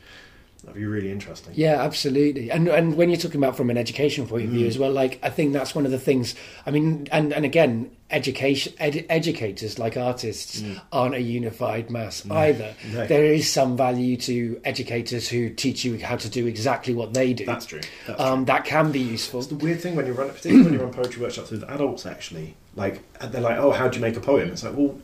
[0.64, 1.52] That'd be really interesting.
[1.56, 2.50] Yeah, absolutely.
[2.50, 4.54] And and when you're talking about from an educational point of Mm.
[4.54, 6.34] view as well, like I think that's one of the things.
[6.66, 10.62] I mean, and and again, education ed, educators like artists
[10.92, 12.74] aren't a unified mass either.
[12.88, 12.94] Mm.
[12.94, 13.06] No.
[13.06, 17.32] There is some value to educators who teach you how to do exactly what they
[17.34, 17.44] do.
[17.44, 17.80] That's true.
[18.06, 19.40] That's um, that can be useful.
[19.40, 22.06] It's the weird thing when you run, particularly when you run poetry workshops with adults.
[22.06, 24.98] Actually, like they're like, "Oh, how do you make a poem?" It's like, well,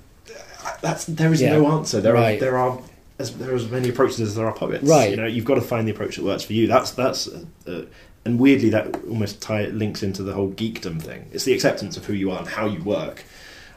[0.81, 1.57] that's there is Yeah.
[1.59, 2.01] no answer.
[2.01, 2.37] There Right.
[2.37, 2.79] are there are
[3.21, 4.85] as there are as many approaches as there are poets.
[4.85, 5.11] Right.
[5.11, 6.67] You know, you've got to find the approach that works for you.
[6.67, 7.29] That's that's.
[7.29, 7.83] Uh, uh,
[8.25, 11.31] and weirdly, that almost tie links into the whole geekdom thing.
[11.33, 13.25] It's the acceptance of who you are and how you work.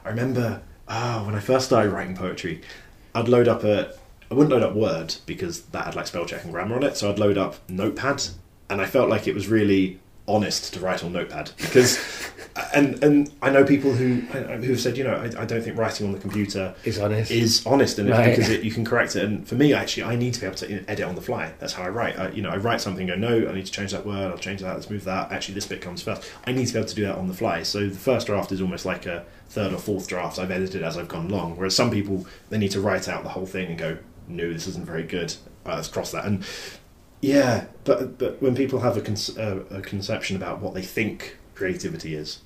[0.04, 2.62] I remember ah, when I first started writing poetry,
[3.16, 3.94] I'd load up a.
[4.32, 6.98] I wouldn't load up Word because that had like spell check and grammar on it.
[6.98, 8.24] So I'd load up Notepad,
[8.70, 12.00] and I felt like it was really honest to write on Notepad because,
[12.74, 15.78] and and I know people who who have said, you know, I, I don't think
[15.78, 17.30] writing on the computer Is honest.
[17.32, 18.30] is honest and Right.
[18.36, 19.24] because it, you can correct it.
[19.26, 21.54] And for me, actually, I need to be able to edit on the fly.
[21.60, 22.18] That's how I write.
[22.18, 24.32] I, you know, I write something, go no, I need to change that word.
[24.32, 24.74] I'll change that.
[24.76, 25.32] Let's move that.
[25.32, 26.30] Actually, this bit comes first.
[26.48, 27.64] I need to be able to do that on the fly.
[27.64, 30.40] So the first draft is almost like a third or fourth draft.
[30.40, 31.58] I've edited as I've gone along.
[31.58, 33.98] Whereas some people they need to write out the whole thing and go,
[34.28, 35.36] no, this isn't very good.
[35.66, 36.24] Uh, let's cross that.
[36.26, 36.46] And
[37.24, 41.38] yeah, but but when people have a, con- uh, a conception about what they think
[41.56, 42.40] creativity is,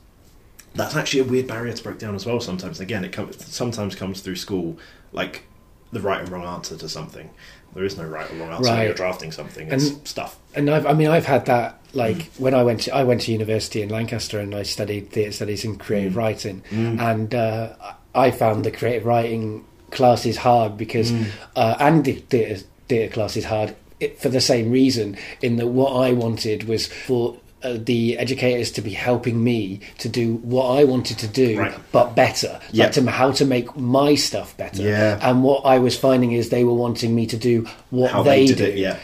[0.75, 2.39] that's actually a weird barrier to break down as well.
[2.39, 4.77] Sometimes, again, it comes sometimes comes through school,
[5.11, 5.43] like
[5.91, 7.29] the right and wrong answer to something.
[7.73, 9.71] There is no right or wrong answer when you're drafting something.
[9.71, 10.37] It's And- stuff.
[10.55, 11.79] and I've, I mean, I've had that.
[11.93, 12.39] Like Mm.
[12.39, 15.65] when I went to I went to university in Lancaster and I studied theatre studies
[15.65, 16.17] and creative Mm.
[16.17, 17.69] writing, and uh,
[18.13, 21.25] I found the creative writing classes hard because, Mm.
[21.55, 25.17] uh, and the theatre theatre classes hard it, for the same reason.
[25.41, 27.37] In that what I wanted was for.
[27.63, 31.73] Uh, the educators to be helping me to do what I wanted to do, Right.
[31.91, 32.59] but better.
[32.71, 32.83] Yeah.
[32.85, 34.83] Like to how to make my stuff better.
[34.83, 35.17] Yeah.
[35.27, 38.41] And what I was finding is they were wanting me to do what How they,
[38.41, 38.99] they did do it, yeah.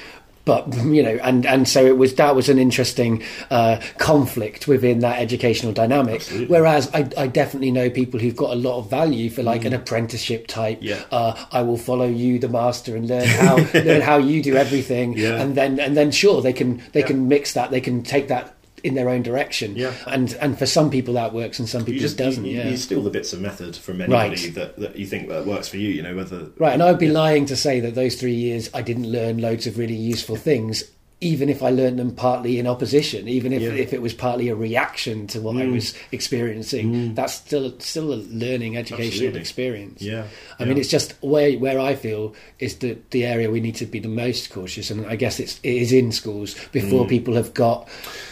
[0.45, 4.99] But you know and and so it was that was an interesting uh, conflict within
[4.99, 6.47] that educational dynamic Absolutely.
[6.47, 9.73] whereas I, I definitely know people who've got a lot of value for like an
[9.73, 10.89] apprenticeship type Mm.
[10.89, 11.03] Yeah.
[11.11, 15.17] uh, I will follow you the master and learn how learn how you do everything
[15.17, 15.41] Yeah.
[15.41, 17.07] and then and then sure they can they Yeah.
[17.07, 18.53] can mix that they can take that
[18.83, 19.93] in their own direction Yeah.
[20.07, 22.67] and and for some people that works and some people just it doesn't you, yeah
[22.67, 24.53] you steal the bits of method from anybody Right.
[24.55, 25.89] that, that you think that works for you.
[25.89, 28.81] You know whether Right, and I'd be lying to say that those three years I
[28.81, 30.83] didn't learn loads of really useful things,
[31.23, 33.71] even if I learned them partly in opposition, even if, Yeah.
[33.85, 35.73] if it was partly a reaction to what I Mm.
[35.73, 37.13] was experiencing.
[37.15, 39.39] That's still still a learning educational Absolutely.
[39.39, 40.01] experience.
[40.01, 40.23] Yeah,
[40.59, 43.85] I mean, it's just where where I feel is the the area we need to
[43.85, 46.71] be the most cautious, and I guess it's it is in schools Mm.
[46.71, 47.87] before people have got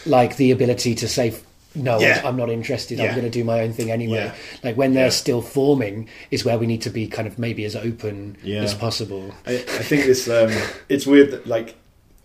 [0.05, 1.33] like the ability to say.
[1.73, 2.21] No, Yeah.
[2.25, 2.99] I'm not interested.
[2.99, 4.25] I'm going to do my own thing anyway.
[4.25, 4.33] Yeah.
[4.61, 5.09] Like when they're Yeah.
[5.23, 8.61] still forming is where we need to be kind of maybe as open Yeah.
[8.61, 9.33] as possible.
[9.47, 10.51] I, I think this um,
[10.89, 11.75] it's weird that like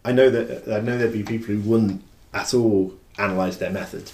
[0.06, 2.00] I know that I know there'd be people who wouldn't
[2.32, 4.12] at all analyze their method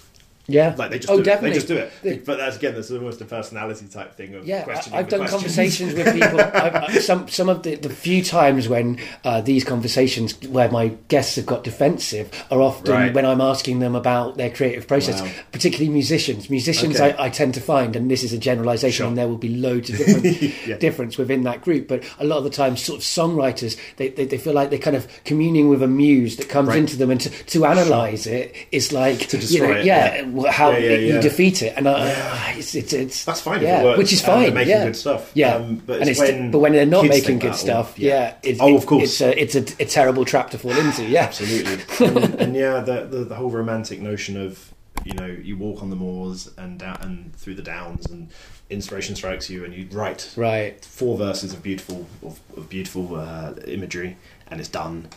[0.49, 0.74] Yeah.
[0.76, 1.24] Like they just Oh, do it.
[1.24, 1.51] definitely.
[1.51, 2.26] They just do it.
[2.26, 4.99] But that's again, that's almost a personality type thing of Yeah, I- questioning.
[4.99, 5.43] I've the done questions.
[5.57, 6.40] conversations with people.
[6.55, 11.36] I've, some some of the, the few times when uh, these conversations where my guests
[11.36, 13.14] have got defensive are often Right.
[13.14, 15.30] when I'm asking them about their creative process, Wow.
[15.53, 16.51] particularly musicians.
[16.51, 17.14] Musicians, Okay.
[17.16, 19.07] I, I tend to find, and this is a generalisation, Sure.
[19.07, 20.24] and there will be loads of different
[20.66, 20.76] Yeah.
[20.78, 21.86] difference within that group.
[21.86, 24.78] But a lot of the time, sort of songwriters, they, they, they feel like they're
[24.78, 26.78] kind of communing with a muse that comes Right.
[26.78, 30.22] into them, and to, to analyse it is like To you know, it, yeah, yeah.
[30.51, 31.20] How Yeah, yeah, you yeah.
[31.20, 34.22] defeat it, and I, it's, it's it's That's fine if yeah, it works, which is
[34.22, 34.43] fine.
[34.45, 34.84] they're making yeah.
[34.86, 35.30] good stuff.
[35.34, 38.34] Yeah, Um, but and it's when but when they're not making good stuff, yeah.
[38.61, 39.05] Oh, it- of course.
[39.05, 41.05] it's a it's a, a terrible trap to fall into.
[41.05, 42.07] Yeah, absolutely.
[42.07, 44.72] and, and yeah, the, the the whole romantic notion of
[45.05, 48.30] you know you walk on the moors and down, and through the downs, and
[48.70, 50.82] inspiration strikes you, and you write right.
[50.84, 54.16] four verses of beautiful of, of beautiful uh, imagery,
[54.49, 55.09] and it's done.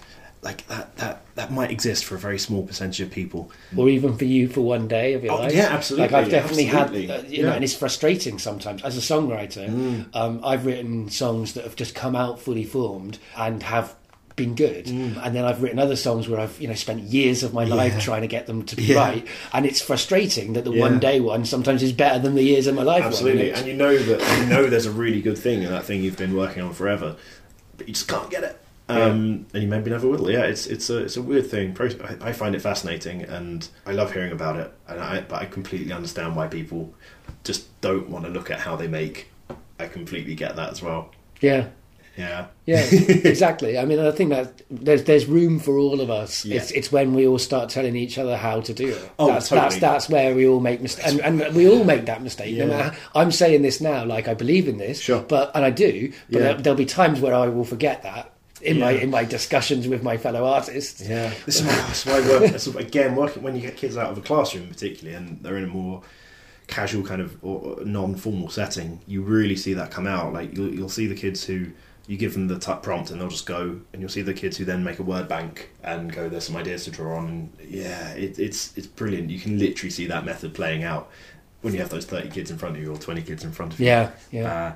[0.46, 3.52] Like that, that that might exist for a very small percentage of people.
[3.76, 5.54] Or even for you for one day of your Oh, life.
[5.54, 7.08] yeah, absolutely, Like I've definitely absolutely.
[7.08, 7.56] had, uh, you know, Yeah.
[7.56, 9.68] and it's frustrating sometimes as a songwriter.
[9.68, 10.06] Mm.
[10.16, 13.96] Um, I've written songs that have just come out fully formed and have
[14.36, 15.18] been good, Mm.
[15.26, 17.94] and then I've written other songs where I've you know spent years of my life
[17.94, 18.00] Yeah.
[18.02, 18.98] trying to get them to be Yeah.
[19.00, 20.82] right, and it's frustrating that the Yeah.
[20.82, 23.04] one day one sometimes is better than the years of my life.
[23.04, 25.86] Absolutely, and and you know that you know there's a really good thing in that
[25.86, 27.16] thing you've been working on forever,
[27.78, 28.60] but you just can't get it.
[28.88, 30.30] Um, and you maybe never will.
[30.30, 31.76] Yeah, it's it's a it's a weird thing.
[31.80, 34.72] I, I find it fascinating, and I love hearing about it.
[34.88, 36.94] And I, but I completely understand why people
[37.44, 39.32] just don't want to look at how they make.
[39.80, 41.12] I completely get that as well.
[41.42, 41.68] yeah.
[42.18, 43.78] Yeah, Yeah, exactly.
[43.78, 46.46] I mean, I think that there's there's room for all of us.
[46.46, 46.62] Yeah.
[46.62, 49.12] It's it's when we all start telling each other how to do it.
[49.20, 49.68] Oh, that's, totally.
[49.68, 52.56] that's that's where we all make mistakes, and, and we all make that mistake.
[52.56, 52.78] No Yeah.
[52.78, 55.24] matter, I'm saying this now, like I believe in this, Sure.
[55.24, 56.54] but and I do, but Yeah.
[56.54, 58.32] there'll be times where I will forget that
[58.66, 61.08] in my in my discussions with my fellow artists.
[61.08, 64.10] Yeah, this is why, that's why work, that's again working when you get kids out
[64.12, 66.02] of a classroom, particularly, and they're in a more
[66.68, 70.34] casual kind of or, or non-formal setting, you really see that come out.
[70.34, 71.68] Like you'll, you'll see the kids who
[72.08, 74.58] you give them the t- prompt and they'll just go, and you'll see the kids
[74.58, 77.54] who then make a word bank and go, "There's some ideas to draw on." And
[77.68, 79.30] yeah, it, it's it's brilliant.
[79.30, 81.10] You can literally see that method playing out
[81.62, 83.74] when you have those thirty kids in front of you or twenty kids in front
[83.74, 83.88] of you.
[83.88, 84.76] Yeah, yeah, Uh,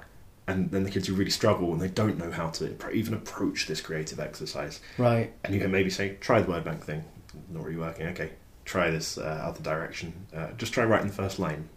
[0.50, 3.68] and then the kids who really struggle and they don't know how to even approach
[3.68, 5.32] this creative exercise right.
[5.44, 7.04] and you can maybe say, try the word bank thing.
[7.50, 8.08] Not really working.
[8.08, 8.32] Okay,
[8.66, 10.14] try this uh, other direction.
[10.36, 11.70] Uh, just try writing the first line.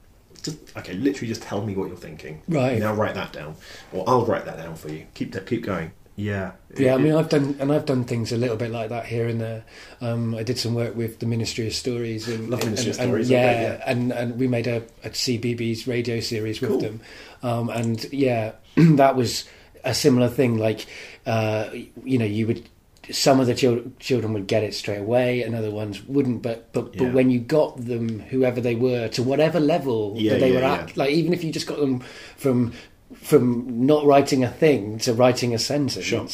[0.42, 2.42] Just okay, literally just tell me what you're thinking.
[2.48, 2.78] Right.
[2.78, 3.56] now, write that down,
[3.92, 5.06] or I'll write that down for you.
[5.14, 5.92] Keep that, keep going.
[6.14, 8.90] Yeah, Yeah, I mean, it- I've done and I've done things a little bit like
[8.90, 9.64] that here and there.
[10.02, 13.06] Um, I did some work with the Ministry of Stories, and, Love Ministry and, of
[13.06, 13.84] Stories, and, yeah, yeah.
[13.86, 16.80] and and we made a, a CBBS radio series with Cool.
[16.80, 17.00] them,
[17.42, 19.44] um, and yeah, that was
[19.84, 20.58] a similar thing.
[20.58, 20.86] Like,
[21.26, 21.70] uh,
[22.04, 22.68] you know, you would
[23.10, 26.40] some of the chil- children would get it straight away, and other ones wouldn't.
[26.42, 27.04] But but Yeah.
[27.04, 30.58] but when you got them, whoever they were, to whatever level Yeah, that they yeah,
[30.60, 32.00] were at, like even if you just got them
[32.36, 32.72] from
[33.14, 36.26] from not writing a thing to writing a sentence Sure.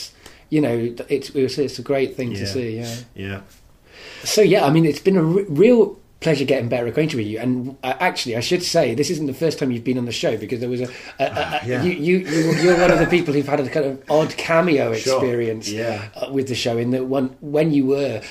[0.50, 2.76] you know, it's it's, it's a great thing to see.
[2.78, 2.94] Yeah.
[3.16, 3.40] yeah,
[4.22, 7.38] So yeah, I mean, it's been a real pleasure getting better acquainted with you.
[7.38, 10.12] And uh, actually, I should say this isn't the first time you've been on the
[10.12, 11.82] show because there was a, a, a, Ah, yeah.
[11.82, 14.92] you, you you you're one of the people who've had a kind of odd cameo
[14.94, 15.14] Sure.
[15.16, 16.08] experience Yeah.
[16.16, 16.76] uh, with the show.
[16.78, 18.22] In that one when you were.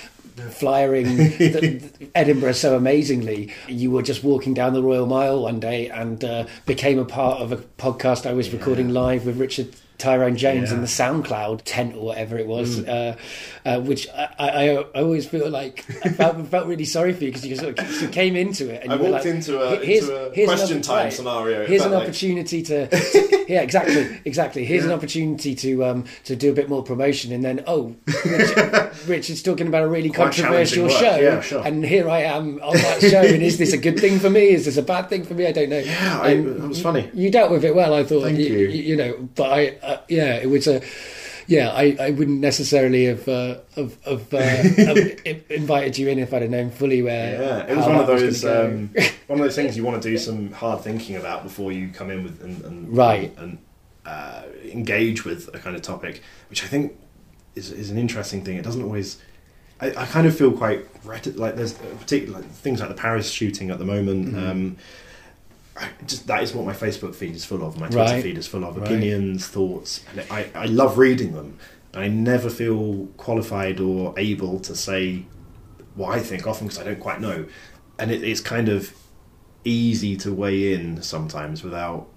[0.52, 5.60] Flyering the, the Edinburgh so amazingly, you were just walking down the Royal Mile one
[5.60, 9.70] day and uh, became a part of a podcast I was recording live with Richard
[9.98, 10.82] Tyrone Jones in Yeah.
[10.82, 13.16] the SoundCloud tent or whatever it was, uh,
[13.66, 17.30] uh, which I, I, I always feel like I felt, felt really sorry for you
[17.32, 20.04] because you sort of you came into it and I walked like, into a- "Here's-
[20.04, 21.66] into a here's question time right, scenario.
[21.66, 24.66] Here's an like- opportunity to, to- yeah, exactly, exactly.
[24.66, 27.96] Here's an opportunity to um, to do a bit more promotion, and then oh,
[28.26, 31.66] Richard, Richard's talking about a really Quite controversial show, yeah, sure.
[31.66, 34.50] and here I am on that show, and is this a good thing for me?
[34.50, 35.48] Is this a bad thing for me?
[35.48, 35.80] I don't know.
[35.80, 36.20] yeah.
[36.22, 37.10] I, And it was funny.
[37.14, 38.24] you dealt with it well, I thought.
[38.24, 38.68] Thank you, you.
[38.68, 40.82] you know, but I, uh, yeah, it was a,
[41.48, 44.98] yeah, I, I wouldn't necessarily have uh, have, have, uh, have
[45.50, 47.42] invited you in if I'd have known fully where.
[47.42, 48.90] Yeah, it was one of those um,
[49.28, 52.12] one of those things you want to do some hard thinking about before you come
[52.12, 53.36] in with and, and Right.
[53.38, 53.58] and
[54.06, 56.98] uh, engage with a kind of topic, which I think
[57.56, 58.58] is is an interesting thing.
[58.58, 59.22] It doesn't always.
[59.80, 63.70] I, I kind of feel quite like there's particular like, things like the Paris shooting
[63.70, 64.28] at the moment.
[64.30, 64.50] Mm-hmm.
[64.50, 64.78] Um,
[66.06, 67.80] just that is what my Facebook feed is full of.
[67.80, 68.24] My Twitter Right.
[68.24, 68.86] feed is full of Right.
[68.86, 71.58] opinions, thoughts, and I, I love reading them.
[71.94, 75.24] I never feel qualified or able to say
[75.96, 77.46] what I think often because I don't quite know,
[77.98, 78.92] and it, it's kind of
[79.64, 82.08] easy to weigh in sometimes without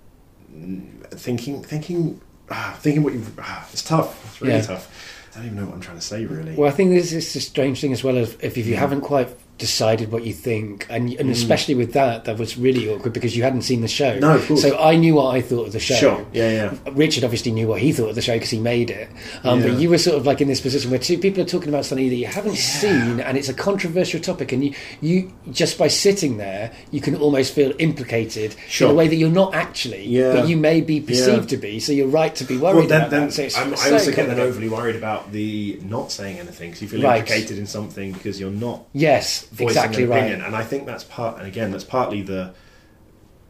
[1.13, 3.25] thinking, thinking, ah, thinking what you.
[3.39, 4.25] Ah, it's tough.
[4.27, 4.63] It's really Yeah.
[4.63, 4.89] tough.
[5.33, 6.55] I don't even know what I'm trying to say really.
[6.57, 9.03] Well, I think this is a strange thing as well as if, if you haven't
[9.03, 9.29] quite
[9.61, 13.45] decided what you think, and and especially with that, that was really awkward because you
[13.45, 14.19] hadn't seen the show.
[14.19, 14.63] No, of course.
[14.63, 15.95] So I knew what I thought of the show.
[15.95, 16.27] Sure.
[16.33, 16.93] Yeah, yeah.
[16.93, 19.09] Richard obviously knew what he thought of the show because he made it.
[19.45, 19.69] Um, Yeah.
[19.69, 21.85] But you were sort of like in this position where two people are talking about
[21.85, 25.87] something that you haven't seen, and it's a controversial topic, and you, you just by
[25.89, 28.89] sitting there, you can almost feel implicated Sure.
[28.89, 30.33] in a way that you're not actually, Yeah.
[30.33, 31.57] but you may be perceived Yeah.
[31.57, 31.81] to be.
[31.81, 33.33] So you're right to be worried Well, then, about then that.
[33.35, 36.71] So it's I'm, so I also get then overly worried about the not saying anything
[36.71, 37.21] because you feel Right.
[37.21, 40.31] implicated in something because you're not Yes, voicing exactly an right.
[40.33, 42.55] And I think that's part, and again, that's partly the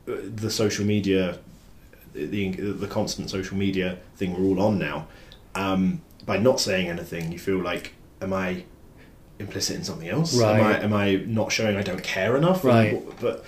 [0.07, 1.39] the social media,
[2.15, 5.07] the the constant social media thing we're all on now.
[5.55, 8.65] Um, by not saying anything, you feel like, am I
[9.39, 10.37] implicit in something else?
[10.37, 10.61] Right.
[10.61, 12.65] Am I, am I not showing I don't care enough?
[12.65, 12.95] Right.
[12.95, 13.45] And- but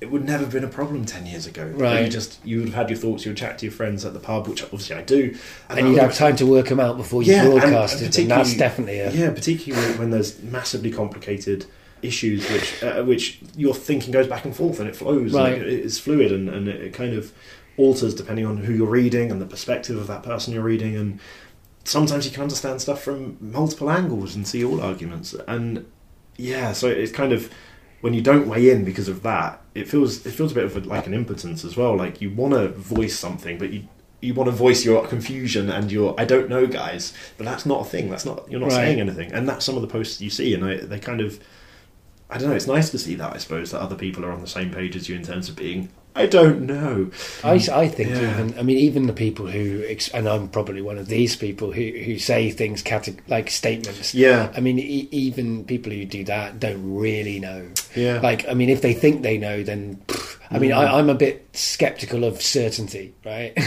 [0.00, 1.66] it would never have been a problem ten years ago.
[1.66, 2.04] Right.
[2.04, 3.24] You just you would have had your thoughts.
[3.24, 5.36] You would chat to your friends at the pub, which obviously I do,
[5.68, 8.14] and I you'd have time to work them out before you yeah, and- broadcasted and
[8.14, 8.28] them.
[8.28, 11.66] That's definitely a yeah, particularly when there's massively complicated
[12.02, 15.54] issues which uh, which your thinking goes back and forth and it flows Right.
[15.54, 17.32] and it's fluid and, and it kind of
[17.76, 20.96] alters depending on who you're reading and the perspective of that person you're reading.
[20.96, 21.20] And
[21.84, 25.34] sometimes you can understand stuff from multiple angles and see all arguments.
[25.46, 25.86] And
[26.36, 27.50] yeah so it's kind of
[28.00, 30.76] when you don't weigh in because of that it feels it feels a bit of
[30.76, 31.96] a, like an impotence as well.
[31.96, 33.88] Like you want to voice something but you
[34.20, 37.82] you want to voice your confusion and your I don't know guys but that's not
[37.82, 38.10] a thing.
[38.10, 38.74] That's not you're not Right.
[38.76, 39.32] saying anything.
[39.32, 41.38] And that's some of the posts you see and I, they kind of
[42.30, 44.40] I don't know it's nice to see that I suppose that other people are on
[44.42, 47.10] the same page as you in terms of being I don't know
[47.44, 48.30] I, I think Yeah.
[48.34, 51.90] even I mean even the people who and I'm probably one of these people who
[52.04, 54.14] who say things cate- like statements.
[54.14, 57.66] yeah I mean e- even people who do that don't really know.
[57.94, 60.78] yeah Like I mean if they think they know then pff, I mean Mm.
[60.78, 63.52] I, I'm a bit skeptical of certainty, right?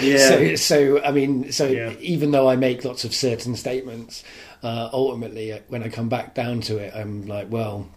[0.00, 0.28] Yeah.
[0.28, 1.92] so so I mean so Yeah.
[2.00, 4.22] even though I make lots of certain statements,
[4.62, 7.88] uh, ultimately uh, when I come back down to it, I'm like well.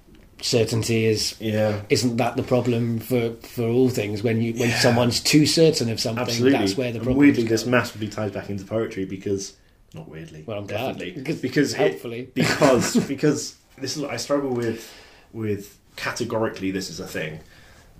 [0.41, 4.79] Certainty is yeah isn't that the problem for for all things when you when Yeah.
[4.79, 7.49] someone's too certain of something absolutely that's where the And problem weirdly is.
[7.49, 9.53] this massively ties back into poetry because
[9.93, 14.17] not weirdly well i'm glad definitely because, hopefully it- because because this is what I
[14.17, 14.93] struggle with
[15.31, 17.39] with categorically this is a thing,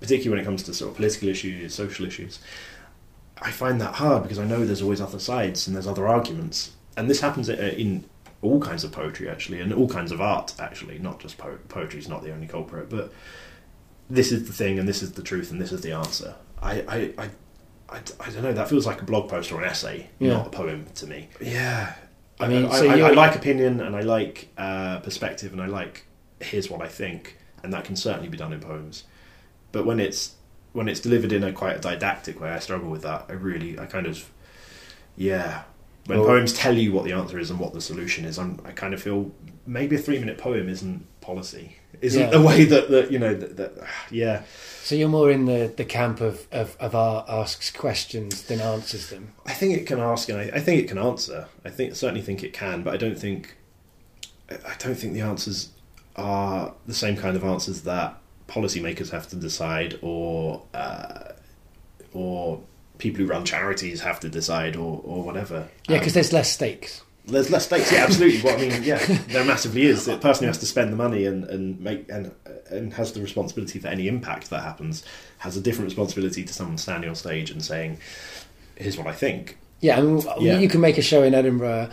[0.00, 2.38] particularly when it comes to sort of political issues, social issues.
[3.40, 6.72] I find that hard because I know there's always other sides and there's other arguments,
[6.98, 8.04] and this happens uh, in
[8.42, 11.98] all kinds of poetry actually, and all kinds of art actually, not just po- poetry
[12.00, 13.12] is not the only culprit, but
[14.08, 16.34] this is the thing and this is the truth and this is the answer.
[16.62, 16.96] I I.
[17.24, 17.30] I
[17.88, 18.52] I, I don't know.
[18.52, 20.32] That feels like a blog post or an essay, Yeah.
[20.38, 21.28] not a poem to me.
[21.40, 21.94] Yeah,
[22.40, 25.66] I mean, I, so I, I like opinion and I like uh, perspective and I
[25.66, 26.04] like
[26.40, 29.04] here's what I think, and that can certainly be done in poems.
[29.70, 30.34] But when it's
[30.72, 33.26] when it's delivered in a quite a didactic way, I struggle with that.
[33.28, 34.28] I really, I kind of,
[35.16, 35.62] yeah.
[36.06, 38.60] When Well- poems tell you what the answer is and what the solution is, I'm,
[38.64, 39.30] I kind of feel
[39.66, 42.30] maybe a three minute poem isn't policy, isn't Yeah.
[42.30, 43.72] the way that, that you know that, that
[44.10, 44.42] yeah.
[44.84, 49.10] so you're more in the the camp of of, of our asks questions than answers
[49.10, 51.48] them I think it can ask, and I, I think it can answer.
[51.64, 53.56] I think certainly think it can, but I don't think
[54.50, 55.70] I don't think the answers
[56.14, 58.16] are the same kind of answers that
[58.46, 61.32] policymakers have to decide, or uh,
[62.12, 62.62] or
[62.98, 65.68] people who run charities have to decide, or or whatever.
[65.88, 67.92] yeah Um, because there's less stakes there's less stakes.
[67.92, 68.40] Yeah, absolutely.
[68.40, 70.04] What I mean, yeah, there massively is.
[70.04, 72.32] The person who has to spend the money and, and make and
[72.70, 75.04] and has the responsibility for any impact that happens
[75.38, 77.98] has a different responsibility to someone standing on stage and saying,
[78.76, 80.58] "Here's what I think." Yeah I mean Yeah.
[80.58, 81.90] you can make a show in Edinburgh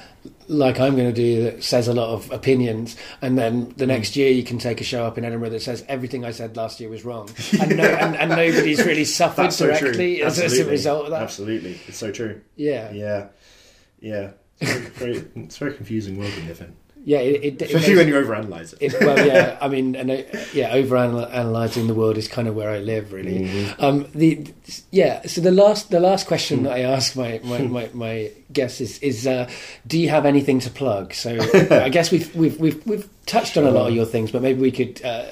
[0.47, 3.89] like I'm going to do that says a lot of opinions and then the Mm.
[3.89, 6.55] next year you can take a show up in Edinburgh that says everything I said
[6.57, 7.30] last year was wrong.
[7.61, 11.22] And, no, and, and nobody's really suffered so directly as, as a result of that.
[11.23, 12.41] Absolutely, it's so true.
[12.55, 12.91] yeah.
[12.91, 13.27] Yeah,
[13.99, 14.31] yeah.
[14.60, 16.76] It's very, very, it's a very confusing world we live in,
[17.06, 18.94] yeah it, it, it especially makes- when you overanalyze it.
[18.94, 20.18] It, well, yeah, I mean, and, uh,
[20.54, 23.40] yeah, overanalyzing the world is kind of where I live, really.
[23.42, 23.76] Mhm.
[23.84, 24.48] Um, the
[24.92, 26.64] yeah, so the last the last question Hmm.
[26.66, 29.50] that I ask my my, my, my guests is is uh,
[29.88, 31.14] do you have anything to plug?
[31.14, 31.30] So
[31.72, 34.62] I guess we've we've we've we've touched on a lot of your things, but maybe
[34.62, 35.26] we could uh,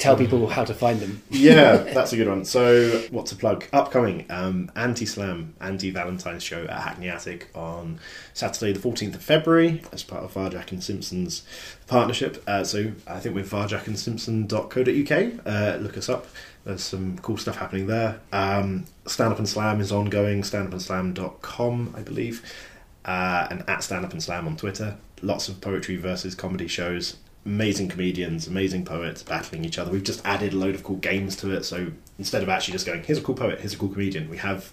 [0.00, 1.22] tell people how to find them.
[1.30, 2.44] yeah, that's a good one.
[2.44, 3.66] So, what to plug?
[3.72, 8.00] Upcoming um, anti slam, anti Valentine's show at Hackney Attic on
[8.34, 11.44] Saturday, the 14th of February, as part of Varjack and Simpson's
[11.86, 12.42] partnership.
[12.48, 16.26] Uh, so, I think with varjackandsimpson.co.uk, uh, look us up.
[16.64, 18.20] There's some cool stuff happening there.
[18.32, 22.42] Um, Stand Up and Slam is ongoing, standupandslam.com, I believe,
[23.04, 24.96] uh, and at Stand Up and Slam on Twitter.
[25.22, 27.16] Lots of poetry versus comedy shows
[27.46, 29.90] amazing comedians, amazing poets battling each other.
[29.90, 31.64] We've just added a load of cool games to it.
[31.64, 34.36] So instead of actually just going, here's a cool poet, here's a cool comedian, we
[34.38, 34.72] have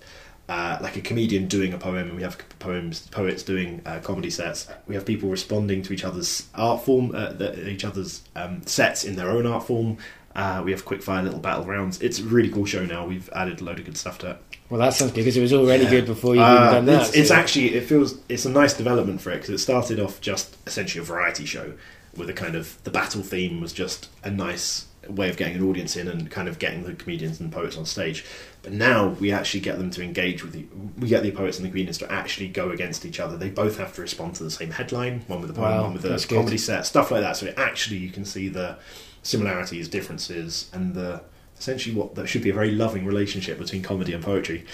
[0.49, 4.30] uh, like a comedian doing a poem, and we have poems, poets doing uh, comedy
[4.30, 4.68] sets.
[4.88, 9.03] We have people responding to each other's art form, uh, the, each other's um, sets
[9.03, 9.98] in their own art form.
[10.35, 11.99] Uh, we have quick fire little battle rounds.
[12.02, 13.06] It's a really cool show now.
[13.06, 14.38] We've added a load of good stuff to it.
[14.69, 15.89] Well, that sounds good because it was already Yeah.
[15.89, 17.07] good before you Uh, even done that.
[17.07, 20.22] It's, it's actually it feels it's a nice development for it because it started off
[20.22, 21.73] just essentially a variety show
[22.18, 25.64] with a kind of the battle theme was just a nice way of getting an
[25.64, 28.26] audience in and kind of getting the comedians and poets on stage.
[28.61, 30.65] But now we actually get them to engage with the
[30.99, 33.38] we get the poets and the comedians to actually go against each other.
[33.38, 35.94] They both have to respond to the same headline, one with the poem, Wow, one
[35.94, 36.35] with the that's good.
[36.35, 37.38] comedy set, stuff like that.
[37.38, 38.77] So actually you can see the
[39.23, 41.22] similarities, differences, and the
[41.57, 44.65] essentially what that should be a very loving relationship between comedy and poetry.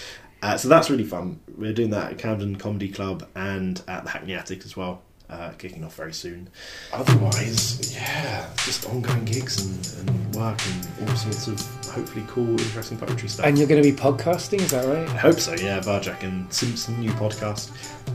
[0.42, 1.40] Uh, so that's really fun.
[1.56, 5.50] We're doing that at Camden Comedy Club and at the Hackney Attic as well, uh,
[5.58, 6.48] kicking off very soon.
[6.92, 12.98] Otherwise, yeah, just ongoing gigs and, and work and all sorts of hopefully cool, interesting
[12.98, 13.46] poetry stuff.
[13.46, 15.08] And you're going to be podcasting, is that right?
[15.08, 15.80] I hope so, yeah.
[15.80, 17.70] Varjack and Simpson, new podcast,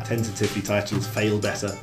[0.06, 1.78] tentatively titled Fail Better.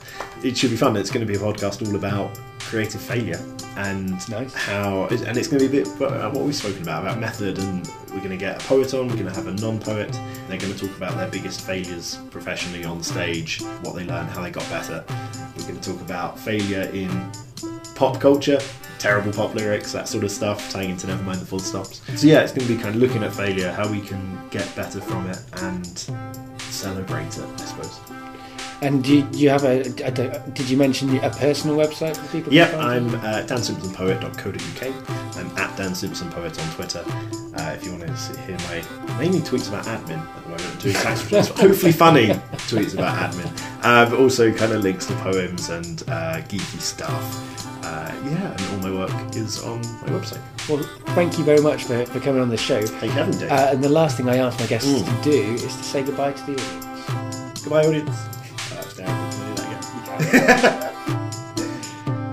[0.44, 0.96] It should be fun.
[0.96, 3.40] It's going to be a podcast all about creative failure
[3.76, 4.54] and Nice.
[4.54, 7.18] how, and it's going to be a bit about uh, what we've spoken about, about
[7.18, 7.58] method.
[7.58, 10.12] And we're going to get a poet on, we're going to have a non poet.
[10.48, 14.42] They're going to talk about their biggest failures professionally on stage, what they learned, how
[14.42, 15.04] they got better.
[15.56, 17.30] We're going to talk about failure in
[17.94, 18.58] pop culture,
[18.98, 22.02] terrible pop lyrics, that sort of stuff, tying into Nevermind the Full Stops.
[22.20, 24.74] So yeah, it's going to be kind of looking at failure, how we can get
[24.76, 25.86] better from it, and
[26.58, 28.00] celebrate it, I suppose.
[28.82, 32.26] And do you, do you have a, a- Did you mention a personal website for
[32.30, 32.52] people?
[32.52, 32.76] Yeah.
[32.78, 35.36] I'm uh, dansimpsonpoet.co.uk.
[35.36, 37.04] I'm at dansimpsonpoet on Twitter.
[37.56, 40.80] Uh, if you want to see, hear my mainly tweets about admin at the moment,
[40.80, 42.26] doing tax returns, hopefully funny
[42.68, 43.50] tweets about admin,
[43.82, 47.54] uh, but also kind of links to poems and uh, geeky stuff.
[47.84, 50.40] Uh, yeah, and all my work is on my website.
[50.68, 50.82] Well,
[51.14, 52.82] thank you very much for, for coming on the show.
[52.84, 53.40] Thank you.
[53.40, 53.50] Dave.
[53.50, 55.22] Uh, and the last thing I ask my guests Mm.
[55.22, 57.62] to do is to say goodbye to the audience.
[57.62, 58.16] Goodbye, audience.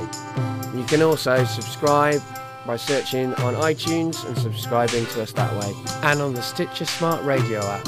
[0.88, 2.22] You can also subscribe
[2.66, 5.74] by searching on iTunes and subscribing to us that way.
[6.02, 7.86] And on the Stitcher Smart Radio app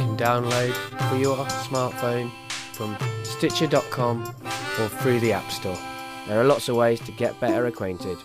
[0.00, 0.72] you can download
[1.08, 2.28] for your smartphone
[2.72, 4.34] from Stitcher.com
[4.80, 5.78] or through the App Store.
[6.26, 8.18] There are lots of ways to get better acquainted.